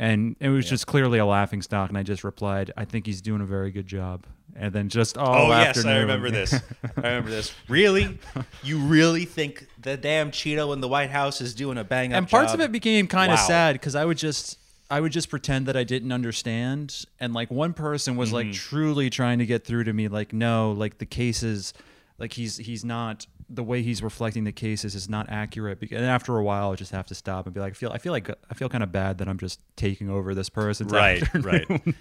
And 0.00 0.34
it 0.40 0.48
was 0.48 0.64
Yeah. 0.64 0.70
just 0.70 0.86
clearly 0.88 1.18
a 1.20 1.26
laughing 1.26 1.62
stock. 1.62 1.88
And 1.90 1.96
I 1.96 2.02
just 2.02 2.24
replied, 2.24 2.72
"I 2.76 2.84
think 2.84 3.06
he's 3.06 3.20
doing 3.20 3.40
a 3.40 3.46
very 3.46 3.70
good 3.70 3.86
job." 3.86 4.24
And 4.56 4.72
then 4.72 4.88
just 4.88 5.16
all 5.16 5.28
Oh, 5.28 5.38
all 5.42 5.48
yes, 5.50 5.84
I 5.84 5.98
remember 5.98 6.28
this. 6.40 6.52
I 6.54 6.60
remember 6.96 7.30
this. 7.30 7.52
Really? 7.68 8.18
You 8.64 8.78
really 8.78 9.24
think 9.24 9.66
the 9.80 9.96
damn 9.96 10.32
Cheeto 10.32 10.72
in 10.74 10.80
the 10.80 10.88
White 10.88 11.10
House 11.10 11.40
is 11.40 11.54
doing 11.54 11.78
a 11.78 11.84
bang 11.84 12.12
up 12.12 12.16
job? 12.16 12.18
and 12.24 12.28
parts 12.28 12.52
job? 12.52 12.60
of 12.60 12.64
it 12.64 12.72
became 12.72 13.06
kind 13.06 13.30
of 13.30 13.38
Wow. 13.38 13.46
sad 13.46 13.72
because 13.74 13.94
I 13.94 14.04
would 14.04 14.18
just 14.18 14.56
I 14.90 15.00
would 15.00 15.12
just 15.12 15.28
pretend 15.30 15.66
that 15.66 15.76
I 15.76 15.84
didn't 15.84 16.10
understand, 16.10 17.04
and 17.20 17.32
like 17.32 17.48
one 17.48 17.74
person 17.74 18.16
was 18.16 18.30
Mm-hmm. 18.30 18.34
like 18.48 18.52
truly 18.52 19.08
trying 19.08 19.38
to 19.38 19.46
get 19.46 19.64
through 19.64 19.84
to 19.84 19.92
me, 19.92 20.08
like 20.08 20.32
no, 20.32 20.72
like 20.72 20.98
the 20.98 21.06
cases, 21.06 21.72
like 22.18 22.32
he's 22.32 22.56
he's 22.56 22.84
not 22.84 23.26
the 23.52 23.64
way 23.64 23.82
he's 23.82 24.00
reflecting 24.02 24.44
the 24.44 24.52
cases 24.52 24.94
is 24.94 25.08
not 25.08 25.28
accurate. 25.28 25.78
And 25.90 26.04
after 26.04 26.36
a 26.38 26.42
while, 26.44 26.70
I 26.70 26.76
just 26.76 26.92
have 26.92 27.06
to 27.06 27.14
stop 27.16 27.46
and 27.46 27.54
be 27.54 27.60
like, 27.60 27.72
I 27.72 27.74
feel 27.74 27.90
I 27.90 27.98
feel 27.98 28.12
like 28.12 28.30
I 28.48 28.54
feel 28.54 28.68
kind 28.68 28.84
of 28.84 28.92
bad 28.92 29.18
that 29.18 29.28
I'm 29.28 29.38
just 29.38 29.60
taking 29.76 30.08
over 30.08 30.34
this 30.34 30.48
person's 30.48 30.92
Right, 30.92 31.20
afternoon. 31.22 31.46
right. 31.76 31.94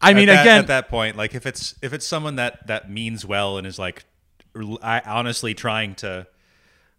I 0.00 0.14
mean, 0.14 0.28
at 0.28 0.34
that, 0.36 0.42
again, 0.42 0.58
at 0.60 0.66
that 0.68 0.88
point, 0.88 1.16
like 1.16 1.34
if 1.34 1.44
it's 1.44 1.74
if 1.82 1.92
it's 1.92 2.06
someone 2.06 2.36
that 2.36 2.66
that 2.68 2.88
means 2.90 3.26
well 3.26 3.58
and 3.58 3.66
is 3.66 3.78
like, 3.78 4.04
I 4.82 5.02
honestly 5.04 5.54
trying 5.54 5.96
to, 5.96 6.26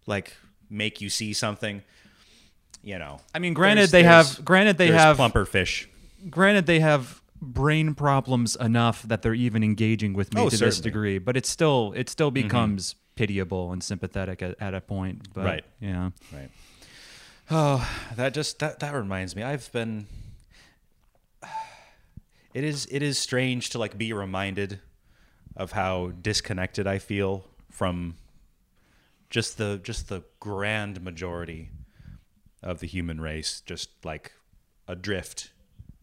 like, 0.06 0.34
make 0.70 1.00
you 1.00 1.08
see 1.08 1.32
something, 1.32 1.82
you 2.82 2.98
know. 2.98 3.20
I 3.34 3.38
mean, 3.38 3.54
granted 3.54 3.88
they 3.90 4.02
have 4.04 4.44
granted 4.44 4.76
they 4.78 4.88
have 4.92 5.16
plumper 5.16 5.44
fish. 5.46 5.88
granted 6.28 6.66
they 6.66 6.80
have 6.80 7.22
brain 7.40 7.94
problems 7.94 8.56
enough 8.56 9.02
that 9.04 9.22
they're 9.22 9.32
even 9.34 9.62
engaging 9.62 10.12
with 10.12 10.34
me 10.34 10.40
Oh, 10.42 10.44
to 10.48 10.50
this 10.50 10.58
certainly. 10.58 10.74
Mm-hmm. 10.78 10.82
degree 10.82 11.18
but 11.18 11.36
it's 11.36 11.48
still 11.48 11.92
it 11.96 12.08
still 12.08 12.32
becomes 12.32 12.96
pitiable 13.18 13.72
and 13.72 13.82
sympathetic 13.82 14.42
at, 14.42 14.54
at 14.60 14.74
a 14.74 14.80
point 14.80 15.32
but 15.34 15.44
Right. 15.44 15.64
yeah 15.80 16.10
Right. 16.32 16.50
Oh, 17.50 17.80
that 18.16 18.34
just 18.34 18.58
that 18.58 18.78
that 18.80 18.92
reminds 18.94 19.34
me. 19.34 19.42
I've 19.42 19.72
been. 19.72 20.06
It 22.54 22.64
is 22.64 22.86
it 22.90 23.02
is 23.02 23.18
strange 23.18 23.70
to 23.70 23.78
like 23.78 23.96
be 23.98 24.12
reminded 24.12 24.80
of 25.56 25.72
how 25.72 26.12
disconnected 26.22 26.86
I 26.86 26.98
feel 26.98 27.44
from 27.70 28.16
just 29.30 29.58
the 29.58 29.80
just 29.82 30.08
the 30.08 30.24
grand 30.40 31.02
majority 31.02 31.70
of 32.62 32.80
the 32.80 32.86
human 32.86 33.20
race, 33.20 33.62
just 33.64 33.90
like 34.04 34.32
adrift, 34.88 35.50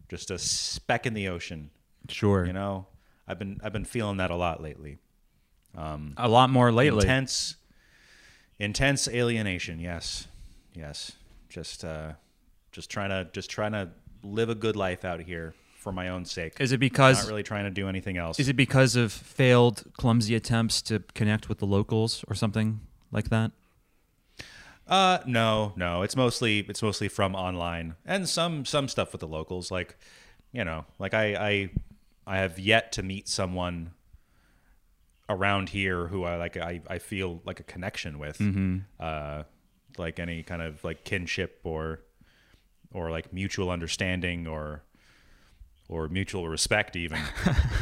just 0.08 0.30
a 0.30 0.38
speck 0.38 1.04
in 1.06 1.14
the 1.14 1.28
ocean. 1.28 1.70
Sure. 2.08 2.46
You 2.46 2.52
know, 2.52 2.86
I've 3.28 3.38
been 3.38 3.60
I've 3.62 3.72
been 3.72 3.84
feeling 3.84 4.16
that 4.18 4.30
a 4.30 4.36
lot 4.36 4.62
lately. 4.62 4.98
A 5.76 6.28
lot 6.28 6.50
more 6.50 6.72
lately. 6.72 7.02
Intense, 7.04 7.56
intense 8.58 9.08
alienation. 9.08 9.78
Yes, 9.80 10.26
yes. 10.74 11.12
Just 11.48 11.84
uh, 11.84 12.12
just 12.72 12.90
trying 12.90 13.10
to 13.10 13.28
just 13.32 13.50
trying 13.50 13.72
to 13.72 13.90
live 14.22 14.48
a 14.48 14.54
good 14.54 14.76
life 14.76 15.04
out 15.04 15.20
here 15.20 15.54
for 15.78 15.92
my 15.92 16.08
own 16.08 16.24
sake. 16.24 16.54
Is 16.60 16.72
it 16.72 16.78
because 16.80 17.22
Not 17.22 17.28
really 17.28 17.42
trying 17.44 17.64
to 17.64 17.70
do 17.70 17.88
anything 17.88 18.16
else. 18.16 18.40
is 18.40 18.48
it 18.48 18.56
because 18.56 18.96
of 18.96 19.12
failed 19.12 19.84
clumsy 19.96 20.34
attempts 20.34 20.82
to 20.82 21.04
connect 21.14 21.48
with 21.48 21.58
the 21.58 21.66
locals 21.66 22.24
or 22.28 22.34
something 22.34 22.80
like 23.12 23.28
that? 23.30 23.52
Uh, 24.88 25.18
no, 25.26 25.72
no. 25.76 26.02
It's 26.02 26.16
mostly 26.16 26.60
it's 26.60 26.82
mostly 26.82 27.08
from 27.08 27.34
online 27.34 27.94
and 28.04 28.28
some 28.28 28.64
some 28.64 28.88
stuff 28.88 29.12
with 29.12 29.20
the 29.20 29.28
locals. 29.28 29.70
Like, 29.70 29.96
you 30.52 30.64
know, 30.64 30.84
like 30.98 31.14
I 31.14 31.34
I 31.34 31.70
I 32.26 32.38
have 32.38 32.58
yet 32.58 32.92
to 32.92 33.02
meet 33.02 33.28
someone 33.28 33.92
around 35.28 35.68
here 35.70 36.06
who 36.06 36.24
I 36.24 36.36
like. 36.36 36.56
I 36.56 36.80
I 36.88 36.98
feel 36.98 37.40
like 37.44 37.60
a 37.60 37.64
connection 37.64 38.18
with. 38.18 38.40
Uh, 39.00 39.42
like 39.98 40.18
any 40.20 40.42
kind 40.42 40.60
of 40.60 40.84
like 40.84 41.04
kinship 41.04 41.60
or 41.64 42.00
or 42.92 43.10
like 43.10 43.32
mutual 43.32 43.70
understanding 43.70 44.46
or 44.46 44.82
or 45.88 46.08
mutual 46.08 46.48
respect 46.48 46.96
even 46.96 47.18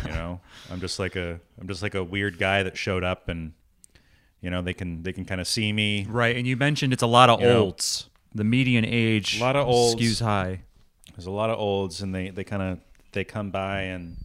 you 0.04 0.12
know 0.12 0.38
i'm 0.70 0.78
just 0.78 0.98
like 1.00 1.16
a 1.16 1.40
i'm 1.60 1.66
just 1.66 1.82
like 1.82 1.94
a 1.96 2.04
weird 2.04 2.38
guy 2.38 2.62
that 2.62 2.76
showed 2.76 3.02
up 3.02 3.28
and 3.28 3.52
you 4.40 4.48
know 4.48 4.62
they 4.62 4.72
can 4.74 5.02
they 5.02 5.12
can 5.12 5.24
kind 5.24 5.40
of 5.40 5.48
see 5.48 5.72
me 5.72 6.06
Right, 6.08 6.36
and 6.36 6.46
you 6.46 6.56
mentioned 6.56 6.92
it's 6.92 7.02
a 7.02 7.06
lot 7.08 7.30
of 7.30 7.40
You 7.40 7.48
know. 7.48 7.60
olds. 7.64 8.08
The 8.32 8.44
median 8.44 8.84
age 8.84 9.38
A 9.40 9.42
lot 9.42 9.56
of 9.56 9.66
olds. 9.66 10.00
skews 10.00 10.20
high. 10.22 10.60
there's 11.16 11.26
a 11.26 11.30
lot 11.32 11.50
of 11.50 11.58
olds 11.58 12.00
and 12.00 12.14
they 12.14 12.28
they 12.30 12.44
kind 12.44 12.62
of 12.62 12.78
they 13.10 13.24
come 13.24 13.50
by 13.50 13.82
and 13.82 14.16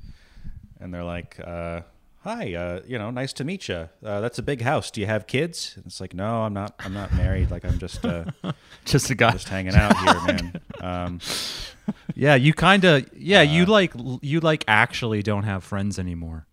and 0.80 0.94
they're 0.94 1.04
like 1.04 1.40
uh 1.44 1.82
hi 2.22 2.54
uh 2.54 2.82
you 2.86 2.98
know 2.98 3.10
nice 3.10 3.32
to 3.32 3.44
meet 3.46 3.68
you 3.70 3.88
uh, 4.04 4.20
that's 4.20 4.38
a 4.38 4.44
big 4.44 4.62
house 4.62 4.92
do 4.92 5.00
you 5.00 5.08
have 5.08 5.26
kids 5.26 5.74
and 5.78 5.86
it's 5.86 6.02
like 6.02 6.14
no 6.14 6.42
i'm 6.44 6.54
not 6.54 6.76
i'm 6.80 6.94
not 6.94 7.14
married 7.14 7.50
like 7.50 7.64
i'm 7.64 7.80
just 7.80 8.06
uh 8.06 8.26
Just 8.86 9.10
a 9.10 9.16
guy. 9.16 9.32
just 9.32 9.48
hanging 9.50 9.76
out 9.76 9.96
here 9.98 10.22
man 10.26 10.62
um 10.82 11.20
yeah, 12.16 12.36
you 12.36 12.54
kind 12.54 12.84
of 12.86 13.08
yeah, 13.18 13.42
you 13.42 13.64
Uh, 13.64 13.68
like 13.68 13.94
you 14.22 14.40
like 14.42 14.64
actually 14.68 15.24
don't 15.24 15.44
have 15.44 15.64
friends 15.64 15.98
anymore. 15.98 16.46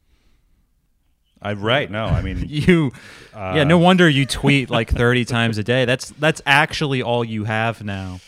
i 1.42 1.52
right 1.52 1.90
no 1.90 2.04
i 2.06 2.22
mean 2.22 2.44
You 2.48 2.92
Yeah, 3.34 3.60
Uh, 3.62 3.64
no 3.64 3.76
wonder 3.78 4.08
you 4.08 4.24
tweet 4.24 4.70
like 4.70 4.90
30 4.90 5.24
times 5.26 5.58
a 5.58 5.64
day. 5.64 5.84
That's 5.84 6.10
that's 6.10 6.40
actually 6.46 7.02
all 7.02 7.22
you 7.24 7.44
have 7.44 7.82
now. 7.84 8.20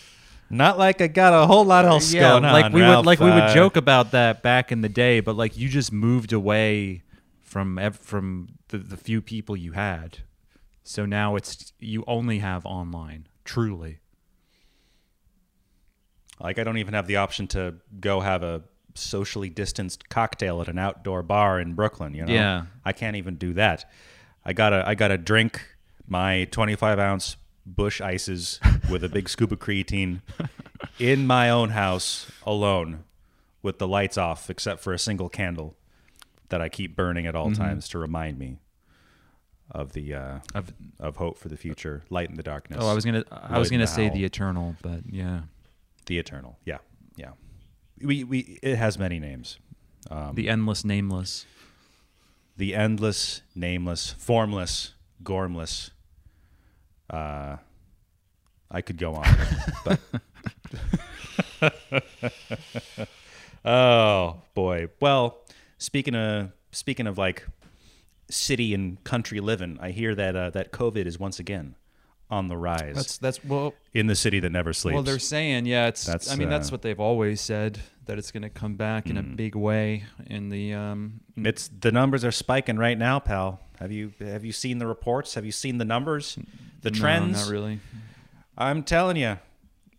not 0.51 0.77
like 0.79 1.01
i 1.01 1.07
got 1.07 1.33
a 1.33 1.46
whole 1.46 1.64
lot 1.64 1.85
else 1.87 2.12
yeah, 2.12 2.31
going 2.33 2.44
on 2.44 2.53
like 2.53 2.72
we 2.72 2.81
Ralph. 2.83 2.96
would 2.98 3.07
like 3.07 3.20
we 3.20 3.31
would 3.31 3.44
Uh, 3.44 3.55
joke 3.55 3.77
about 3.77 4.11
that 4.11 4.42
back 4.42 4.70
in 4.72 4.81
the 4.83 4.88
day, 4.88 5.20
but 5.20 5.35
like 5.37 5.57
you 5.57 5.68
just 5.68 5.92
moved 5.92 6.33
away 6.33 7.03
from 7.49 7.79
ev- 7.79 7.97
from 7.97 8.49
the, 8.69 8.79
the 8.79 8.97
few 8.97 9.23
people 9.23 9.57
you 9.57 9.73
had. 9.73 10.19
So 10.83 11.07
now 11.07 11.35
it's 11.37 11.73
you 11.81 12.05
only 12.07 12.39
have 12.41 12.65
online. 12.67 13.27
Truly. 13.45 14.01
Like 16.41 16.59
I 16.59 16.65
don't 16.65 16.79
even 16.79 16.95
have 16.95 17.07
the 17.07 17.17
option 17.17 17.47
to 17.49 17.75
go 18.01 18.21
have 18.21 18.43
a 18.43 18.63
socially 18.95 19.49
distanced 19.49 20.09
cocktail 20.09 20.61
at 20.61 20.69
an 20.69 20.79
outdoor 20.79 21.23
bar 21.23 21.59
in 21.61 21.75
Brooklyn. 21.75 22.15
You 22.15 22.27
know, 22.27 22.33
Yeah. 22.33 22.67
I 22.85 22.93
can't 22.93 23.17
even 23.17 23.37
do 23.37 23.55
that. 23.55 23.91
I 24.45 24.53
gotta 24.53 24.87
I 24.87 24.95
gotta 24.95 25.19
drink 25.19 25.63
my 26.07 26.45
25 26.51 26.99
ounce 26.99 27.37
Busch 27.67 28.01
ices 28.01 28.61
with 28.91 29.03
a 29.05 29.09
big 29.09 29.29
scoop 29.35 29.53
of 29.53 29.59
creatine 29.59 30.21
in 30.99 31.27
my 31.27 31.51
own 31.51 31.71
house 31.71 32.31
alone 32.47 33.05
with 33.63 33.79
the 33.79 33.89
lights 33.89 34.17
off 34.17 34.49
except 34.49 34.81
for 34.81 34.93
a 34.93 34.99
single 34.99 35.29
candle 35.29 35.77
that 36.49 36.61
I 36.61 36.69
keep 36.69 36.97
burning 36.97 37.27
at 37.27 37.35
all 37.35 37.53
times 37.53 37.89
to 37.91 37.99
remind 37.99 38.39
me 38.39 38.59
of 39.71 39.93
the 39.93 40.15
uh, 40.15 40.39
Of- 40.55 40.73
of 40.99 41.17
hope 41.17 41.39
for 41.39 41.49
the 41.49 41.57
future, 41.57 42.03
light 42.11 42.31
in 42.31 42.37
the 42.37 42.43
darkness. 42.43 42.79
Oh, 42.83 42.89
I 42.89 42.95
was 42.95 43.05
gonna 43.05 43.25
I 43.31 43.59
was 43.59 43.71
gonna 43.71 43.83
the 43.85 43.87
say 43.87 44.07
howl. 44.07 44.15
the 44.15 44.25
eternal, 44.25 44.77
but 44.83 45.01
yeah, 45.11 45.43
The 46.07 46.19
Eternal. 46.19 46.59
Yeah, 46.65 46.79
yeah. 47.17 47.33
We 48.03 48.25
we 48.25 48.59
it 48.63 48.77
has 48.77 48.99
many 48.99 49.19
names. 49.21 49.59
Um, 50.11 50.35
the 50.37 50.49
endless, 50.49 50.85
nameless. 50.85 51.45
the 52.57 52.75
endless, 52.75 53.43
nameless, 53.55 54.13
formless, 54.19 54.95
gormless. 55.23 55.91
Uh, 57.11 57.57
I 58.71 58.81
could 58.81 58.97
go 58.99 59.15
on, 59.17 59.27
but 59.85 60.01
oh 63.65 64.43
boy. 64.55 64.89
Well, 65.01 65.39
speaking 65.79 66.14
of 66.14 66.53
speaking 66.71 67.07
of 67.07 67.19
like 67.19 67.47
city 68.31 68.75
and 68.75 69.03
country 69.05 69.41
living, 69.41 69.79
I 69.81 69.91
hear 69.91 70.14
that 70.14 70.37
uh, 70.37 70.51
that 70.51 70.73
COVID 70.73 71.07
is 71.07 71.19
once 71.19 71.38
again 71.38 71.75
on 72.31 72.49
the 72.49 72.57
rise 72.57 72.95
That's 72.95 73.19
that's 73.19 73.45
well. 73.45 73.73
in 73.95 74.07
the 74.07 74.14
city 74.14 74.41
that 74.41 74.51
never 74.51 74.73
sleeps. 74.73 74.95
Well, 74.95 75.03
they're 75.03 75.19
saying 75.19 75.67
yeah. 75.67 75.87
It's. 75.87 76.05
That's, 76.05 76.31
I 76.31 76.37
mean, 76.37 76.51
that's 76.51 76.69
uh, 76.69 76.73
what 76.73 76.83
they've 76.83 77.01
always 77.01 77.41
said 77.41 77.81
that 78.05 78.19
it's 78.19 78.31
going 78.31 78.43
to 78.43 78.51
come 78.51 78.75
back 78.75 79.09
in 79.09 79.17
a 79.17 79.23
big 79.23 79.55
way 79.55 80.05
in 80.27 80.49
the. 80.49 80.75
Um, 80.75 81.21
It's 81.37 81.69
the 81.69 81.93
numbers 81.93 82.25
are 82.25 82.33
spiking 82.33 82.77
right 82.77 82.99
now, 82.99 83.19
pal. 83.19 83.61
Have 83.79 83.93
you 83.93 84.12
have 84.21 84.45
you 84.45 84.53
seen 84.53 84.79
the 84.79 84.87
reports? 84.87 85.35
Have 85.35 85.47
you 85.47 85.53
seen 85.53 85.79
the 85.79 85.85
numbers, 85.85 86.38
the 86.83 86.91
no, 86.91 86.99
trends? 86.99 87.45
not 87.45 87.53
really. 87.53 87.81
I'm 88.57 88.83
telling 88.83 89.17
you, 89.17 89.38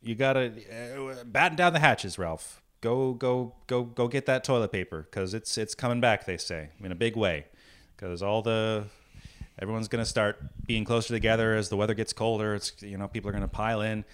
you 0.04 0.16
gotta 0.16 0.52
uh, 0.72 1.24
batten 1.24 1.56
down 1.56 1.74
the 1.74 1.80
hatches, 1.80 2.20
Ralph. 2.20 2.62
Go 2.82 3.14
go 3.14 3.54
go 3.68 3.84
go 3.84 4.08
get 4.08 4.26
that 4.28 4.44
toilet 4.44 4.72
paper 4.72 5.08
because 5.10 5.34
it's 5.34 5.58
it's 5.58 5.76
coming 5.76 6.00
back. 6.00 6.26
They 6.26 6.38
say 6.38 6.70
in 6.82 6.92
a 6.92 6.96
big 6.96 7.18
way 7.18 7.46
because 7.96 8.22
all 8.22 8.42
the 8.42 8.86
everyone's 9.62 9.90
gonna 9.90 10.06
start 10.06 10.40
being 10.66 10.86
closer 10.86 11.14
together 11.14 11.56
as 11.56 11.68
the 11.70 11.76
weather 11.76 11.94
gets 11.94 12.14
colder. 12.14 12.56
It's 12.56 12.72
you 12.82 12.98
know 12.98 13.08
people 13.10 13.30
are 13.30 13.34
gonna 13.34 13.48
pile 13.50 13.82
in. 13.82 14.06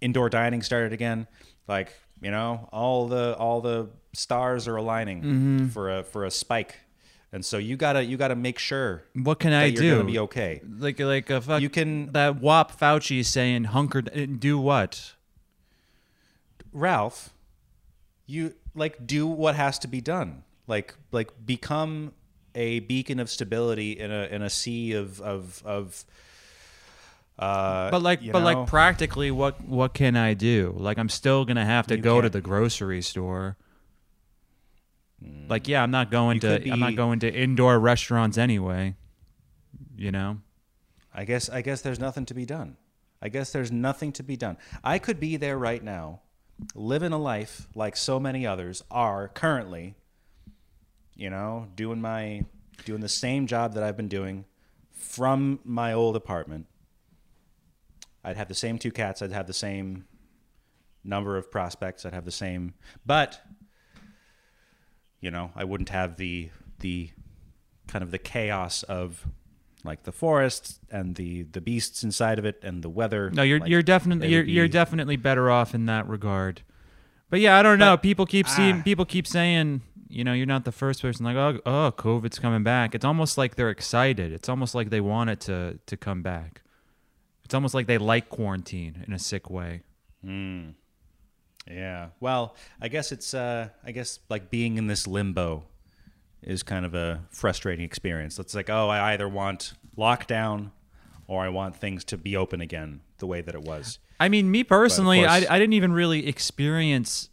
Indoor 0.00 0.28
dining 0.30 0.62
started 0.62 0.92
again. 0.92 1.26
Like 1.66 1.92
you 2.22 2.30
know 2.30 2.68
all 2.70 3.08
the 3.08 3.34
all 3.38 3.60
the 3.60 3.88
stars 4.12 4.68
are 4.68 4.76
aligning 4.76 5.22
Mm-hmm. 5.22 5.66
for 5.68 5.98
a 5.98 6.04
for 6.04 6.24
a 6.24 6.30
spike. 6.30 6.76
And 7.32 7.44
so 7.44 7.58
you 7.58 7.76
gotta 7.76 8.04
you 8.04 8.16
gotta 8.16 8.36
make 8.36 8.58
sure 8.60 9.02
What 9.14 9.40
can 9.40 9.50
that 9.50 9.62
I 9.62 9.64
you're 9.66 9.98
do? 9.98 10.04
be 10.04 10.18
okay. 10.20 10.62
Like 10.78 11.00
like 11.00 11.28
a 11.28 11.40
fuck. 11.40 11.60
You 11.60 11.68
can- 11.68 12.12
that 12.12 12.40
WAP 12.40 12.78
Fauci 12.78 13.18
is 13.18 13.26
saying 13.28 13.64
hunker 13.64 14.00
do 14.02 14.58
what? 14.60 15.14
Ralph, 16.72 17.30
you 18.26 18.54
like 18.74 19.06
do 19.06 19.26
what 19.26 19.54
has 19.56 19.78
to 19.80 19.88
be 19.88 20.00
done. 20.00 20.42
Like 20.66 20.94
like 21.12 21.30
become 21.46 22.12
a 22.54 22.80
beacon 22.80 23.20
of 23.20 23.30
stability 23.30 23.92
in 23.92 24.10
a 24.10 24.24
in 24.26 24.42
a 24.42 24.50
sea 24.50 24.92
of 24.92 25.20
of 25.20 25.62
of 25.64 26.04
uh 27.38 27.90
But 27.90 28.02
like 28.02 28.20
but 28.32 28.38
know, 28.40 28.44
like 28.44 28.66
practically, 28.66 29.30
what 29.30 29.62
what 29.64 29.94
can 29.94 30.16
I 30.16 30.34
do? 30.34 30.74
Like 30.76 30.98
I'm 30.98 31.08
still 31.08 31.44
gonna 31.44 31.64
have 31.66 31.86
to 31.88 31.96
You 31.96 32.02
go 32.02 32.16
to 32.16 32.22
can't- 32.22 32.32
the 32.32 32.40
grocery 32.40 33.02
store. 33.02 33.56
Like 35.48 35.66
yeah, 35.68 35.82
I'm 35.82 35.90
not 35.90 36.10
going 36.10 36.36
You 36.36 36.40
to 36.42 36.58
could 36.60 36.68
I'm 36.72 36.80
not 36.80 36.96
going 36.96 37.20
to 37.20 37.32
indoor 37.32 37.78
restaurants 37.78 38.36
anyway. 38.38 38.94
You 39.96 40.12
know. 40.12 40.38
I 41.14 41.24
guess 41.24 41.48
I 41.48 41.62
guess 41.62 41.80
there's 41.80 41.98
nothing 41.98 42.26
to 42.26 42.34
be 42.34 42.44
done. 42.44 42.76
I 43.22 43.28
guess 43.30 43.50
there's 43.52 43.72
nothing 43.72 44.12
to 44.12 44.22
be 44.22 44.36
done. 44.36 44.58
I 44.84 44.98
could 44.98 45.18
be 45.18 45.36
there 45.38 45.56
right 45.58 45.82
now, 45.82 46.20
living 46.74 47.12
a 47.12 47.18
life 47.18 47.66
like 47.74 47.96
so 47.96 48.18
many 48.18 48.46
others 48.46 48.82
are 48.90 49.28
currently, 49.28 49.94
you 51.14 51.30
know, 51.30 51.68
doing 51.74 52.00
my 52.00 52.44
doing 52.84 53.00
the 53.00 53.08
same 53.08 53.46
job 53.46 53.74
that 53.74 53.82
I've 53.82 53.96
been 53.96 54.08
doing 54.08 54.44
from 54.92 55.60
my 55.64 55.92
old 55.92 56.16
apartment. 56.16 56.66
I'd 58.24 58.36
have 58.36 58.48
the 58.48 58.54
same 58.54 58.78
two 58.78 58.90
cats, 58.90 59.22
I'd 59.22 59.32
have 59.32 59.46
the 59.46 59.52
same 59.52 60.06
number 61.04 61.36
of 61.36 61.50
prospects, 61.50 62.04
I'd 62.04 62.14
have 62.14 62.24
the 62.24 62.30
same 62.32 62.74
but 63.04 63.40
you 65.20 65.30
know, 65.30 65.50
I 65.56 65.64
wouldn't 65.64 65.88
have 65.88 66.16
the 66.16 66.50
the 66.80 67.10
kind 67.88 68.02
of 68.02 68.10
the 68.10 68.18
chaos 68.18 68.82
of 68.82 69.26
like 69.86 70.02
the 70.02 70.12
forest 70.12 70.80
and 70.90 71.14
the 71.14 71.44
the 71.44 71.60
beasts 71.60 72.02
inside 72.02 72.38
of 72.38 72.44
it 72.44 72.60
and 72.62 72.82
the 72.82 72.90
weather. 72.90 73.30
No, 73.30 73.42
you're 73.42 73.60
Like, 73.60 73.70
you're 73.70 73.82
definitely 73.82 74.28
you're 74.28 74.42
would 74.42 74.48
you're 74.48 74.68
definitely 74.68 75.16
better 75.16 75.50
off 75.50 75.74
in 75.74 75.86
that 75.86 76.08
regard. 76.08 76.62
But 77.30 77.40
yeah, 77.40 77.58
I 77.58 77.62
don't 77.62 77.78
know. 77.78 77.96
People 77.96 78.26
keep 78.26 78.48
seeing 78.48 78.80
ah. 78.80 78.82
people 78.82 79.04
keep 79.04 79.26
saying, 79.26 79.80
you 80.08 80.24
know, 80.24 80.32
you're 80.32 80.46
not 80.46 80.64
the 80.64 80.72
first 80.72 81.02
person 81.02 81.24
like, 81.24 81.36
oh, 81.36 81.60
oh, 81.66 81.92
COVID's 81.96 82.38
coming 82.38 82.62
back. 82.62 82.94
It's 82.94 83.04
almost 83.04 83.36
like 83.36 83.56
they're 83.56 83.70
excited. 83.70 84.32
It's 84.32 84.48
almost 84.48 84.74
like 84.74 84.90
they 84.90 85.00
want 85.00 85.30
it 85.30 85.40
to 85.40 85.78
to 85.86 85.96
come 85.96 86.22
back. 86.22 86.62
It's 87.44 87.54
almost 87.54 87.74
like 87.74 87.86
they 87.86 87.98
like 87.98 88.28
quarantine 88.28 89.04
in 89.06 89.12
a 89.12 89.18
sick 89.18 89.50
way. 89.50 89.82
Yeah. 91.68 92.08
Well, 92.20 92.56
I 92.80 92.88
guess 92.88 93.12
it's 93.12 93.34
uh 93.34 93.68
I 93.84 93.92
guess 93.92 94.20
like 94.28 94.50
being 94.50 94.78
in 94.78 94.86
this 94.86 95.06
limbo 95.06 95.64
is 96.42 96.62
kind 96.62 96.84
of 96.84 96.94
a 96.94 97.22
frustrating 97.30 97.84
experience. 97.84 98.38
It's 98.38 98.54
like, 98.54 98.70
oh, 98.70 98.88
I 98.88 99.12
either 99.14 99.28
want 99.28 99.72
lockdown 99.96 100.70
or 101.26 101.42
I 101.44 101.48
want 101.48 101.76
things 101.76 102.04
to 102.04 102.16
be 102.16 102.36
open 102.36 102.60
again 102.60 103.00
the 103.18 103.26
way 103.26 103.40
that 103.40 103.54
it 103.54 103.62
was. 103.62 103.98
I 104.20 104.28
mean, 104.28 104.50
me 104.50 104.62
personally, 104.64 105.24
I, 105.24 105.40
course- 105.40 105.50
I 105.50 105.58
didn't 105.58 105.74
even 105.74 105.92
really 105.92 106.26
experience 106.26 107.30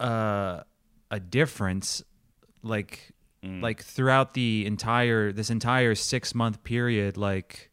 uh, 0.00 0.62
a 1.10 1.20
difference 1.20 2.02
like 2.62 3.12
like 3.60 3.82
throughout 3.82 4.34
the 4.34 4.64
entire 4.66 5.32
this 5.32 5.50
entire 5.50 5.94
six 5.96 6.32
month 6.34 6.62
period. 6.62 7.16
Like, 7.16 7.70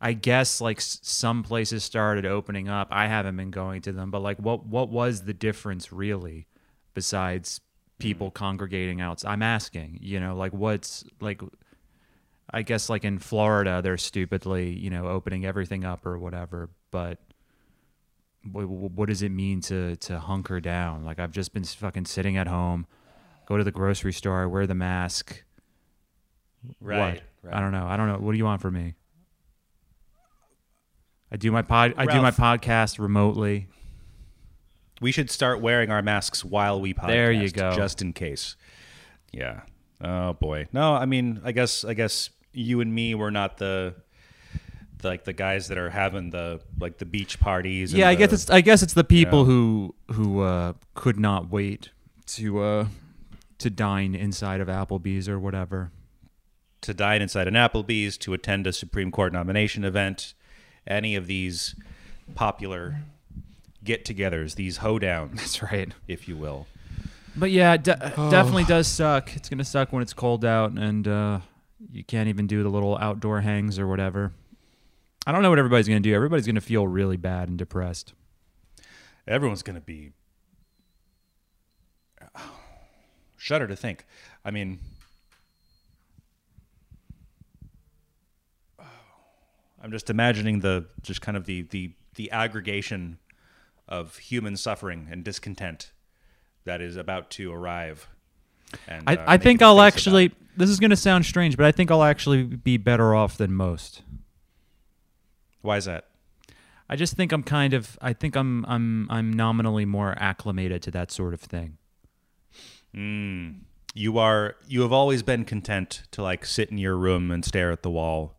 I 0.00 0.12
guess 0.12 0.60
like 0.60 0.78
s- 0.78 0.98
some 1.02 1.44
places 1.44 1.84
started 1.84 2.26
opening 2.26 2.68
up. 2.68 2.88
I 2.90 3.06
haven't 3.06 3.36
been 3.36 3.52
going 3.52 3.82
to 3.82 3.92
them, 3.92 4.10
but 4.10 4.22
like, 4.22 4.38
what 4.38 4.66
what 4.66 4.88
was 4.88 5.22
the 5.22 5.34
difference 5.34 5.92
really, 5.92 6.46
besides 6.94 7.60
people 8.02 8.30
congregating 8.30 9.00
outside? 9.00 9.30
I'm 9.30 9.42
asking, 9.42 9.98
you 10.02 10.20
know, 10.20 10.36
like 10.36 10.52
what's 10.52 11.04
like. 11.20 11.40
I 12.54 12.60
guess 12.60 12.90
like 12.90 13.04
in 13.04 13.18
Florida, 13.18 13.80
they're 13.82 13.96
stupidly, 13.96 14.72
you 14.72 14.90
know, 14.90 15.06
opening 15.06 15.46
everything 15.46 15.86
up 15.86 16.04
or 16.04 16.18
whatever. 16.18 16.68
But 16.90 17.18
what, 18.50 18.68
what 18.68 19.08
does 19.08 19.22
it 19.22 19.30
mean 19.30 19.62
to 19.62 19.96
to 19.96 20.18
hunker 20.18 20.60
down? 20.60 21.02
Like 21.02 21.18
I've 21.18 21.30
just 21.30 21.54
been 21.54 21.64
fucking 21.64 22.04
sitting 22.04 22.36
at 22.36 22.48
home, 22.48 22.86
go 23.46 23.56
to 23.56 23.64
the 23.64 23.70
grocery 23.70 24.12
store, 24.12 24.46
wear 24.50 24.66
the 24.66 24.74
mask. 24.74 25.44
What? 26.78 27.22
I 27.50 27.60
don't 27.60 27.72
know. 27.72 27.86
I 27.86 27.96
don't 27.96 28.08
know. 28.08 28.18
What 28.18 28.32
do 28.32 28.38
you 28.38 28.44
want 28.44 28.60
from 28.60 28.74
me? 28.74 28.96
I 31.30 31.36
do 31.36 31.50
my 31.50 31.62
pod. 31.62 31.94
I 31.96 32.04
do 32.04 32.20
my 32.20 32.32
podcast 32.32 32.98
remotely. 32.98 33.68
We 35.02 35.12
should 35.12 35.30
start 35.30 35.60
wearing 35.60 35.90
our 35.90 36.00
masks 36.00 36.44
while 36.44 36.80
we 36.80 36.94
podcast. 36.94 37.06
There 37.08 37.32
you 37.32 37.50
go. 37.50 37.74
Just 37.76 38.00
in 38.00 38.12
case. 38.14 38.56
Yeah. 39.32 39.62
Oh 40.00 40.32
boy. 40.32 40.68
No, 40.72 40.94
I 40.94 41.04
mean, 41.04 41.40
I 41.44 41.52
guess 41.52 41.84
I 41.84 41.92
guess 41.94 42.30
you 42.52 42.80
and 42.80 42.94
me 42.94 43.14
were 43.14 43.30
not 43.30 43.58
the, 43.58 43.94
like 45.02 45.24
the 45.24 45.32
guys 45.32 45.68
that 45.68 45.78
are 45.78 45.90
having 45.90 46.30
the 46.30 46.60
like 46.80 46.98
the 46.98 47.04
beach 47.04 47.38
parties. 47.40 47.92
Yeah, 47.92 48.08
I 48.08 48.14
the- 48.14 48.18
guess 48.18 48.32
it's 48.32 48.50
I 48.50 48.60
guess 48.62 48.82
it's 48.82 48.94
the 48.94 49.04
people 49.04 49.40
know. 49.40 49.44
who 49.44 49.94
who 50.12 50.40
uh, 50.40 50.72
could 50.94 51.18
not 51.20 51.50
wait 51.50 51.90
to 52.26 52.60
uh, 52.62 52.86
to 53.58 53.70
dine 53.70 54.14
inside 54.14 54.60
of 54.60 54.68
Applebee's 54.68 55.28
or 55.28 55.38
whatever. 55.38 55.90
to 56.82 56.92
dine 56.94 57.22
inside 57.22 57.46
an 57.48 57.54
Applebee's, 57.54 58.18
to 58.18 58.32
attend 58.34 58.66
a 58.66 58.72
Supreme 58.72 59.10
Court 59.12 59.32
nomination 59.32 59.84
event, 59.84 60.34
any 60.86 61.14
of 61.16 61.26
these 61.28 61.76
popular 62.34 63.02
get-togethers, 63.84 64.54
these 64.54 64.78
hoedowns, 64.78 65.36
That's 65.36 65.62
right. 65.62 65.92
if 66.08 66.28
you 66.28 66.36
will. 66.36 66.66
But 67.36 67.50
yeah, 67.50 67.74
it 67.74 67.82
de- 67.84 67.96
definitely 67.96 68.64
does 68.64 68.86
suck. 68.86 69.34
It's 69.36 69.48
gonna 69.48 69.64
suck 69.64 69.92
when 69.92 70.02
it's 70.02 70.12
cold 70.12 70.44
out 70.44 70.72
and 70.72 71.08
uh, 71.08 71.40
you 71.90 72.04
can't 72.04 72.28
even 72.28 72.46
do 72.46 72.62
the 72.62 72.68
little 72.68 72.96
outdoor 72.98 73.40
hangs 73.40 73.78
or 73.78 73.86
whatever. 73.86 74.32
I 75.26 75.32
don't 75.32 75.42
know 75.42 75.50
what 75.50 75.58
everybody's 75.58 75.88
gonna 75.88 76.00
do. 76.00 76.14
Everybody's 76.14 76.46
gonna 76.46 76.60
feel 76.60 76.86
really 76.86 77.16
bad 77.16 77.48
and 77.48 77.56
depressed. 77.56 78.12
Everyone's 79.26 79.62
going 79.62 79.76
to 79.76 79.80
be 79.80 80.10
shudder 83.36 83.68
to 83.68 83.76
think. 83.76 84.04
I 84.44 84.50
mean, 84.50 84.80
I'm 89.82 89.92
just 89.92 90.10
imagining 90.10 90.60
the 90.60 90.86
just 91.02 91.20
kind 91.20 91.36
of 91.36 91.44
the 91.46 91.62
the 91.62 91.92
the 92.16 92.30
aggregation 92.30 93.18
of 93.92 94.16
human 94.16 94.56
suffering 94.56 95.06
and 95.10 95.22
discontent 95.22 95.92
that 96.64 96.80
is 96.80 96.96
about 96.96 97.30
to 97.30 97.52
arrive. 97.52 98.08
And, 98.88 99.04
I, 99.06 99.16
uh, 99.16 99.24
I 99.26 99.36
think 99.36 99.60
I'll 99.60 99.74
about 99.74 99.88
actually. 99.88 100.32
This 100.56 100.70
is 100.70 100.80
gonna 100.80 100.96
sound 100.96 101.26
strange, 101.26 101.56
but 101.58 101.66
I 101.66 101.72
think 101.72 101.90
I'll 101.90 102.02
actually 102.02 102.42
be 102.42 102.78
better 102.78 103.14
off 103.14 103.36
than 103.36 103.52
most. 103.52 104.02
Why 105.60 105.76
is 105.76 105.84
that? 105.84 106.08
I 106.88 106.96
just 106.96 107.14
think 107.14 107.32
I'm 107.32 107.42
kind 107.42 107.74
of. 107.74 107.98
I 108.00 108.14
think 108.14 108.34
I'm. 108.34 108.64
I'm. 108.64 109.06
I'm 109.10 109.30
nominally 109.32 109.84
more 109.84 110.14
acclimated 110.18 110.82
to 110.82 110.90
that 110.92 111.10
sort 111.10 111.34
of 111.34 111.40
thing. 111.40 111.76
Mm. 112.96 113.60
You 113.94 114.16
are. 114.16 114.56
You 114.66 114.80
have 114.82 114.92
always 114.92 115.22
been 115.22 115.44
content 115.44 116.04
to 116.12 116.22
like 116.22 116.46
sit 116.46 116.70
in 116.70 116.78
your 116.78 116.96
room 116.96 117.30
and 117.30 117.44
stare 117.44 117.70
at 117.70 117.82
the 117.82 117.90
wall. 117.90 118.38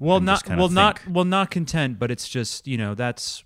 Well, 0.00 0.20
not 0.20 0.48
well, 0.48 0.68
not 0.68 1.00
well, 1.08 1.24
not 1.24 1.50
content, 1.50 1.98
but 2.00 2.10
it's 2.10 2.28
just 2.28 2.66
you 2.66 2.76
know 2.76 2.94
that's 2.94 3.44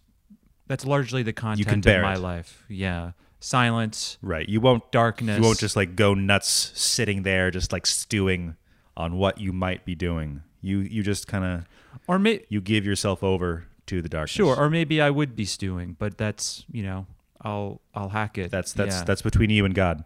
that's 0.72 0.86
largely 0.86 1.22
the 1.22 1.32
content 1.32 1.84
can 1.84 1.96
of 1.96 2.02
my 2.02 2.14
it. 2.14 2.18
life. 2.20 2.64
Yeah, 2.68 3.12
silence, 3.40 4.18
Right. 4.22 4.48
You 4.48 4.60
won't 4.60 4.90
darkness. 4.90 5.36
You 5.38 5.44
won't 5.44 5.58
just 5.58 5.76
like 5.76 5.96
go 5.96 6.14
nuts 6.14 6.72
sitting 6.74 7.22
there, 7.24 7.50
just 7.50 7.72
like 7.72 7.86
stewing 7.86 8.56
on 8.96 9.16
what 9.16 9.38
you 9.38 9.52
might 9.52 9.84
be 9.84 9.94
doing. 9.94 10.42
You 10.60 10.78
you 10.78 11.02
just 11.02 11.26
kind 11.26 11.44
of 11.44 11.64
or 12.08 12.18
may, 12.18 12.44
you 12.48 12.60
give 12.60 12.86
yourself 12.86 13.22
over 13.22 13.64
to 13.86 14.00
the 14.00 14.08
darkness. 14.08 14.30
Sure, 14.32 14.56
or 14.56 14.70
maybe 14.70 15.00
I 15.00 15.10
would 15.10 15.34
be 15.36 15.44
stewing, 15.44 15.96
but 15.98 16.16
that's 16.16 16.64
you 16.72 16.82
know 16.82 17.06
I'll 17.42 17.80
I'll 17.94 18.08
hack 18.10 18.38
it. 18.38 18.50
that's 18.50 18.72
that's 18.72 18.96
yeah. 18.96 19.04
that's 19.04 19.22
between 19.22 19.50
you 19.50 19.64
and 19.64 19.74
God. 19.74 20.04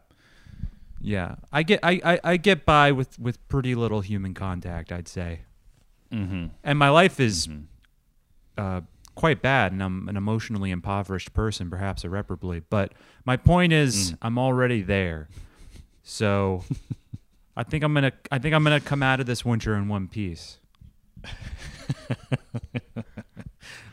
yeah. 1.01 1.37
I 1.53 1.63
get 1.63 1.81
I, 1.83 2.01
I, 2.05 2.21
I 2.33 2.37
get 2.39 2.65
by 2.65 2.91
with 2.93 3.19
with 3.19 3.37
pretty 3.49 3.75
little 3.75 4.01
human 4.01 4.35
contact, 4.35 4.91
I'd 4.93 5.09
say, 5.09 5.41
Mm-hmm. 6.13 6.47
and 6.65 6.79
my 6.79 6.89
life 6.89 7.21
is 7.21 7.49
uh, 8.57 8.81
quite 9.17 9.43
bad, 9.43 9.73
and 9.73 9.83
I'm 9.83 10.09
an 10.09 10.17
emotionally 10.17 10.71
impoverished 10.71 11.33
person, 11.35 11.69
perhaps 11.69 12.05
irreparably. 12.05 12.61
But 12.61 12.93
my 13.25 13.37
point 13.37 13.73
is, 13.73 14.13
Mm. 14.13 14.19
I'm 14.23 14.39
already 14.39 14.83
there, 14.83 15.29
so 16.05 16.63
I 17.57 17.65
think 17.65 17.83
I'm 17.83 17.93
gonna 17.93 18.13
I 18.31 18.39
think 18.39 18.55
I'm 18.55 18.63
gonna 18.63 18.81
come 18.81 19.03
out 19.03 19.19
of 19.19 19.27
this 19.27 19.45
winter 19.45 19.75
in 19.75 19.89
one 19.89 20.07
piece. 20.07 20.59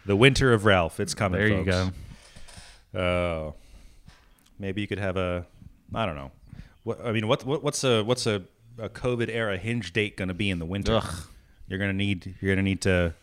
The 0.06 0.16
winter 0.18 0.52
of 0.52 0.66
Ralph. 0.66 1.00
It's 1.00 1.14
coming. 1.14 1.40
There 1.40 1.48
you 1.48 1.64
go. 1.64 1.92
Oh, 2.94 3.54
maybe 4.60 4.82
you 4.82 4.88
could 4.88 5.00
have 5.00 5.16
a. 5.16 5.46
I 5.96 6.06
don't 6.06 6.16
know. 6.16 6.32
What 6.84 7.00
I 7.06 7.14
mean, 7.14 7.28
what, 7.30 7.46
what 7.46 7.64
what's 7.64 7.86
a 7.86 8.04
what's 8.04 8.28
a, 8.28 8.44
a 8.78 8.90
COVID 8.90 9.30
era 9.30 9.58
hinge 9.58 9.94
date 9.94 10.18
going 10.18 10.28
to 10.28 10.34
be 10.34 10.50
in 10.50 10.60
the 10.60 10.66
winter? 10.66 10.96
Ugh. 10.98 11.28
You're 11.70 11.80
gonna 11.80 11.94
need 11.94 12.36
you're 12.42 12.52
gonna 12.54 12.64
need 12.64 12.82
to, 12.82 13.14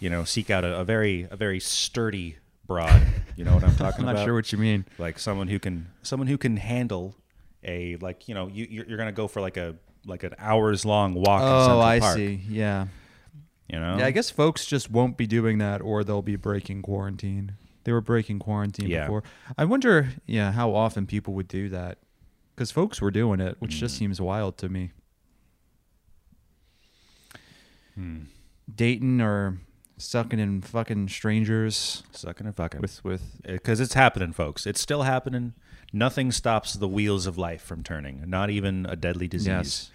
you 0.00 0.10
know, 0.10 0.24
seek 0.24 0.50
out 0.50 0.64
a, 0.64 0.78
a 0.80 0.84
very 0.84 1.26
a 1.30 1.36
very 1.36 1.60
sturdy 1.60 2.36
broad. 2.66 3.02
You 3.36 3.44
know 3.44 3.54
what 3.54 3.64
I'm 3.64 3.76
talking 3.76 3.82
about? 3.82 3.98
I'm 4.00 4.04
about? 4.08 4.12
not 4.20 4.24
sure 4.24 4.34
what 4.34 4.52
you 4.52 4.58
mean. 4.58 4.84
like 4.98 5.18
someone 5.18 5.48
who 5.48 5.58
can 5.58 5.88
someone 6.02 6.26
who 6.28 6.38
can 6.38 6.56
handle 6.56 7.14
a 7.62 7.96
like 7.96 8.28
you 8.28 8.34
know 8.34 8.48
you 8.48 8.66
you're, 8.70 8.86
you're 8.86 8.98
gonna 8.98 9.12
go 9.12 9.26
for 9.28 9.40
like 9.40 9.56
a 9.56 9.76
like 10.06 10.22
an 10.22 10.34
hours 10.38 10.84
long 10.84 11.14
walk. 11.14 11.40
Park, 11.40 11.70
Oh 11.70 11.80
i 11.80 11.98
see. 12.14 12.40
Yeah. 12.48 12.86
You 13.70 13.80
know. 13.80 13.96
Yeah, 13.98 14.04
I 14.06 14.10
guess 14.10 14.28
folks 14.30 14.66
just 14.66 14.90
won't 14.90 15.16
be 15.16 15.26
doing 15.26 15.56
that 15.58 15.80
or 15.80 16.04
they'll 16.04 16.20
be 16.20 16.36
breaking 16.36 16.82
quarantine. 16.82 17.52
They 17.84 17.92
were 17.92 18.02
breaking 18.02 18.38
quarantine 18.38 18.88
Yeah. 18.90 19.04
before. 19.06 19.22
I 19.56 19.64
wonder, 19.64 20.10
yeah, 20.26 20.52
how 20.52 20.74
often 20.74 21.06
people 21.06 21.32
would 21.34 21.48
do 21.48 21.70
that. 21.70 21.96
Cuz 22.56 22.70
folks 22.70 23.00
were 23.00 23.10
doing 23.10 23.40
it, 23.40 23.56
which 23.60 23.76
Mm. 23.76 23.78
just 23.78 23.96
seems 23.96 24.20
wild 24.20 24.58
to 24.58 24.68
me. 24.68 24.92
Hmm. 27.94 28.24
Dating 28.74 29.20
or 29.20 29.58
sucking 29.96 30.38
in 30.38 30.60
fucking 30.60 31.08
strangers 31.08 32.02
Sucking 32.12 32.46
and 32.46 32.56
fucking. 32.56 32.80
with 32.80 33.04
with 33.04 33.40
because 33.44 33.80
it's 33.80 33.94
happening, 33.94 34.32
folks. 34.32 34.66
It's 34.66 34.80
still 34.80 35.02
happening. 35.02 35.54
Nothing 35.92 36.32
stops 36.32 36.72
the 36.74 36.88
wheels 36.88 37.26
of 37.26 37.38
life 37.38 37.62
from 37.62 37.82
turning. 37.82 38.24
Not 38.26 38.50
even 38.50 38.86
a 38.86 38.96
deadly 38.96 39.28
disease. 39.28 39.46
yes. 39.46 39.90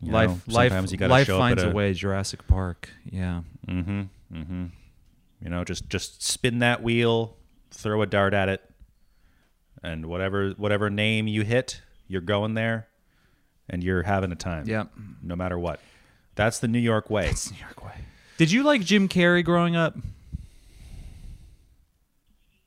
You 0.00 0.12
life 0.12 0.46
know, 0.48 0.54
life 0.54 0.70
sometimes 0.72 0.92
you 0.92 0.98
gotta 0.98 1.12
life 1.12 1.26
finds 1.28 1.62
at 1.62 1.70
a 1.70 1.74
way 1.74 1.92
Jurassic 1.94 2.46
Park. 2.46 2.90
Yeah. 3.10 3.42
Mm-hmm. 3.66 4.02
Mm-hmm. 4.34 4.64
You 5.42 5.50
know, 5.50 5.64
just 5.64 5.88
just 5.88 6.22
spin 6.22 6.58
that 6.58 6.82
wheel, 6.82 7.36
throw 7.70 8.02
a 8.02 8.06
dart 8.06 8.34
at 8.34 8.48
it, 8.48 8.62
and 9.82 10.06
whatever 10.06 10.50
whatever 10.56 10.90
name 10.90 11.28
you 11.28 11.42
hit, 11.42 11.80
you're 12.08 12.20
going 12.20 12.54
there, 12.54 12.88
and 13.70 13.82
you're 13.84 14.02
having 14.02 14.32
a 14.32 14.36
time. 14.36 14.68
Yeah. 14.68 14.84
No 15.22 15.36
matter 15.36 15.58
what. 15.58 15.80
That's 16.34 16.58
the 16.58 16.68
New 16.68 16.78
York 16.80 17.08
way. 17.08 17.28
It's 17.30 17.50
New 17.50 17.58
York 17.58 17.82
way. 17.84 17.94
Did 18.38 18.50
you 18.50 18.62
like 18.62 18.82
Jim 18.82 19.08
Carrey 19.08 19.44
growing 19.44 19.76
up? 19.76 19.96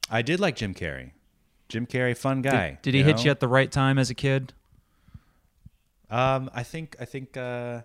I 0.10 0.22
did 0.22 0.40
like 0.40 0.56
Jim 0.56 0.74
Carrey. 0.74 1.12
Jim 1.68 1.86
Carrey, 1.86 2.18
fun 2.18 2.42
guy. 2.42 2.72
Did, 2.82 2.92
did 2.92 2.94
he 2.96 3.04
hit 3.04 3.18
know? 3.18 3.24
you 3.24 3.32
at 3.32 3.40
the 3.40 3.48
right 3.48 3.72
time 3.72 4.00
as 4.00 4.10
a 4.10 4.16
kid? 4.16 4.54
Um, 6.10 6.50
I 6.54 6.64
think 6.64 6.96
I 7.00 7.06
think 7.06 7.38
uh, 7.38 7.82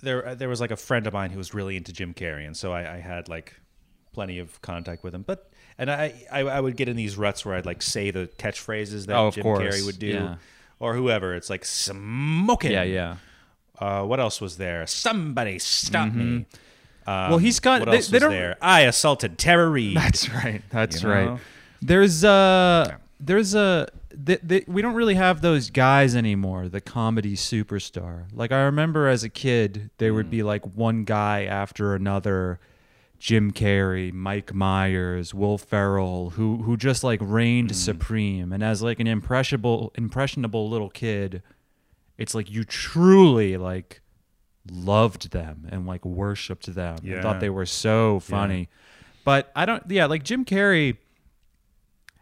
there 0.00 0.34
there 0.34 0.50
was 0.50 0.60
like 0.60 0.70
a 0.70 0.76
friend 0.76 1.06
of 1.06 1.14
mine 1.14 1.30
who 1.30 1.38
was 1.38 1.54
really 1.54 1.76
into 1.76 1.92
Jim 1.94 2.12
Carrey, 2.12 2.46
and 2.46 2.54
so 2.54 2.70
I, 2.72 2.96
I 2.96 2.98
had 2.98 3.28
like 3.30 3.54
plenty 4.12 4.38
of 4.38 4.60
contact 4.60 5.02
with 5.02 5.14
him. 5.14 5.22
But 5.22 5.50
and 5.78 5.90
I, 5.90 6.12
I 6.30 6.40
I 6.40 6.60
would 6.60 6.76
get 6.76 6.90
in 6.90 6.96
these 6.96 7.16
ruts 7.16 7.46
where 7.46 7.54
I'd 7.54 7.64
like 7.64 7.80
say 7.80 8.10
the 8.10 8.28
catchphrases 8.36 9.06
that 9.06 9.16
Oh, 9.16 9.30
Jim 9.30 9.42
course. 9.44 9.62
Carrey 9.62 9.86
would 9.86 9.98
do, 9.98 10.08
Yeah. 10.08 10.34
or 10.78 10.92
whoever. 10.94 11.34
It's 11.34 11.48
like 11.48 11.64
smoking. 11.64 12.72
Yeah, 12.72 12.82
yeah. 12.82 13.16
Uh, 13.80 14.02
what 14.04 14.18
else 14.20 14.40
was 14.40 14.56
there? 14.56 14.86
Somebody 14.86 15.58
stop 15.58 16.12
me. 16.12 16.46
Um, 17.06 17.30
Well, 17.30 17.38
he's 17.38 17.60
got- 17.60 17.80
What 17.80 17.90
they- 17.90 17.96
else 17.98 18.08
they 18.08 18.18
was 18.18 18.28
there? 18.28 18.56
I 18.60 18.82
assaulted 18.82 19.38
Tara 19.38 19.68
Reade. 19.76 19.96
That's 19.96 20.28
right. 20.30 20.62
That's 20.70 21.02
You 21.02 21.08
right. 21.08 21.24
know? 21.26 21.40
There's 21.80 22.24
uh 22.24 22.96
there's 23.20 23.54
a 23.54 23.88
th- 24.26 24.40
th- 24.48 24.64
we 24.68 24.82
don't 24.82 24.94
really 24.94 25.14
have 25.14 25.40
those 25.40 25.70
guys 25.70 26.14
anymore. 26.16 26.68
The 26.68 26.80
comedy 26.80 27.34
superstar. 27.36 28.24
Like 28.32 28.50
I 28.52 28.62
remember 28.62 29.06
as 29.08 29.22
a 29.24 29.28
kid, 29.28 29.90
there 29.98 30.10
Hmm. 30.10 30.16
would 30.16 30.30
be 30.30 30.42
like 30.42 30.64
one 30.76 31.04
guy 31.04 31.44
after 31.44 31.94
another. 31.94 32.58
Jim 33.20 33.50
Carrey, 33.52 34.12
Mike 34.12 34.54
Myers, 34.54 35.34
Will 35.34 35.58
Ferrell, 35.58 36.30
who 36.30 36.58
who 36.62 36.76
just 36.76 37.02
like 37.02 37.18
reigned 37.20 37.74
supreme. 37.74 38.52
And 38.52 38.62
as 38.62 38.80
like 38.82 39.00
an 39.00 39.08
impressionable 39.08 39.92
impressionable 39.96 40.68
little 40.70 40.88
kid, 40.90 41.42
it's 42.18 42.34
like 42.34 42.50
you 42.50 42.64
truly 42.64 43.56
like 43.56 44.00
loved 44.70 45.30
them 45.30 45.66
and 45.70 45.86
like 45.86 46.04
worshipped 46.04 46.66
them. 46.74 46.96
and 46.98 47.06
Yeah. 47.06 47.22
thought 47.22 47.40
they 47.40 47.50
were 47.50 47.66
so 47.66 48.20
funny. 48.20 48.68
But 49.24 49.50
I 49.56 49.64
don't 49.64 49.82
yeah, 49.88 50.06
like 50.06 50.24
Jim 50.24 50.44
Carrey 50.44 50.96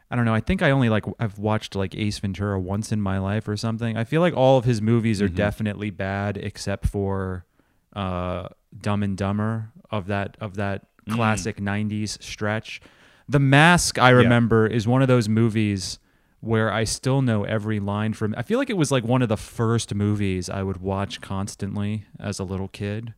I 0.08 0.14
don't 0.14 0.24
know. 0.24 0.34
I 0.34 0.40
think 0.40 0.62
I 0.62 0.70
only 0.70 0.88
like 0.88 1.04
I've 1.18 1.38
watched 1.38 1.74
like 1.74 1.94
Ace 1.96 2.18
Ventura 2.20 2.60
once 2.60 2.92
in 2.92 3.00
my 3.00 3.18
life 3.18 3.48
or 3.48 3.56
something. 3.56 3.96
I 3.96 4.04
feel 4.04 4.20
like 4.20 4.34
all 4.34 4.56
of 4.56 4.64
his 4.64 4.80
movies 4.80 5.20
are 5.20 5.28
definitely 5.28 5.90
bad 5.90 6.36
except 6.36 6.86
for 6.86 7.44
uh 7.92 8.48
Dumb 8.80 9.02
and 9.02 9.16
Dumber 9.16 9.72
of 9.90 10.06
that 10.06 10.36
of 10.40 10.54
that 10.56 10.86
classic 11.10 11.56
90s 11.58 12.22
stretch. 12.22 12.80
The 13.28 13.40
Mask 13.40 13.98
I 13.98 14.10
remember 14.10 14.66
is 14.66 14.86
one 14.86 15.02
of 15.02 15.08
those 15.08 15.28
movies 15.28 15.98
where 16.40 16.70
I 16.72 16.84
still 16.84 17.22
know 17.22 17.44
every 17.44 17.80
line 17.80 18.12
from 18.12 18.34
I 18.36 18.42
feel 18.42 18.58
like 18.58 18.70
it 18.70 18.76
was 18.76 18.90
like 18.92 19.04
one 19.04 19.22
of 19.22 19.28
the 19.28 19.36
first 19.36 19.94
movies 19.94 20.48
I 20.50 20.62
would 20.62 20.76
watch 20.80 21.20
constantly 21.20 22.04
as 22.20 22.38
a 22.38 22.44
little 22.44 22.68
kid. 22.68 23.14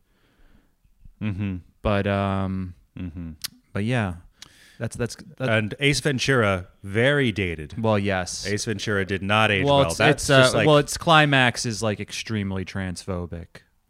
Mm-hmm. 1.21 1.57
But 1.81 2.07
um 2.07 2.75
Mm-hmm. 2.97 3.31
but 3.73 3.83
yeah. 3.85 4.15
That's 4.77 4.95
that's 4.95 5.15
that, 5.37 5.49
And 5.49 5.75
Ace 5.81 5.99
Ventura, 5.99 6.67
very 6.83 7.31
dated. 7.33 7.75
well 7.81 7.99
yes. 7.99 8.47
Ace 8.47 8.65
Ventura 8.65 9.05
did 9.05 9.21
not 9.21 9.51
age 9.51 9.65
well, 9.65 9.79
well. 9.79 9.87
it's, 9.89 9.97
That's 9.97 10.29
it's 10.29 10.53
uh, 10.53 10.57
like 10.57 10.67
well, 10.67 10.77
its 10.77 10.97
climax 10.97 11.65
is 11.65 11.83
like 11.83 11.99
extremely 11.99 12.63
transphobic, 12.65 13.47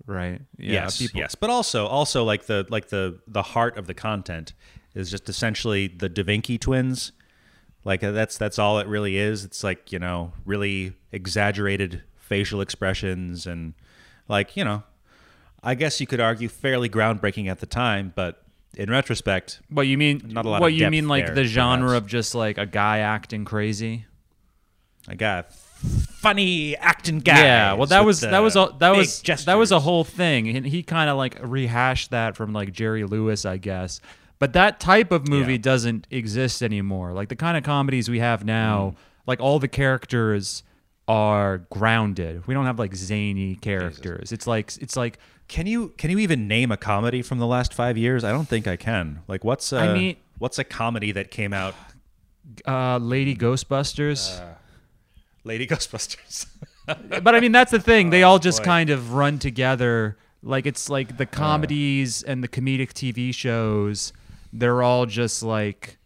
right? 0.07 0.41
Yeah, 0.57 0.71
yes, 0.83 0.97
people- 0.97 1.19
yes, 1.19 1.35
but 1.35 1.49
also 1.51 1.85
also 1.85 2.23
like 2.23 2.47
the 2.47 2.65
like 2.69 2.89
the 2.89 3.19
the 3.27 3.43
heart 3.43 3.77
of 3.77 3.85
the 3.85 3.93
content 3.93 4.53
is 4.95 5.11
just 5.11 5.29
essentially 5.29 5.87
the 5.87 6.09
Da 6.09 6.23
Vinci 6.23 6.57
twins. 6.57 7.11
Like 7.85 8.03
uh, 8.03 8.11
that's 8.11 8.37
that's 8.37 8.59
all 8.59 8.79
it 8.79 8.87
really 8.87 9.17
is. 9.17 9.45
It's 9.45 9.63
like 9.63 9.91
you 9.91 9.99
know 9.99 10.33
really 10.45 10.93
exaggerated 11.11 12.03
facial 12.15 12.61
expressions 12.61 13.47
and 13.47 13.73
like 14.27 14.55
you 14.57 14.63
know, 14.63 14.83
I 15.63 15.75
guess 15.75 15.99
you 15.99 16.07
could 16.07 16.19
argue 16.19 16.49
fairly 16.49 16.89
groundbreaking 16.89 17.49
at 17.49 17.59
the 17.59 17.65
time, 17.65 18.13
but 18.15 18.43
in 18.75 18.89
retrospect, 18.89 19.61
What 19.69 19.87
you 19.87 19.97
mean? 19.97 20.21
Not 20.25 20.45
a 20.45 20.49
lot 20.49 20.61
What 20.61 20.73
you 20.73 20.89
mean, 20.89 21.07
like 21.07 21.27
there, 21.27 21.35
the 21.35 21.43
genre 21.43 21.89
perhaps. 21.89 22.03
of 22.03 22.07
just 22.07 22.35
like 22.35 22.57
a 22.57 22.65
guy 22.65 22.99
acting 22.99 23.45
crazy? 23.45 24.05
A 25.07 25.15
guy 25.15 25.43
funny 26.19 26.75
acting 26.75 27.19
guy. 27.19 27.39
yeah. 27.41 27.73
Well, 27.73 27.87
that 27.87 28.05
was 28.05 28.21
that 28.21 28.39
was 28.39 28.55
a, 28.55 28.69
that 28.79 28.95
was 28.95 29.21
that 29.21 29.55
was 29.55 29.71
a 29.71 29.79
whole 29.79 30.03
thing, 30.03 30.49
and 30.49 30.65
he 30.65 30.83
kind 30.83 31.09
of 31.09 31.17
like 31.17 31.37
rehashed 31.41 32.11
that 32.11 32.35
from 32.35 32.53
like 32.53 32.71
Jerry 32.71 33.03
Lewis, 33.05 33.45
I 33.45 33.57
guess. 33.57 34.01
But 34.39 34.53
that 34.53 34.79
type 34.79 35.11
of 35.11 35.27
movie 35.27 35.53
Yeah. 35.53 35.57
doesn't 35.59 36.07
exist 36.09 36.61
anymore. 36.63 37.11
Like 37.13 37.29
the 37.29 37.35
kind 37.35 37.57
of 37.57 37.63
comedies 37.63 38.09
we 38.09 38.19
have 38.19 38.41
Mm. 38.41 38.45
now, 38.45 38.95
like 39.27 39.39
all 39.41 39.59
the 39.59 39.67
characters 39.67 40.63
are 41.07 41.59
grounded. 41.69 42.47
We 42.47 42.53
don't 42.53 42.65
have 42.65 42.79
like 42.79 42.95
zany 42.95 43.55
characters. 43.55 44.31
It's 44.31 44.47
like 44.47 44.71
it's 44.79 44.95
like 44.95 45.17
Can 45.47 45.65
you 45.65 45.93
can 45.97 46.11
you 46.11 46.19
even 46.19 46.47
name 46.47 46.71
a 46.71 46.77
comedy 46.77 47.23
from 47.23 47.39
the 47.39 47.47
last 47.47 47.73
five 47.73 47.97
years? 47.97 48.23
I 48.23 48.31
don't 48.31 48.47
think 48.47 48.67
I 48.67 48.75
can. 48.75 49.21
Like, 49.27 49.43
what's 49.43 49.73
a, 49.73 49.79
I 49.79 49.93
mean- 49.93 50.15
what's 50.37 50.59
a 50.59 50.63
comedy 50.63 51.11
that 51.11 51.31
came 51.31 51.53
out? 51.53 51.73
uh, 52.67 52.97
Lady 52.97 53.35
Ghostbusters. 53.35 54.39
Lady 55.43 55.65
Ghostbusters. 55.67 56.45
but 57.23 57.33
I 57.35 57.39
mean, 57.39 57.51
that's 57.51 57.71
the 57.71 57.79
thing. 57.79 58.09
They 58.11 58.21
all 58.27 58.37
just 58.39 58.63
kind 58.63 58.89
of 58.91 59.13
run 59.13 59.39
together. 59.39 60.17
Like 60.43 60.65
it's 60.67 60.87
like 60.89 61.17
the 61.17 61.25
comedies 61.25 62.21
and 62.23 62.43
the 62.43 62.47
comedic 62.47 62.91
TV 62.93 63.33
shows. 63.33 64.13
They're 64.51 64.81
all 64.81 65.05
just 65.05 65.43
like 65.43 65.97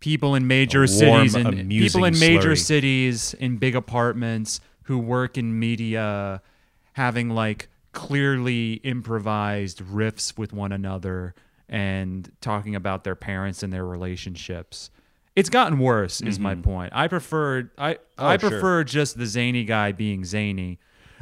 people 0.00 0.34
in 0.34 0.46
major 0.46 0.80
warm, 0.80 1.28
cities 1.28 1.34
and 1.34 1.68
people 1.70 2.04
in 2.04 2.18
major 2.18 2.52
slurry. 2.52 2.58
cities 2.58 3.34
in 3.34 3.56
big 3.56 3.74
apartments 3.76 4.60
who 4.84 4.98
work 4.98 5.38
in 5.38 5.58
media, 5.58 6.42
having 6.94 7.30
like 7.30 7.68
clearly 7.92 8.74
improvised 8.84 9.78
riffs 9.84 10.36
with 10.36 10.52
one 10.52 10.72
another 10.72 11.34
and 11.68 12.30
talking 12.40 12.74
about 12.74 13.04
their 13.04 13.14
parents 13.14 13.62
and 13.62 13.72
their 13.72 13.84
relationships. 13.86 14.90
It's 15.34 15.48
gotten 15.48 15.78
worse, 15.78 16.20
is 16.20 16.38
my 16.38 16.54
point. 16.56 16.92
I 16.94 17.08
prefer 17.08 17.70
I 17.78 17.90
I 17.90 17.94
Mm-hmm. 17.94 18.02
Oh, 18.18 18.36
sure. 18.38 18.50
prefer 18.50 18.84
just 18.84 19.16
the 19.16 19.24
zany 19.26 19.64
guy 19.64 19.92
being 19.92 20.24
zany. 20.26 20.78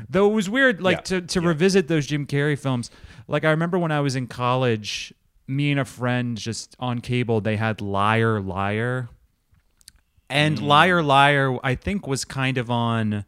Though 0.09 0.28
it 0.30 0.34
was 0.34 0.48
weird, 0.51 0.80
like 0.82 0.96
Yeah, 0.98 1.03
to, 1.03 1.20
to 1.20 1.40
revisit 1.42 1.86
those 1.86 2.07
Jim 2.07 2.26
Carrey 2.26 2.59
films. 2.59 2.90
Like 3.28 3.44
I 3.44 3.51
remember 3.51 3.78
when 3.78 3.92
I 3.92 4.01
was 4.01 4.16
in 4.16 4.26
college, 4.26 5.12
me 5.51 5.70
and 5.70 5.80
a 5.80 5.84
friend 5.84 6.38
just 6.38 6.76
on 6.78 7.01
cable, 7.01 7.40
they 7.40 7.57
had 7.57 7.80
Liar 7.80 8.40
Liar. 8.40 9.09
And 10.28 10.59
Mm. 10.59 10.62
Liar 10.62 11.03
Liar, 11.03 11.59
I 11.64 11.74
think, 11.74 12.07
was 12.07 12.24
kind 12.24 12.57
of 12.57 12.70
on 12.70 13.24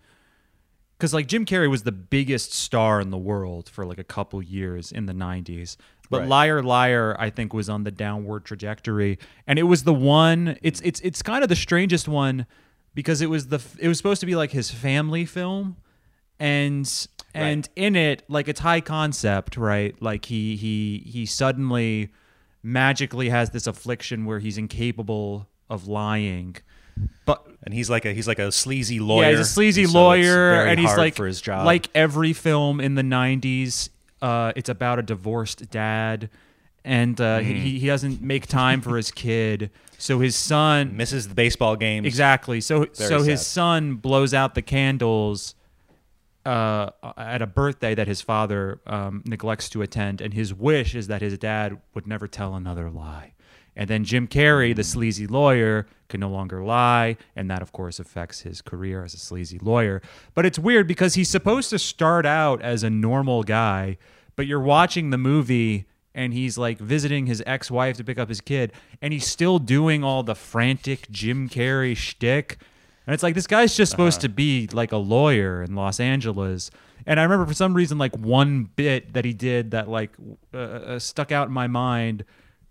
because 0.96 1.12
like 1.12 1.26
Jim 1.26 1.44
Carrey 1.44 1.68
was 1.68 1.82
the 1.82 1.90
biggest 1.90 2.52
star 2.52 3.00
in 3.00 3.10
the 3.10 3.18
world 3.18 3.68
for 3.68 3.84
like 3.84 3.98
a 3.98 4.04
couple 4.04 4.40
years 4.40 4.92
in 4.92 5.06
the 5.06 5.12
90s. 5.12 5.76
But 6.10 6.20
Right. 6.20 6.28
Liar 6.28 6.62
Liar 6.62 7.16
I 7.18 7.28
think 7.30 7.52
was 7.52 7.68
on 7.68 7.82
the 7.82 7.90
downward 7.90 8.44
trajectory 8.44 9.18
and 9.46 9.58
it 9.58 9.64
was 9.64 9.82
the 9.82 9.94
one 9.94 10.56
it's 10.62 10.80
it's 10.82 11.00
it's 11.00 11.22
kind 11.22 11.42
of 11.42 11.48
the 11.48 11.56
strangest 11.56 12.06
one 12.06 12.46
because 12.94 13.20
it 13.20 13.28
was 13.30 13.48
the 13.48 13.60
it 13.80 13.88
was 13.88 13.96
supposed 13.96 14.20
to 14.20 14.26
be 14.26 14.36
like 14.36 14.52
his 14.52 14.70
family 14.70 15.24
film 15.24 15.76
and 16.38 17.08
and 17.34 17.68
in 17.76 17.96
it 17.96 18.22
like 18.28 18.48
it's 18.48 18.60
high 18.60 18.80
concept, 18.80 19.56
right? 19.56 19.94
Like 20.02 20.24
he 20.26 20.56
he 20.56 21.02
he 21.06 21.26
suddenly 21.26 22.10
magically 22.62 23.28
has 23.28 23.50
this 23.50 23.66
affliction 23.66 24.24
where 24.24 24.38
he's 24.38 24.58
incapable 24.58 25.48
of 25.68 25.88
lying. 25.88 26.56
But 27.24 27.46
and 27.64 27.72
he's 27.74 27.88
like 27.88 28.04
a 28.04 28.12
he's 28.12 28.28
like 28.28 28.38
a 28.38 28.52
sleazy 28.52 29.00
lawyer. 29.00 29.24
yeah, 29.24 29.30
he's 29.30 29.40
a 29.40 29.44
sleazy 29.44 29.86
so 29.86 29.98
lawyer, 29.98 30.34
very 30.54 30.70
and 30.70 30.78
he's 30.80 30.96
like 30.96 31.14
for 31.14 31.26
his 31.26 31.40
job. 31.40 31.64
like 31.64 31.88
every 31.94 32.32
film 32.32 32.80
in 32.80 32.94
the 32.94 33.02
'90s. 33.02 33.88
Uh, 34.20 34.52
it's 34.54 34.68
about 34.68 34.98
a 35.00 35.02
divorced 35.02 35.68
dad, 35.70 36.30
and 36.84 37.20
uh, 37.20 37.40
Mm-hmm. 37.40 37.54
he 37.54 37.78
he 37.80 37.86
doesn't 37.86 38.20
make 38.22 38.46
time 38.46 38.80
for 38.82 38.96
his 38.96 39.10
kid, 39.10 39.70
so 39.98 40.20
his 40.20 40.36
son 40.36 40.96
misses 40.96 41.26
the 41.28 41.34
baseball 41.34 41.74
game 41.76 42.04
exactly. 42.04 42.60
So 42.60 42.86
so 42.92 43.22
his 43.22 43.44
son 43.44 43.94
blows 43.94 44.32
out 44.34 44.54
the 44.54 44.62
candles 44.62 45.54
uh, 46.44 46.90
at 47.16 47.42
a 47.42 47.46
birthday 47.46 47.94
that 47.94 48.08
his 48.08 48.20
father 48.20 48.80
um, 48.86 49.22
neglects 49.26 49.68
to 49.70 49.82
attend, 49.82 50.20
and 50.20 50.34
his 50.34 50.52
wish 50.52 50.94
is 50.94 51.06
that 51.06 51.22
his 51.22 51.38
dad 51.38 51.80
would 51.94 52.06
never 52.06 52.26
tell 52.26 52.54
another 52.54 52.90
lie. 52.90 53.32
And 53.74 53.88
then 53.88 54.04
Jim 54.04 54.28
Carrey, 54.28 54.76
the 54.76 54.84
sleazy 54.84 55.26
lawyer, 55.26 55.86
can 56.08 56.20
no 56.20 56.28
longer 56.28 56.62
lie, 56.62 57.16
and 57.34 57.50
that, 57.50 57.62
of 57.62 57.72
course, 57.72 57.98
affects 57.98 58.42
his 58.42 58.60
career 58.60 59.02
as 59.02 59.14
a 59.14 59.18
sleazy 59.18 59.58
lawyer. 59.58 60.02
But 60.34 60.44
it's 60.44 60.58
weird 60.58 60.86
because 60.86 61.14
he's 61.14 61.30
supposed 61.30 61.70
to 61.70 61.78
start 61.78 62.26
out 62.26 62.60
as 62.60 62.82
a 62.82 62.90
normal 62.90 63.42
guy, 63.42 63.96
but 64.36 64.46
you're 64.46 64.60
watching 64.60 65.10
the 65.10 65.18
movie 65.18 65.86
and 66.14 66.34
he's 66.34 66.58
like 66.58 66.78
visiting 66.78 67.24
his 67.24 67.42
ex-wife 67.46 67.96
to 67.96 68.04
pick 68.04 68.18
up 68.18 68.28
his 68.28 68.42
kid, 68.42 68.72
and 69.00 69.14
he's 69.14 69.26
still 69.26 69.58
doing 69.58 70.04
all 70.04 70.22
the 70.22 70.34
frantic 70.34 71.10
Jim 71.10 71.48
Carrey 71.48 71.96
shtick. 71.96 72.58
And 73.06 73.14
it's 73.14 73.22
like 73.22 73.34
this 73.34 73.46
guy's 73.46 73.76
just 73.76 73.90
supposed 73.90 74.20
to 74.20 74.28
be 74.28 74.68
like 74.72 74.92
a 74.92 74.96
lawyer 74.96 75.62
in 75.62 75.74
Los 75.74 75.98
Angeles. 75.98 76.70
And 77.06 77.18
I 77.18 77.24
remember 77.24 77.46
for 77.46 77.54
some 77.54 77.74
reason, 77.74 77.98
like 77.98 78.16
one 78.16 78.64
bit 78.76 79.14
that 79.14 79.24
he 79.24 79.32
did 79.32 79.72
that 79.72 79.88
like 79.88 80.12
uh, 80.54 80.58
uh, 80.58 80.98
stuck 80.98 81.32
out 81.32 81.48
in 81.48 81.52
my 81.52 81.66
mind. 81.66 82.24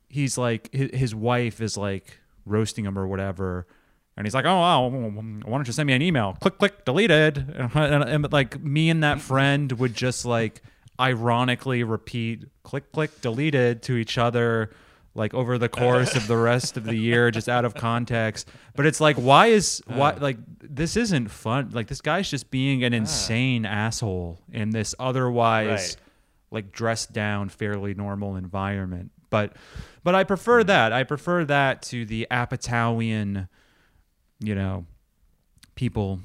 He's 0.08 0.38
like 0.38 0.74
his, 0.74 0.92
his 0.94 1.16
wife 1.16 1.62
is 1.62 1.78
like 1.78 2.20
roasting 2.46 2.86
him 2.86 2.98
or 2.98 3.08
whatever, 3.08 3.68
and 4.16 4.26
he's 4.26 4.34
like, 4.34 4.46
"Oh, 4.46 4.60
wow, 4.60 4.90
why 4.90 5.52
don't 5.52 5.68
you 5.68 5.74
send 5.74 5.88
me 5.88 5.94
an 5.94 6.02
email? 6.02 6.38
Click, 6.40 6.58
click, 6.58 6.86
deleted." 6.86 7.54
And, 7.58 7.76
and, 7.76 8.04
and, 8.04 8.32
like 8.32 8.62
me 8.62 8.90
and 8.90 9.04
that 9.04 9.20
friend 9.20 9.72
would 9.74 9.94
just 9.94 10.26
like 10.26 10.62
ironically 11.00 11.84
repeat 11.84 12.46
"click, 12.64 12.92
click, 12.94 13.22
deleted" 13.22 13.82
to 13.84 13.98
each 13.98 14.18
other 14.18 14.72
like 15.14 15.34
over 15.34 15.58
the 15.58 15.70
course 15.84 16.16
of 16.16 16.28
the 16.28 16.38
rest 16.38 16.78
of 16.78 16.84
the 16.86 16.96
year 16.96 17.32
just 17.32 17.50
out 17.50 17.66
of 17.66 17.74
context. 17.74 18.48
But 18.76 18.86
it's 18.86 19.02
like 19.02 19.18
why 19.18 19.48
is 19.48 19.82
uh. 19.90 19.96
why 19.96 20.12
like 20.14 20.38
this 20.60 20.96
isn't 20.98 21.30
fun. 21.30 21.72
Like 21.74 21.88
this 21.88 22.02
guy's 22.02 22.30
just 22.30 22.52
being 22.52 22.84
an 22.84 22.94
uh. 22.94 22.98
insane 22.98 23.66
asshole 23.66 24.40
in 24.52 24.72
this 24.72 24.96
otherwise 25.00 25.62
Right. 25.72 25.96
like 26.52 26.72
dressed 26.72 27.14
down 27.14 27.50
fairly 27.50 27.94
normal 27.94 28.36
environment. 28.36 29.12
But 29.30 29.56
but 30.04 30.16
i 30.16 30.24
prefer 30.24 30.64
mm. 30.64 30.68
that. 30.68 30.94
I 30.94 31.04
prefer 31.04 31.46
that 31.46 31.82
to 31.84 32.06
the 32.06 32.28
apatowian 32.32 33.48
you 34.40 34.56
know 34.56 34.86
people 35.76 36.20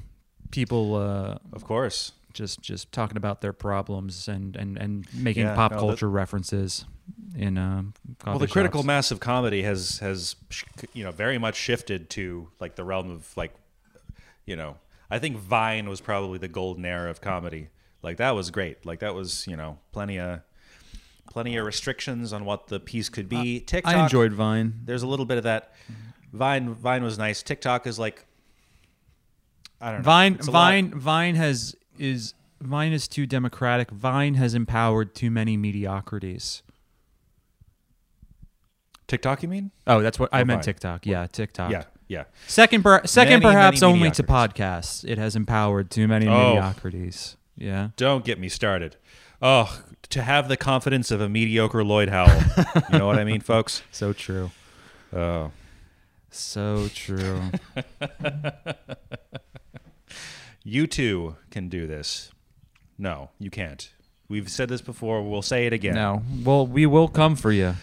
people 0.51 0.95
uh 0.95 1.37
of 1.53 1.63
course. 1.63 2.13
Just 2.37 2.61
just 2.61 2.91
talking 2.91 3.17
about 3.17 3.41
their 3.41 3.53
problems 3.53 4.27
and 4.27 4.55
and 4.55 4.77
and 4.77 5.05
making 5.13 5.43
Yeah, 5.45 5.55
pop 5.55 5.71
no, 5.71 5.79
culture 5.79 6.09
references 6.09 6.85
in 7.35 7.57
um 7.57 7.93
well, 8.25 8.39
the 8.39 8.47
critical 8.47 8.83
mass 8.83 9.11
of 9.11 9.19
comedy 9.19 9.63
has 9.63 9.99
has 9.99 10.35
you 10.93 11.03
know 11.03 11.11
very 11.11 11.37
much 11.37 11.55
shifted 11.55 12.09
to 12.11 12.49
like 12.59 12.75
the 12.75 12.83
realm 12.83 13.09
of 13.11 13.35
like 13.35 13.53
you 14.45 14.55
know 14.55 14.77
I 15.09 15.19
think 15.19 15.37
Vine 15.37 15.87
was 15.89 16.01
probably 16.01 16.37
the 16.37 16.49
golden 16.49 16.83
era 16.85 17.09
of 17.09 17.21
comedy. 17.21 17.69
Like 18.03 18.17
that 18.17 18.31
was 18.35 18.51
great. 18.51 18.85
Like 18.85 18.99
that 18.99 19.15
was 19.15 19.47
you 19.47 19.55
know 19.55 19.79
plenty 19.91 20.19
of 20.19 20.41
plenty 21.31 21.55
of 21.57 21.65
restrictions 21.65 22.33
on 22.33 22.43
what 22.45 22.67
the 22.67 22.79
piece 22.79 23.07
could 23.09 23.29
be. 23.29 23.59
TikTok, 23.61 23.93
I 23.95 24.03
enjoyed 24.03 24.33
Vine. 24.33 24.81
There's 24.85 25.03
a 25.03 25.07
little 25.07 25.25
bit 25.25 25.37
of 25.37 25.43
that. 25.45 25.73
Vine 26.33 26.73
Vine 26.73 27.03
was 27.03 27.17
nice. 27.17 27.41
TikTok 27.41 27.87
is 27.87 27.97
like 27.97 28.25
I 29.79 29.91
don't 29.91 29.99
know. 30.01 30.03
Vine 30.03 30.33
a 30.33 30.37
lot- 30.37 30.51
Vine 30.51 30.91
Vine 30.91 31.35
has 31.35 31.75
is 31.99 32.33
Vine 32.61 32.91
is 32.93 33.07
too 33.07 33.25
democratic. 33.25 33.91
Vine 33.91 34.33
has 34.35 34.53
empowered 34.55 35.13
too 35.13 35.29
many 35.29 35.57
mediocrities. 35.57 36.63
TikTok, 39.07 39.41
you 39.43 39.47
mean? 39.49 39.71
Oh, 39.85 40.01
that's 40.01 40.19
what 40.19 40.29
I 40.33 40.43
meant. 40.43 40.59
Vine? 40.59 40.63
TikTok, 40.65 41.05
yeah, 41.05 41.27
TikTok. 41.27 41.71
Yeah, 41.71 41.83
yeah. 42.07 42.23
Second, 42.47 42.83
per, 42.83 43.05
second, 43.05 43.41
Many, 43.41 43.53
perhaps 43.53 43.81
many 43.81 43.93
only 43.93 44.11
to 44.11 44.23
podcasts. 44.23 45.05
It 45.07 45.17
has 45.17 45.35
empowered 45.35 45.89
too 45.91 46.07
many 46.07 46.27
Oh. 46.27 46.55
mediocrities. 46.55 47.37
Yeah. 47.55 47.89
Don't 47.95 48.25
get 48.25 48.39
me 48.39 48.49
started. 48.49 48.97
Oh, 49.41 49.81
to 50.09 50.21
have 50.23 50.49
the 50.49 50.57
confidence 50.57 51.09
of 51.11 51.21
a 51.21 51.29
mediocre 51.29 51.83
Lloyd 51.83 52.09
Howell. 52.09 52.41
you 52.91 52.99
know 52.99 53.07
what 53.07 53.17
I 53.19 53.23
mean, 53.23 53.39
folks? 53.41 53.81
So 53.91 54.11
true. 54.13 54.51
Oh. 55.13 55.51
So 56.31 56.87
true. 56.93 57.41
You 60.69 60.85
too 60.85 61.37
can 61.49 61.69
do 61.69 61.87
this. 61.87 62.29
No, 62.97 63.29
you 63.39 63.49
can't. 63.49 63.89
We've 64.27 64.49
said 64.49 64.67
this 64.67 64.81
before. 64.81 65.23
We'll 65.23 65.41
say 65.41 65.65
it 65.65 65.71
again. 65.71 65.95
no. 65.95 66.23
Well, 66.43 66.67
we 66.67 66.85
will 66.85 67.07
come 67.07 67.37
for 67.37 67.53
you. 67.53 67.75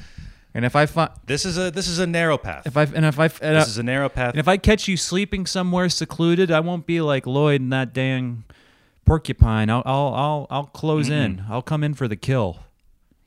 And 0.52 0.66
if 0.66 0.76
I 0.76 0.84
find 0.84 1.10
This 1.24 1.46
is 1.46 1.56
a 1.56 1.70
this 1.70 1.88
is 1.88 1.98
a 1.98 2.06
narrow 2.06 2.36
path. 2.36 2.66
if 2.66 2.76
I 2.76 2.82
and 2.82 3.06
if 3.06 3.18
I 3.18 3.24
and, 3.24 3.56
this 3.56 3.64
I- 3.64 3.70
is 3.70 3.78
a 3.78 3.82
narrow 3.82 4.10
path. 4.10 4.32
and 4.34 4.38
if 4.38 4.46
I 4.48 4.58
catch 4.58 4.86
you 4.86 4.98
sleeping 4.98 5.46
somewhere 5.46 5.88
secluded, 5.88 6.50
I 6.50 6.60
won't 6.60 6.84
be 6.86 7.00
like 7.00 7.26
Lloyd 7.26 7.62
and 7.62 7.72
that 7.72 7.94
dang 7.94 8.44
porcupine. 9.06 9.70
I'll 9.70 9.82
I'll 9.86 10.14
I'll, 10.14 10.46
I'll 10.50 10.66
close 10.66 11.08
in. 11.08 11.44
I'll 11.48 11.62
come 11.62 11.82
in 11.82 11.94
for 11.94 12.06
the 12.06 12.16
kill. 12.16 12.58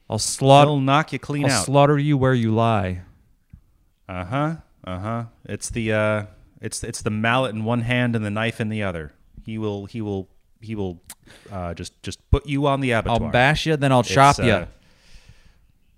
I'll 0.07 0.19
slaughter. 0.19 0.69
I'll 0.69 0.79
knock 0.79 1.11
you 1.13 1.17
clean 1.19 1.45
I'll 1.45 1.51
out. 1.51 1.65
slaughter 1.65 1.97
you 1.97 2.15
where 2.15 2.35
you 2.35 2.53
lie. 2.53 3.01
Uh 4.07 4.23
huh. 4.23 4.55
Uh 4.85 4.99
huh. 4.99 5.23
It's 5.45 5.69
the 5.71 5.91
uh, 5.93 6.25
it's 6.61 6.83
it's 6.83 7.01
the 7.01 7.09
mallet 7.09 7.55
in 7.55 7.63
one 7.65 7.81
hand 7.81 8.15
and 8.15 8.23
the 8.23 8.29
knife 8.31 8.61
in 8.61 8.69
the 8.69 8.83
other. 8.83 9.13
He 9.47 9.57
will 9.57 9.85
he 9.85 10.01
will 10.01 10.27
he 10.59 10.75
will 10.75 11.01
uh, 11.49 11.73
just 11.73 12.03
just 12.03 12.19
put 12.29 12.45
you 12.45 12.67
on 12.67 12.81
the 12.81 12.91
abattoir. 12.91 13.27
I'll 13.27 13.31
bash 13.31 13.65
you, 13.65 13.77
then 13.77 13.93
I'll 13.93 14.03
chop 14.03 14.37
you. 14.39 14.67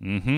Mm-hmm. 0.04 0.30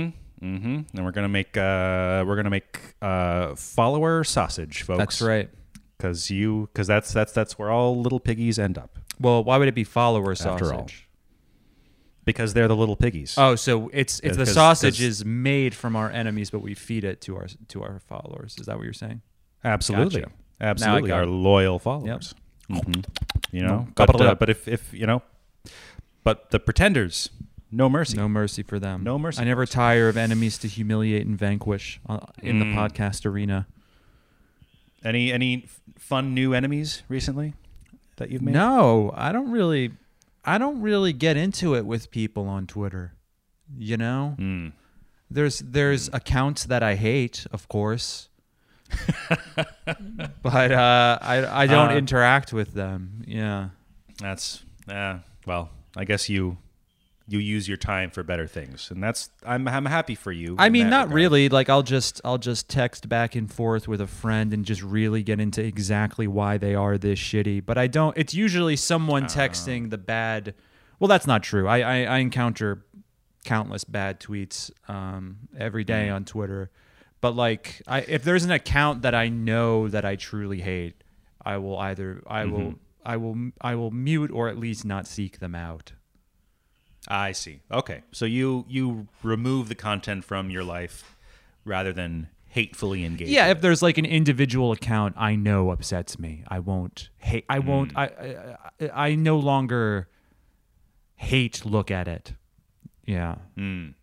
Mm-hmm. 0.41 0.97
And 0.97 1.05
we're 1.05 1.11
gonna 1.11 1.27
make 1.27 1.57
uh, 1.57 2.23
we're 2.25 2.37
gonna 2.37 2.49
make 2.49 2.95
uh, 3.01 3.53
follower 3.55 4.23
sausage, 4.23 4.83
folks. 4.83 4.97
That's 4.97 5.21
right. 5.21 5.49
Because 5.97 6.31
you 6.31 6.69
because 6.71 6.87
that's 6.87 7.11
that's 7.11 7.33
that's 7.33 7.59
where 7.59 7.69
all 7.69 8.01
little 8.01 8.21
piggies 8.21 8.57
end 8.57 8.77
up. 8.77 8.97
Well, 9.19 9.43
why 9.43 9.57
would 9.57 9.67
it 9.67 9.75
be 9.75 9.83
follower 9.83 10.33
sausage? 10.35 10.63
After 10.63 10.73
all. 10.73 10.87
Because 12.23 12.53
they're 12.53 12.69
the 12.69 12.75
little 12.77 12.95
piggies. 12.95 13.35
Oh, 13.37 13.55
so 13.55 13.89
it's 13.91 14.21
it's 14.21 14.37
the 14.37 14.45
sausage 14.45 14.99
'cause- 14.99 15.01
is 15.05 15.25
made 15.25 15.75
from 15.75 15.97
our 15.97 16.09
enemies, 16.09 16.49
but 16.49 16.61
we 16.61 16.75
feed 16.75 17.03
it 17.03 17.19
to 17.21 17.35
our 17.35 17.47
to 17.67 17.83
our 17.83 17.99
followers. 18.07 18.55
Is 18.57 18.67
that 18.67 18.77
what 18.77 18.85
you're 18.85 18.93
saying? 18.93 19.21
Absolutely, 19.65 20.21
Gotcha. 20.21 20.33
absolutely, 20.61 21.09
got 21.09 21.17
our 21.17 21.23
it. 21.23 21.27
loyal 21.27 21.77
followers. 21.77 22.33
Mhm. 22.71 23.05
You 23.51 23.61
know, 23.63 23.87
Gobble 23.95 24.13
but, 24.19 24.27
uh, 24.27 24.35
but 24.35 24.49
if 24.49 24.67
if 24.67 24.93
you 24.93 25.05
know, 25.05 25.21
but 26.23 26.51
the 26.51 26.59
pretenders, 26.59 27.29
no 27.71 27.89
mercy. 27.89 28.15
No 28.17 28.27
mercy 28.29 28.63
for 28.63 28.79
them. 28.79 29.03
No 29.03 29.17
mercy 29.19 29.41
I 29.41 29.45
never 29.45 29.65
tire 29.65 30.07
of 30.09 30.17
enemies 30.17 30.57
to 30.59 30.67
humiliate 30.67 31.25
and 31.25 31.37
vanquish 31.37 31.99
uh, 32.07 32.19
in 32.41 32.59
the 32.59 32.65
Mm. 32.65 32.75
podcast 32.75 33.25
arena. 33.25 33.67
Any 35.03 35.31
any 35.33 35.63
f- 35.65 35.81
fun 35.97 36.33
new 36.33 36.53
enemies 36.53 37.03
recently 37.09 37.53
that 38.17 38.29
you've 38.29 38.41
made? 38.41 38.53
No, 38.53 39.11
I 39.15 39.31
don't 39.31 39.49
really. 39.51 39.91
I 40.45 40.57
don't 40.57 40.81
really 40.81 41.13
get 41.13 41.37
into 41.37 41.75
it 41.75 41.85
with 41.85 42.09
people 42.11 42.47
on 42.47 42.67
Twitter. 42.67 43.13
You 43.77 43.97
know, 43.97 44.35
Mm. 44.39 44.73
there's 45.29 45.59
there's 45.59 46.07
accounts 46.13 46.65
that 46.65 46.83
I 46.83 46.95
hate, 46.95 47.45
of 47.51 47.67
course, 47.67 48.29
but 50.43 50.71
uh, 50.71 51.19
I 51.21 51.63
I 51.63 51.67
don't 51.67 51.91
Uh, 51.91 51.95
interact 51.95 52.53
with 52.53 52.73
them. 52.73 53.23
Yeah. 53.25 53.69
That's 54.19 54.63
uh, 54.87 55.19
well, 55.45 55.69
I 55.95 56.05
guess 56.05 56.29
you 56.29 56.57
you 57.27 57.39
use 57.39 57.67
your 57.67 57.77
time 57.77 58.09
for 58.11 58.23
better 58.23 58.45
things, 58.47 58.91
and 58.91 59.01
that's 59.01 59.29
I'm 59.45 59.67
I'm 59.67 59.85
happy 59.85 60.15
for 60.15 60.31
you. 60.31 60.55
I 60.59 60.69
mean, 60.69 60.89
not 60.89 61.05
regard. 61.07 61.15
really. 61.15 61.49
Like, 61.49 61.69
I'll 61.69 61.83
just 61.83 62.19
I'll 62.25 62.37
just 62.37 62.69
text 62.69 63.07
back 63.09 63.35
and 63.35 63.51
forth 63.51 63.87
with 63.87 64.01
a 64.01 64.07
friend 64.07 64.53
and 64.53 64.65
just 64.65 64.81
really 64.83 65.23
get 65.23 65.39
into 65.39 65.63
exactly 65.63 66.27
why 66.27 66.57
they 66.57 66.75
are 66.75 66.97
this 66.97 67.19
shitty. 67.19 67.65
But 67.65 67.77
I 67.77 67.87
don't. 67.87 68.17
It's 68.17 68.33
usually 68.33 68.75
someone 68.75 69.25
texting 69.25 69.89
the 69.89 69.97
bad. 69.97 70.53
Well, 70.99 71.07
that's 71.07 71.25
not 71.27 71.41
true. 71.41 71.67
I 71.67 71.79
I, 71.79 72.03
I 72.03 72.17
encounter 72.17 72.83
countless 73.43 73.83
bad 73.85 74.19
tweets 74.19 74.69
um, 74.87 75.37
every 75.57 75.83
day 75.83 76.09
on 76.09 76.25
Twitter. 76.25 76.69
But 77.21 77.35
like, 77.35 77.81
I 77.87 77.99
if 78.01 78.23
there's 78.23 78.43
an 78.43 78.51
account 78.51 79.03
that 79.03 79.13
I 79.13 79.29
know 79.29 79.87
that 79.87 80.03
I 80.03 80.15
truly 80.15 80.61
hate, 80.61 81.03
I 81.45 81.57
will 81.57 81.77
either 81.77 82.21
I 82.27 82.43
mm-hmm. 82.43 82.51
will 82.51 82.75
I 83.05 83.17
will 83.17 83.51
I 83.61 83.75
will 83.75 83.91
mute 83.91 84.31
or 84.31 84.49
at 84.49 84.57
least 84.57 84.83
not 84.83 85.07
seek 85.07 85.39
them 85.39 85.55
out. 85.55 85.93
I 87.07 87.31
see. 87.31 87.61
Okay, 87.71 88.01
so 88.11 88.25
you 88.25 88.65
you 88.67 89.07
remove 89.23 89.69
the 89.69 89.75
content 89.75 90.23
from 90.25 90.49
your 90.49 90.63
life 90.63 91.15
rather 91.63 91.93
than 91.93 92.27
hatefully 92.47 93.05
engage. 93.05 93.29
Yeah, 93.29 93.47
if 93.47 93.61
there's 93.61 93.81
like 93.81 93.97
an 93.97 94.05
individual 94.05 94.71
account 94.71 95.15
I 95.17 95.35
know 95.35 95.69
upsets 95.69 96.19
me, 96.19 96.43
I 96.47 96.59
won't 96.59 97.09
hate. 97.17 97.45
I 97.49 97.59
hmm. 97.59 97.67
won't. 97.67 97.97
I, 97.97 98.05
I 98.05 98.85
I 98.85 99.09
I 99.11 99.15
no 99.15 99.37
longer 99.37 100.09
hate 101.15 101.65
look 101.65 101.91
at 101.91 102.07
it. 102.07 102.33
Yeah. 103.05 103.35
it. 103.57 103.95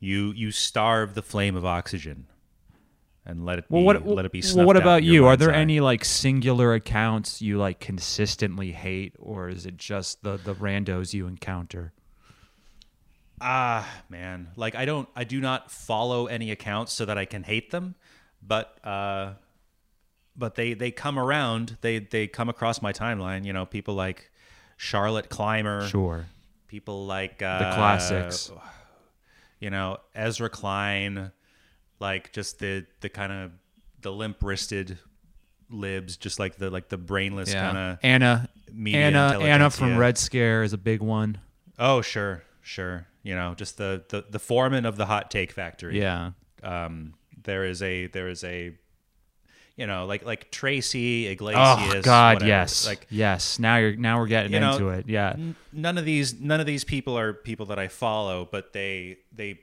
you 0.00 0.32
you 0.32 0.50
starve 0.50 1.14
the 1.14 1.22
flame 1.22 1.56
of 1.56 1.64
oxygen 1.64 2.26
and 3.24 3.44
let 3.44 3.58
it 3.60 3.64
Well, 3.68 3.82
be, 3.82 3.86
what 3.86 4.06
let 4.06 4.24
it 4.24 4.32
be. 4.32 4.42
well, 4.54 4.66
what 4.66 4.76
about 4.76 5.02
you? 5.04 5.26
Are 5.26 5.36
there 5.36 5.52
eye. 5.52 5.58
any 5.58 5.80
like 5.80 6.04
singular 6.04 6.74
accounts 6.74 7.40
you 7.42 7.58
like 7.58 7.78
consistently 7.80 8.72
hate, 8.72 9.14
or 9.18 9.48
is 9.48 9.64
it 9.66 9.76
just 9.76 10.22
the 10.22 10.36
the 10.36 10.54
randos 10.54 11.14
you 11.14 11.26
encounter? 11.26 11.92
Ah, 13.40 13.88
man. 14.08 14.48
Like 14.56 14.74
I 14.74 14.84
don't 14.84 15.08
I 15.16 15.24
do 15.24 15.40
not 15.40 15.70
follow 15.70 16.26
any 16.26 16.50
accounts 16.50 16.92
so 16.92 17.04
that 17.04 17.18
I 17.18 17.24
can 17.24 17.42
hate 17.42 17.70
them, 17.70 17.94
but 18.42 18.78
uh 18.86 19.34
but 20.36 20.54
they 20.54 20.74
they 20.74 20.90
come 20.90 21.18
around, 21.18 21.76
they 21.80 21.98
they 21.98 22.26
come 22.26 22.48
across 22.48 22.80
my 22.80 22.92
timeline, 22.92 23.44
you 23.44 23.52
know, 23.52 23.66
people 23.66 23.94
like 23.94 24.30
Charlotte 24.76 25.28
Clymer, 25.28 25.86
Sure. 25.88 26.26
people 26.68 27.06
like 27.06 27.42
uh 27.42 27.58
The 27.58 27.74
classics. 27.76 28.50
You 29.60 29.70
know, 29.70 29.98
Ezra 30.14 30.48
Klein, 30.50 31.30
like 32.02 32.32
just 32.32 32.58
the 32.58 32.84
the 33.00 33.08
kind 33.08 33.32
of 33.32 33.52
the 34.02 34.12
limp-wristed 34.12 34.98
libs, 35.70 36.16
just 36.18 36.38
like 36.38 36.56
the 36.56 36.68
like 36.68 36.88
the 36.90 36.98
brainless 36.98 37.50
Yeah. 37.52 37.62
kind 37.64 37.78
of 37.78 37.98
Anna. 38.02 38.48
media 38.70 39.00
Anna. 39.06 39.38
Anna 39.40 39.70
from. 39.70 39.96
Red 39.96 40.18
Scare 40.18 40.62
is 40.64 40.72
a 40.74 40.78
big 40.78 41.00
one. 41.00 41.38
Oh, 41.78 42.02
sure, 42.02 42.42
sure. 42.60 43.06
You 43.22 43.34
know, 43.34 43.54
just 43.54 43.78
the 43.78 44.04
the, 44.10 44.24
the 44.28 44.38
foreman 44.38 44.84
of 44.84 44.96
the 44.96 45.06
hot 45.06 45.30
take 45.30 45.52
factory. 45.52 45.98
Yeah. 46.00 46.32
um, 46.62 47.14
there 47.44 47.64
is 47.64 47.80
a 47.82 48.06
there 48.08 48.28
is 48.28 48.44
a 48.44 48.72
you 49.76 49.86
know 49.86 50.04
like 50.06 50.24
like 50.24 50.50
Tracy 50.50 51.26
Iglesias. 51.28 51.94
Oh 51.94 52.02
God, 52.02 52.34
whatever. 52.36 52.48
yes, 52.48 52.86
Like 52.86 53.06
yes. 53.10 53.58
Now 53.58 53.76
you're 53.78 53.96
now 53.96 54.18
we're 54.18 54.26
getting 54.26 54.52
You 54.52 54.60
know, 54.60 54.72
into 54.72 54.88
it. 54.90 55.08
Yeah. 55.08 55.30
n- 55.30 55.56
none 55.72 55.96
of 55.98 56.04
these 56.04 56.38
none 56.40 56.60
of 56.60 56.66
these 56.66 56.84
people 56.84 57.16
are 57.18 57.32
people 57.32 57.66
that 57.66 57.78
I 57.78 57.88
follow, 57.88 58.46
but 58.50 58.72
they 58.72 59.18
they 59.34 59.60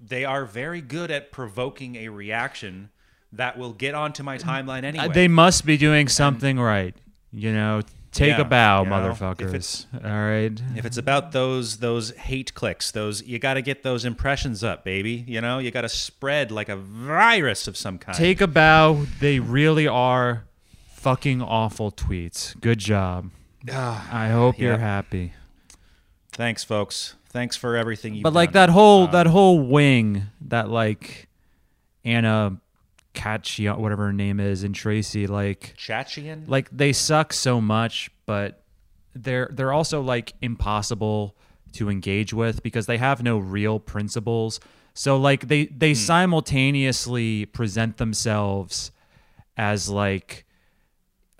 they 0.00 0.24
are 0.24 0.44
very 0.44 0.80
good 0.80 1.10
at 1.10 1.32
provoking 1.32 1.96
a 1.96 2.08
reaction 2.08 2.90
that 3.32 3.58
will 3.58 3.72
get 3.72 3.94
onto 3.94 4.22
my 4.22 4.38
timeline 4.38 4.84
anyway. 4.84 5.06
Uh, 5.06 5.12
They 5.12 5.28
must 5.28 5.66
be 5.66 5.76
doing 5.76 6.08
something 6.08 6.58
right. 6.58 6.94
You 7.30 7.52
know, 7.52 7.82
take 8.10 8.30
Yeah, 8.36 8.40
a 8.40 8.44
bow, 8.44 8.84
you 8.84 8.88
know, 8.88 8.96
motherfuckers. 8.96 9.84
All 10.02 10.10
right. 10.10 10.52
if 10.76 10.86
it's 10.86 10.96
about 10.96 11.32
those 11.32 11.78
those 11.78 12.12
hate 12.12 12.54
clicks, 12.54 12.90
those 12.90 13.22
you 13.22 13.38
got 13.38 13.54
to 13.54 13.62
get 13.62 13.82
those 13.82 14.04
impressions 14.04 14.64
up, 14.64 14.82
baby. 14.84 15.24
You 15.26 15.40
know, 15.40 15.58
you 15.58 15.70
got 15.70 15.82
to 15.82 15.88
spread 15.90 16.50
like 16.50 16.68
a 16.68 16.76
virus 16.76 17.68
of 17.68 17.76
some 17.76 17.98
kind. 17.98 18.16
Take 18.16 18.40
a 18.40 18.46
bow. 18.46 19.04
They 19.20 19.40
really 19.40 19.86
are 19.86 20.44
fucking 20.88 21.42
awful 21.42 21.92
tweets. 21.92 22.58
Good 22.60 22.78
job. 22.78 23.30
I 23.70 24.30
hope 24.30 24.58
you're 24.58 24.78
happy. 24.78 25.34
Thanks, 26.32 26.64
folks. 26.64 27.14
Thanks 27.30 27.56
for 27.56 27.76
everything 27.76 28.14
you. 28.14 28.22
But 28.22 28.32
like 28.32 28.52
that 28.52 28.70
whole 28.70 29.06
that 29.08 29.26
whole 29.26 29.60
wing, 29.60 30.24
that 30.42 30.70
like 30.70 31.28
Anna 32.04 32.58
Catchy, 33.14 33.66
whatever 33.68 34.06
her 34.06 34.12
name 34.12 34.40
is, 34.40 34.62
and 34.62 34.74
Tracy, 34.74 35.26
like 35.26 35.74
Chachian. 35.76 36.48
like 36.48 36.68
they 36.70 36.92
suck 36.92 37.32
so 37.32 37.60
much, 37.60 38.10
but 38.26 38.62
they're 39.14 39.50
they're 39.52 39.72
also 39.72 40.00
like 40.00 40.34
impossible 40.40 41.36
to 41.72 41.90
engage 41.90 42.32
with 42.32 42.62
because 42.62 42.86
they 42.86 42.96
have 42.98 43.22
no 43.22 43.38
real 43.38 43.78
principles. 43.78 44.60
So 44.94 45.16
like 45.18 45.48
they 45.48 45.66
they 45.66 45.94
simultaneously 45.94 47.46
present 47.46 47.98
themselves 47.98 48.90
as 49.56 49.88
like 49.90 50.44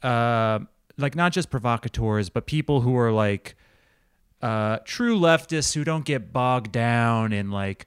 uh 0.03 0.61
like 0.97 1.15
not 1.17 1.33
just 1.33 1.51
provocateurs 1.51 2.29
but 2.29 2.47
people 2.47 2.81
who 2.83 2.97
are 2.97 3.13
like 3.13 3.57
uh 4.43 4.79
true 4.85 5.19
leftists 5.19 5.75
who 5.75 5.85
don't 5.85 6.05
get 6.05 6.33
bogged 6.33 6.73
down 6.73 7.33
in 7.33 7.51
like 7.51 7.87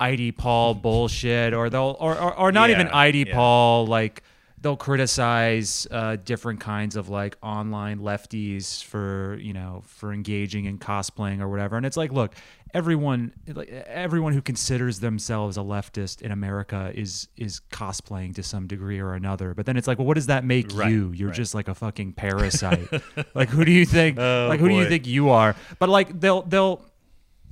IDpol 0.00 0.80
bullshit 0.80 1.52
or 1.52 1.68
they'll 1.68 1.96
or 2.00 2.18
or, 2.18 2.34
or 2.34 2.52
not 2.52 2.70
even 2.70 2.86
Yeah, 2.86 2.96
ID 2.96 3.24
yeah. 3.28 3.34
Paul 3.34 3.86
like 3.86 4.22
they'll 4.62 4.76
criticize 4.76 5.86
uh, 5.90 6.16
different 6.22 6.60
kinds 6.60 6.94
of 6.96 7.08
like 7.08 7.36
online 7.42 8.00
lefties 8.00 8.84
for 8.84 9.38
you 9.40 9.52
know 9.52 9.82
for 9.86 10.12
engaging 10.12 10.66
in 10.66 10.78
cosplaying 10.78 11.40
or 11.40 11.48
whatever. 11.48 11.76
And 11.76 11.86
it's 11.86 11.96
like 11.96 12.12
look 12.12 12.34
everyone 12.72 13.32
like 13.52 13.68
everyone 13.68 14.32
who 14.32 14.40
considers 14.42 15.00
themselves 15.00 15.56
a 15.56 15.60
leftist 15.60 16.22
in 16.22 16.30
America 16.30 16.92
is 16.94 17.26
is 17.36 17.60
cosplaying 17.72 18.34
to 18.34 18.42
some 18.42 18.66
degree 18.66 19.00
or 19.00 19.14
another. 19.14 19.54
But 19.54 19.66
then 19.66 19.76
it's 19.76 19.88
like 19.88 19.98
well 19.98 20.06
what 20.06 20.14
does 20.14 20.26
that 20.26 20.44
make 20.44 20.74
Right, 20.74 20.90
you? 20.90 21.10
You're 21.12 21.28
right. 21.28 21.36
just 21.36 21.54
like 21.54 21.68
a 21.68 21.74
fucking 21.74 22.12
parasite. 22.24 22.88
Like 23.34 23.48
who 23.48 23.64
do 23.64 23.72
you 23.72 23.86
think 23.86 24.18
Oh, 24.18 24.46
like 24.48 24.60
who 24.60 24.68
do 24.68 24.74
you 24.74 24.86
think 24.88 25.06
you 25.06 25.30
are? 25.30 25.56
But 25.78 25.88
like 25.88 26.20
they'll 26.20 26.42
they'll 26.42 26.84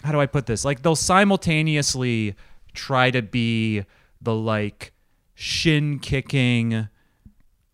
how 0.04 0.12
do 0.12 0.20
I 0.20 0.26
put 0.26 0.46
this? 0.46 0.64
Like 0.64 0.82
they'll 0.82 0.94
simultaneously 0.94 2.34
try 2.74 3.10
to 3.10 3.22
be 3.22 3.84
the 4.20 4.34
like 4.34 4.92
shin 5.34 5.98
kicking, 5.98 6.88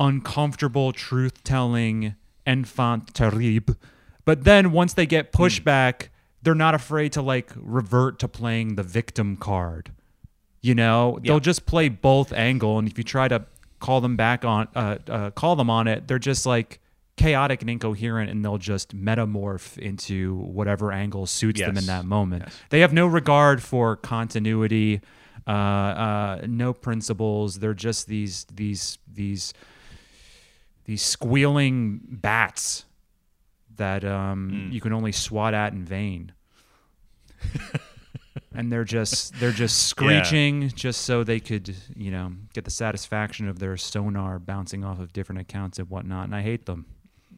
uncomfortable 0.01 0.93
truth 0.93 1.43
telling 1.45 2.15
enfant 2.47 3.15
terrible, 3.15 3.77
but 4.25 4.45
then 4.45 4.73
once 4.73 4.95
they 4.95 5.07
get 5.07 5.33
pushback, 5.33 6.09
they're 6.43 6.55
not 6.55 6.75
afraid 6.75 7.13
to 7.13 7.23
like 7.23 7.51
revert 7.57 8.19
to 8.21 8.29
playing 8.29 8.77
the 8.77 8.83
victim 8.83 9.37
card. 9.37 9.93
You 10.61 10.75
know, 10.75 11.19
they'll 11.23 11.41
just 11.41 11.67
play 11.67 11.89
both 11.91 12.33
angle, 12.33 12.79
and 12.79 12.89
if 12.89 12.97
you 12.97 13.05
try 13.05 13.29
to 13.29 13.45
call 13.81 14.01
them 14.01 14.17
back 14.17 14.45
on, 14.45 14.69
uh, 14.75 14.97
uh, 15.09 15.31
call 15.31 15.57
them 15.57 15.69
on 15.69 15.87
it, 15.89 16.09
they're 16.09 16.19
just 16.19 16.47
like 16.47 16.81
chaotic 17.17 17.61
and 17.61 17.71
incoherent, 17.71 18.31
and 18.31 18.45
they'll 18.45 18.59
just 18.59 18.97
metamorph 18.97 19.77
into 19.79 20.37
whatever 20.37 20.91
angle 20.91 21.27
suits 21.27 21.61
them 21.61 21.77
in 21.77 21.87
that 21.87 22.05
moment. 22.07 22.49
They 22.71 22.81
have 22.81 22.93
no 22.95 23.07
regard 23.07 23.63
for 23.63 23.97
continuity, 23.97 25.03
uh, 25.47 25.51
uh, 25.51 26.47
no 26.47 26.73
principles. 26.73 27.59
They're 27.59 27.75
just 27.75 28.07
these 28.07 28.47
these 28.53 28.99
these 29.13 29.53
these 30.85 31.03
squealing 31.03 32.01
bats 32.05 32.85
that 33.77 34.05
um, 34.05 34.51
mm. 34.71 34.73
you 34.73 34.81
can 34.81 34.93
only 34.93 35.13
swat 35.13 35.55
at 35.55 35.73
in 35.73 35.85
vain. 35.85 36.33
and 38.55 38.71
they're 38.73 38.85
just 38.85 39.35
they're 39.41 39.51
just 39.51 39.83
screeching 39.89 40.69
just 40.71 41.03
so 41.03 41.25
they 41.25 41.41
could 41.41 41.75
you 41.95 42.11
know 42.11 42.33
get 42.53 42.65
the 42.65 42.71
satisfaction 42.71 43.49
of 43.49 43.59
their 43.59 43.77
sonar 43.77 44.39
bouncing 44.39 44.85
off 44.85 44.99
of 44.99 45.13
different 45.13 45.41
accounts 45.41 45.79
and 45.79 45.91
whatnot. 45.91 46.25
And 46.25 46.35
I 46.35 46.43
hate 46.43 46.67
them. 46.67 46.87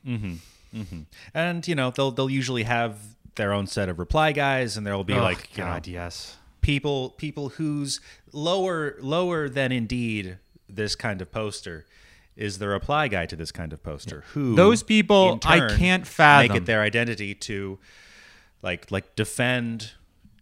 Mm-hmm. 0.07 0.35
Mm-hmm. 0.75 1.01
And 1.35 1.67
you 1.67 1.75
know 1.75 1.91
they'll 1.91 2.11
they'll 2.11 2.31
usually 2.31 2.65
have 2.65 2.99
their 3.37 3.53
own 3.53 3.67
set 3.67 3.89
of 3.89 3.99
reply 3.99 4.33
guys, 4.33 4.77
and 4.77 4.87
there'll 4.87 5.05
be 5.05 5.15
like 5.15 5.57
you 5.57 5.65
know, 5.65 5.79
yes. 5.85 6.37
people 6.61 7.11
people 7.11 7.51
whose 7.51 8.01
lower 8.33 8.97
lower 9.01 9.49
than 9.49 9.73
indeed 9.73 10.39
this 10.69 10.97
kind 10.97 11.23
of 11.23 11.31
poster 11.31 11.87
is 12.37 12.59
the 12.59 12.69
reply 12.69 13.09
guy 13.09 13.27
to 13.27 13.37
this 13.37 13.51
kind 13.51 13.73
of 13.73 13.83
poster. 13.83 14.25
Who 14.35 14.55
Those 14.55 14.83
people 14.83 15.33
in 15.33 15.41
I 15.45 15.75
can't 15.77 16.07
fathom. 16.07 16.49
make 16.53 16.57
it 16.63 16.67
their 16.67 16.83
identity 16.83 17.35
to 17.35 17.79
like 18.63 18.91
like 18.91 19.17
defend 19.17 19.93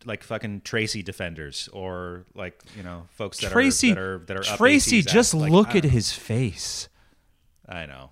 like 0.05 0.23
fucking 0.23 0.63
Tracy 0.63 1.03
defenders 1.03 1.69
or 1.73 2.25
like 2.35 2.61
you 2.77 2.83
know 2.83 3.07
folks 3.13 3.39
that 3.41 3.53
Tracy, 3.53 3.93
are 3.93 3.95
that 3.95 4.01
are 4.01 4.19
that 4.19 4.37
are 4.53 4.57
Tracy, 4.57 5.03
just. 5.03 5.35
Like, 5.35 5.51
look 5.51 5.75
at 5.75 5.85
his 5.85 6.13
face. 6.13 6.89
I 7.69 7.87
know, 7.87 8.11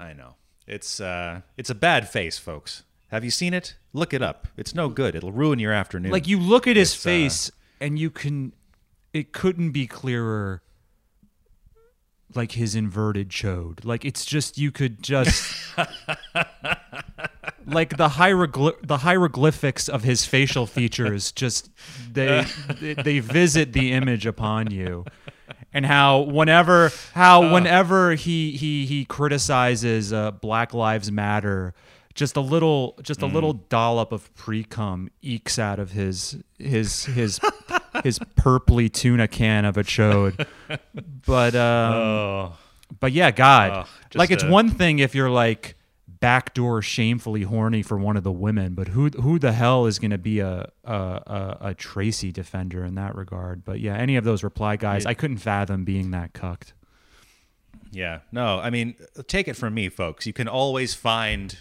I 0.00 0.12
know. 0.12 0.34
It's 0.66 1.00
uh, 1.00 1.42
it's 1.56 1.70
a 1.70 1.74
bad 1.74 2.08
face, 2.08 2.38
folks. 2.38 2.84
Have 3.08 3.22
you 3.24 3.30
seen 3.30 3.54
it? 3.54 3.76
Look 3.92 4.12
it 4.14 4.22
up. 4.22 4.48
It's 4.56 4.74
no 4.74 4.88
good. 4.88 5.14
It'll 5.14 5.32
ruin 5.32 5.58
your 5.58 5.72
afternoon. 5.72 6.10
Like 6.10 6.26
you 6.26 6.40
look 6.40 6.66
at 6.66 6.76
his 6.76 6.92
It's, 6.94 7.04
uh, 7.04 7.08
face, 7.08 7.50
and 7.80 7.98
you 7.98 8.10
can. 8.10 8.52
It 9.12 9.32
couldn't 9.32 9.70
be 9.70 9.86
clearer. 9.86 10.62
Like 12.34 12.52
his 12.52 12.74
inverted 12.74 13.28
chode. 13.30 13.84
Like 13.84 14.04
it's 14.04 14.24
just 14.24 14.58
you 14.58 14.70
could 14.72 15.02
just. 15.02 15.54
like 17.66 17.96
the 17.96 18.08
hierogly- 18.10 18.74
the 18.82 18.98
hieroglyphics 18.98 19.88
of 19.88 20.02
his 20.04 20.24
facial 20.24 20.66
features 20.66 21.32
just 21.32 21.70
they 22.12 22.44
they- 22.80 22.94
they 22.94 23.18
visit 23.20 23.72
the 23.72 23.92
image 23.92 24.26
upon 24.26 24.70
you 24.70 25.04
and 25.72 25.84
how 25.86 26.20
whenever 26.20 26.92
how 27.14 27.52
whenever 27.52 28.14
he 28.14 28.52
he 28.52 28.86
he 28.86 29.04
criticizes 29.04 30.12
uh, 30.12 30.30
black 30.30 30.72
lives 30.74 31.10
matter 31.10 31.74
just 32.14 32.36
a 32.36 32.40
little 32.40 32.98
just 33.02 33.20
a 33.22 33.26
little 33.26 33.52
dollop 33.52 34.12
of 34.12 34.32
pre-cum 34.34 35.08
ekes 35.22 35.58
out 35.58 35.78
of 35.78 35.90
his 35.90 36.38
his 36.58 37.04
his 37.06 37.40
his 38.04 38.18
purpley 38.36 38.92
tuna 38.92 39.28
can 39.28 39.64
of 39.64 39.76
a 39.76 39.82
chode 39.84 40.46
but 41.26 41.54
um 41.54 41.92
oh, 41.94 42.56
but 43.00 43.12
yeah, 43.12 43.30
God, 43.32 43.86
just 44.10 44.16
like 44.16 44.30
it's 44.30 44.44
a- 44.44 44.48
one 44.50 44.70
thing 44.70 45.00
if 45.00 45.14
you're 45.14 45.30
like 45.30 45.74
backdoor 46.20 46.80
shamefully 46.82 47.42
horny 47.42 47.82
for 47.82 47.98
one 47.98 48.16
of 48.16 48.22
the 48.22 48.32
women, 48.32 48.74
but 48.74 48.88
who 48.88 49.08
who 49.10 49.38
the 49.38 49.52
hell 49.52 49.86
is 49.86 49.98
going 49.98 50.12
to 50.12 50.18
be 50.18 50.38
a, 50.38 50.70
a 50.84 50.92
a 50.94 51.58
a 51.60 51.74
Tracy 51.74 52.30
defender 52.32 52.84
in 52.84 52.94
that 52.94 53.14
regard? 53.16 53.64
But 53.64 53.80
yeah, 53.80 53.96
any 53.96 54.16
of 54.16 54.24
those 54.24 54.44
reply 54.44 54.76
guys, 54.76 55.04
I 55.04 55.14
couldn't 55.14 55.38
fathom 55.38 55.84
being 55.84 56.12
that 56.12 56.32
cucked. 56.32 56.74
yeah. 57.90 58.20
No, 58.32 58.58
I 58.60 58.70
mean, 58.70 58.94
take 59.26 59.48
it 59.48 59.54
from 59.56 59.74
me, 59.74 59.88
folks. 59.88 60.26
You 60.26 60.32
can 60.32 60.48
always 60.48 60.94
find 60.94 61.58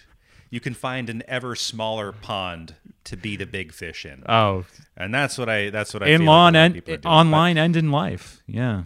you 0.50 0.60
can 0.60 0.74
find 0.74 1.10
an 1.10 1.24
ever 1.28 1.56
smaller 1.56 2.12
pond 2.12 2.76
to 3.06 3.18
be 3.18 3.36
the 3.36 3.46
big 3.46 3.72
fish 3.74 4.06
in, 4.06 4.24
Oh, 4.28 4.66
and 4.98 5.14
that's 5.14 5.38
what 5.38 5.50
I 5.50 5.70
that's 5.70 5.94
what 5.94 6.04
I 6.04 6.08
in 6.08 6.22
feel 6.22 6.26
law 6.28 6.46
like 6.46 6.54
a 6.54 6.58
lot 6.58 6.60
of 6.60 6.66
and 6.66 6.74
people 6.76 6.92
are 6.94 6.96
en- 6.96 7.02
doing. 7.02 7.14
online 7.14 7.58
and 7.58 7.76
in 7.76 7.92
life. 7.92 8.42
Yeah. 8.48 8.84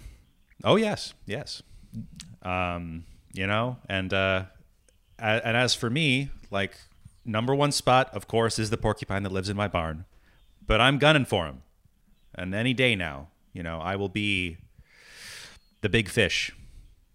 Oh 0.64 0.76
yes, 0.76 1.14
yes. 1.26 1.62
Um, 2.44 3.06
you 3.34 3.48
know, 3.48 3.78
and 3.88 4.14
uh, 4.14 4.46
and 5.18 5.56
as 5.58 5.76
for 5.76 5.90
me, 5.90 6.30
like 6.52 6.76
number 7.26 7.54
one 7.56 7.72
spot, 7.72 8.10
of 8.14 8.28
course, 8.28 8.58
is 8.60 8.70
the 8.70 8.78
porcupine 8.78 9.24
that 9.24 9.32
lives 9.32 9.50
in 9.50 9.58
my 9.58 9.68
barn, 9.68 10.06
but 10.66 10.82
I'm 10.82 10.98
gunning 10.98 11.26
for 11.26 11.46
him, 11.46 11.62
and 12.36 12.54
any 12.56 12.74
day 12.74 12.96
now, 12.96 13.28
you 13.54 13.62
know, 13.64 13.80
I 13.80 13.96
will 13.96 14.10
be 14.10 14.58
the 15.82 15.90
big 15.90 16.10
fish 16.10 16.52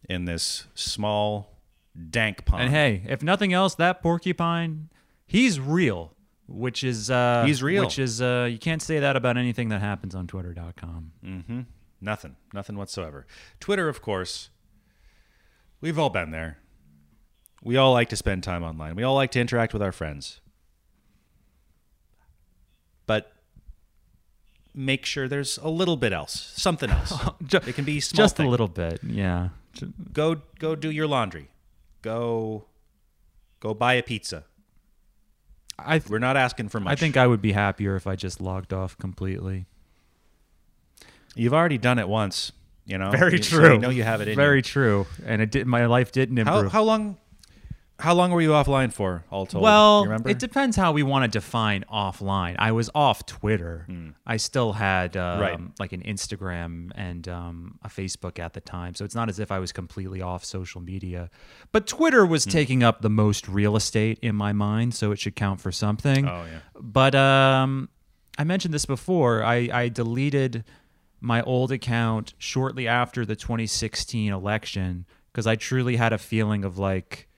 in 0.09 0.24
this 0.26 0.66
small, 0.74 1.53
dank 2.11 2.45
pond. 2.45 2.64
And 2.64 2.70
hey, 2.72 3.03
if 3.09 3.22
nothing 3.22 3.53
else, 3.53 3.74
that 3.76 4.03
porcupine, 4.03 4.88
he's 5.26 5.61
real. 5.61 6.12
Which 6.47 6.84
is 6.84 7.11
uh 7.11 7.45
He's 7.47 7.62
real. 7.62 7.84
Which 7.84 7.99
is 7.99 8.20
uh 8.20 8.49
you 8.51 8.59
can't 8.59 8.82
say 8.82 8.99
that 9.01 9.16
about 9.16 9.36
anything 9.38 9.70
that 9.70 9.80
happens 9.80 10.14
on 10.14 10.26
twitter.com. 10.26 11.12
Mm. 11.24 11.64
Nothing. 12.01 12.36
Nothing 12.53 12.76
whatsoever. 12.76 13.26
Twitter, 13.61 13.88
of 13.88 14.03
course, 14.03 14.51
we've 15.80 15.99
all 15.99 16.11
been 16.11 16.32
there. 16.32 16.59
We 17.62 17.78
all 17.78 17.95
like 17.95 18.11
to 18.11 18.16
spend 18.16 18.42
time 18.42 18.62
online. 18.62 18.95
We 18.95 19.03
all 19.05 19.14
like 19.14 19.30
to 19.30 19.40
interact 19.40 19.72
with 19.72 19.80
our 19.82 19.92
friends. 19.92 20.42
But 23.07 23.32
make 24.74 25.07
sure 25.07 25.28
there's 25.28 25.57
a 25.59 25.68
little 25.70 25.97
bit 25.97 26.12
else, 26.12 26.53
something 26.57 26.90
else. 26.90 27.12
It 27.66 27.74
can 27.74 27.84
be 27.84 28.01
small 28.01 28.22
Just 28.24 28.36
thing. 28.36 28.47
a 28.47 28.51
little 28.51 28.68
bit. 28.68 29.01
Yeah. 29.03 29.49
Go 30.12 30.42
go 30.59 30.74
do 30.76 30.90
your 30.90 31.07
laundry. 31.07 31.49
Go 32.05 32.66
go 33.61 33.72
buy 33.72 33.94
a 33.94 34.02
pizza. 34.02 34.44
I 35.78 35.98
th- 35.98 36.11
We're 36.11 36.18
not 36.18 36.36
asking 36.36 36.68
for 36.68 36.78
much. 36.80 36.92
I 36.92 36.96
think 36.96 37.16
I 37.16 37.26
would 37.26 37.40
be 37.40 37.52
happier 37.52 37.96
if 37.96 38.07
I 38.07 38.14
just 38.14 38.40
logged 38.42 38.74
off 38.74 38.96
completely. 38.98 39.64
you've 41.34 41.55
already 41.55 41.78
done 41.78 41.98
it 41.98 42.09
once, 42.09 42.52
you 42.86 42.96
know. 42.98 43.11
Very 43.11 43.38
You- 43.38 43.42
so 43.42 43.57
true. 43.59 43.72
you 43.72 43.78
know 43.78 43.88
you 43.90 44.02
have 44.05 44.20
it 44.20 44.28
in 44.28 44.36
Very 44.36 44.59
you. 44.59 44.62
true. 44.62 45.07
And 45.24 45.40
it 45.42 45.50
did. 45.50 45.66
My 45.66 45.86
life 45.86 46.12
didn't 46.12 46.36
How 46.36 46.57
improve. 46.59 46.72
how 46.72 46.82
long 46.84 47.16
how 47.99 48.12
long 48.12 48.32
were 48.32 48.40
you 48.40 48.51
offline 48.51 48.92
for 48.92 49.24
all 49.30 49.47
told? 49.47 49.62
well, 49.62 50.26
it 50.26 50.38
depends 50.38 50.76
how 50.76 50.92
we 50.92 51.03
want 51.03 51.24
to 51.24 51.28
define 51.28 51.84
offline. 51.92 52.57
I 52.59 52.72
was 52.72 52.90
off 52.95 53.24
Twitter. 53.24 53.86
I 54.26 54.36
still 54.36 54.72
had 54.72 55.16
um. 55.16 55.40
Right. 55.40 55.61
like 55.78 55.92
an 55.92 56.03
Instagram 56.03 56.90
and 56.95 57.28
um, 57.28 57.78
a 57.82 57.88
Facebook 57.88 58.38
at 58.38 58.53
the 58.53 58.61
time, 58.61 58.95
so 58.95 59.05
it's 59.05 59.14
not 59.14 59.28
as 59.28 59.38
if 59.38 59.53
I 59.53 59.59
was 59.59 59.72
completely 59.72 60.20
off 60.22 60.45
social 60.45 60.80
media. 60.80 61.30
But 61.72 61.86
Twitter 61.86 62.26
was 62.26 62.45
taking 62.45 62.82
up 62.82 63.01
the 63.01 63.11
most 63.11 63.49
real 63.49 63.76
estate 63.76 64.18
in 64.22 64.34
my 64.34 64.53
mind, 64.53 64.95
so 64.95 65.12
it 65.12 65.20
should 65.20 65.36
count 65.36 65.61
for 65.61 65.70
something. 65.70 66.26
Oh, 66.26 66.45
yeah. 66.51 66.59
But 66.74 67.14
um, 67.14 67.88
I 68.38 68.45
mentioned 68.45 68.74
this 68.74 68.86
before. 68.86 69.42
I, 69.45 69.68
I 69.72 69.88
deleted 69.88 70.64
my 71.20 71.42
old 71.42 71.72
account 71.72 72.34
shortly 72.38 72.86
after 72.86 73.24
the 73.24 73.36
2016 73.36 74.32
election 74.32 75.07
because 75.32 75.47
I 75.47 75.57
truly 75.57 75.97
had 75.97 76.12
a 76.12 76.18
feeling 76.18 76.64
of 76.64 76.78
like 76.78 77.28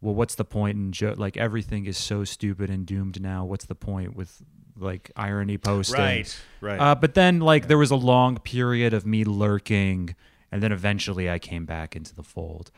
well, 0.00 0.14
what's 0.14 0.34
the 0.34 0.44
point 0.44 0.76
in 0.76 0.92
jo- 0.92 1.14
like 1.16 1.36
everything 1.36 1.86
is 1.86 1.98
so 1.98 2.24
stupid 2.24 2.70
and 2.70 2.86
doomed 2.86 3.20
now? 3.20 3.44
What's 3.44 3.66
the 3.66 3.74
point 3.74 4.16
with 4.16 4.42
like 4.76 5.10
irony 5.16 5.58
posting? 5.58 6.00
Right. 6.00 6.40
Right. 6.60 6.80
Uh, 6.80 6.94
but 6.94 7.14
then 7.14 7.40
like 7.40 7.68
there 7.68 7.78
was 7.78 7.90
a 7.90 7.96
long 7.96 8.38
period 8.38 8.94
of 8.94 9.04
me 9.06 9.24
lurking, 9.24 10.14
and 10.50 10.62
then 10.62 10.72
eventually 10.72 11.30
I 11.30 11.38
came 11.38 11.66
back 11.66 11.94
into 11.94 12.14
the 12.14 12.22
fold. 12.22 12.70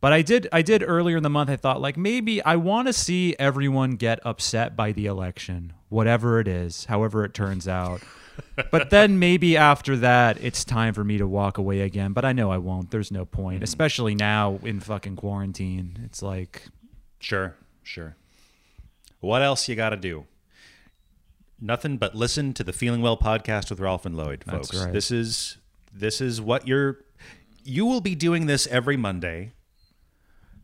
But 0.00 0.12
I 0.12 0.22
did 0.22 0.46
I 0.52 0.62
did 0.62 0.84
earlier 0.86 1.16
in 1.16 1.24
the 1.24 1.30
month 1.30 1.50
I 1.50 1.56
thought 1.56 1.80
like 1.80 1.96
maybe 1.96 2.42
I 2.44 2.54
want 2.56 2.86
to 2.86 2.92
see 2.92 3.34
everyone 3.38 3.92
get 3.92 4.20
upset 4.24 4.76
by 4.76 4.92
the 4.92 5.06
election, 5.06 5.72
whatever 5.88 6.38
it 6.38 6.46
is, 6.46 6.84
however 6.84 7.24
it 7.24 7.34
turns 7.34 7.66
out. 7.66 8.00
But 8.70 8.90
then 8.90 9.18
maybe 9.18 9.56
after 9.56 9.96
that 9.96 10.42
it's 10.42 10.64
time 10.64 10.94
for 10.94 11.04
me 11.04 11.18
to 11.18 11.26
walk 11.26 11.58
away 11.58 11.80
again, 11.80 12.12
but 12.12 12.24
I 12.24 12.32
know 12.32 12.50
I 12.50 12.58
won't. 12.58 12.90
There's 12.90 13.10
no 13.10 13.24
point, 13.24 13.56
mm-hmm. 13.56 13.64
especially 13.64 14.14
now 14.14 14.58
in 14.62 14.80
fucking 14.80 15.16
quarantine. 15.16 15.98
It's 16.04 16.22
like 16.22 16.62
Sure, 17.20 17.54
sure. 17.82 18.16
What 19.20 19.42
else 19.42 19.68
you 19.68 19.74
got 19.74 19.90
to 19.90 19.96
do? 19.96 20.26
Nothing 21.60 21.96
but 21.96 22.14
listen 22.14 22.54
to 22.54 22.62
the 22.62 22.72
Feeling 22.72 23.02
Well 23.02 23.16
podcast 23.16 23.70
with 23.70 23.80
Ralph 23.80 24.06
and 24.06 24.16
Lloyd, 24.16 24.44
folks. 24.44 24.74
right. 24.74 24.92
This 24.92 25.10
is 25.10 25.58
this 25.92 26.20
is 26.20 26.40
what 26.40 26.68
you're 26.68 26.98
you 27.64 27.84
will 27.84 28.00
be 28.00 28.14
doing 28.14 28.46
this 28.46 28.66
every 28.68 28.96
Monday 28.96 29.52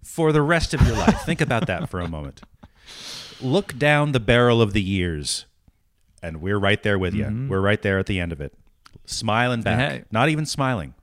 for 0.03 0.31
the 0.31 0.43
rest 0.43 0.73
of 0.73 0.81
your 0.87 0.97
life. 0.97 1.23
Think 1.25 1.41
about 1.41 1.67
that 1.67 1.91
for 1.91 2.01
a 2.01 2.09
moment. 2.09 2.43
Look 3.41 3.77
down 3.77 4.13
the 4.13 4.21
barrel 4.21 4.63
of 4.63 4.73
the 4.73 4.83
years 4.83 5.47
and 6.25 6.41
we're 6.41 6.59
right 6.59 6.83
there 6.83 6.99
with 6.99 7.15
you. 7.15 7.47
We're 7.51 7.61
right 7.61 7.81
there 7.83 7.99
at 7.99 8.07
the 8.07 8.19
end 8.19 8.33
of 8.33 8.41
it. 8.41 8.55
Smiling 9.05 9.61
back. 9.61 9.79
Mm-hmm. 9.79 9.97
hey. 9.97 10.05
Not 10.11 10.31
even 10.31 10.47
smiling. 10.47 10.95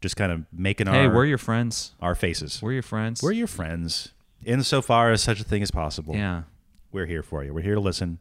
Just 0.00 0.16
kind 0.16 0.32
of 0.32 0.44
making 0.52 0.88
hey, 0.88 1.06
our 1.06 1.14
we're 1.14 1.26
your 1.26 1.38
friends. 1.38 1.92
our 2.00 2.16
faces. 2.16 2.60
We're 2.60 2.72
your 2.72 2.82
friends. 2.82 3.22
We're 3.22 3.30
your 3.32 3.46
friends, 3.46 4.08
insofar 4.44 5.12
as 5.12 5.22
such 5.22 5.40
a 5.40 5.44
thing 5.44 5.62
is 5.62 5.70
possible. 5.70 6.16
yeah. 6.16 6.42
We're 6.90 7.06
here 7.06 7.22
for 7.22 7.44
you. 7.44 7.54
We're 7.54 7.62
here 7.62 7.76
to 7.76 7.80
listen. 7.80 8.18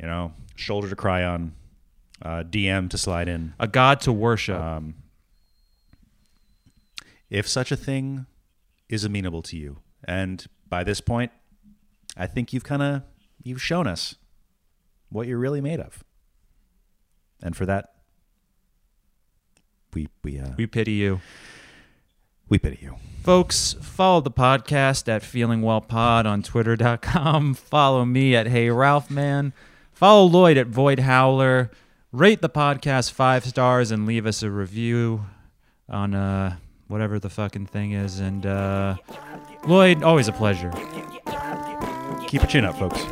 You 0.00 0.06
know, 0.06 0.32
shoulder 0.56 0.88
to 0.90 0.96
cry 0.96 1.22
on, 1.22 1.54
uh, 2.20 2.42
DM 2.42 2.90
to 2.90 2.98
slide 2.98 3.28
in. 3.28 3.54
A 3.60 3.68
god 3.68 4.00
to 4.00 4.12
worship. 4.12 4.60
Um, 4.60 4.96
if 7.30 7.46
such 7.46 7.70
a 7.70 7.76
thing 7.76 8.26
is 8.88 9.04
amenable 9.04 9.42
to 9.42 9.56
you, 9.56 9.78
and 10.02 10.44
by 10.68 10.82
this 10.82 11.00
point, 11.00 11.30
I 12.16 12.26
think 12.26 12.52
you've 12.52 12.64
kind 12.64 12.82
of 12.82 13.02
you've 13.44 13.62
shown 13.62 13.86
us 13.86 14.16
what 15.14 15.28
you're 15.28 15.38
really 15.38 15.60
made 15.60 15.78
of, 15.80 16.02
and 17.42 17.56
for 17.56 17.64
that, 17.66 17.94
we 19.94 20.08
we 20.24 20.38
uh, 20.40 20.50
we 20.56 20.66
pity 20.66 20.92
you. 20.92 21.20
we 22.48 22.58
pity 22.58 22.78
you. 22.82 22.96
Folks, 23.22 23.74
follow 23.80 24.20
the 24.20 24.30
podcast 24.30 25.08
at 25.08 25.22
Feeling 25.22 25.62
Well 25.62 25.80
Pod 25.80 26.26
on 26.26 26.42
Twitter.com. 26.42 27.54
Follow 27.54 28.04
me 28.04 28.34
at 28.36 28.48
Hey 28.48 28.68
Ralph 28.70 29.10
Man. 29.10 29.52
Follow 29.92 30.26
Lloyd 30.26 30.58
at 30.58 30.66
Void 30.66 30.98
Howler. 30.98 31.70
Rate 32.12 32.42
the 32.42 32.50
podcast 32.50 33.12
five 33.12 33.44
stars 33.44 33.90
and 33.90 34.06
leave 34.06 34.26
us 34.26 34.42
a 34.42 34.50
review 34.50 35.26
on 35.88 36.14
uh, 36.14 36.56
whatever 36.88 37.18
the 37.18 37.30
fucking 37.30 37.66
thing 37.66 37.92
is. 37.92 38.18
And 38.20 38.44
uh, 38.44 38.96
Lloyd, 39.66 40.02
always 40.02 40.28
a 40.28 40.32
pleasure. 40.32 40.70
Keep 42.34 42.42
your 42.42 42.50
chin 42.50 42.64
up, 42.64 42.76
folks. 42.76 43.06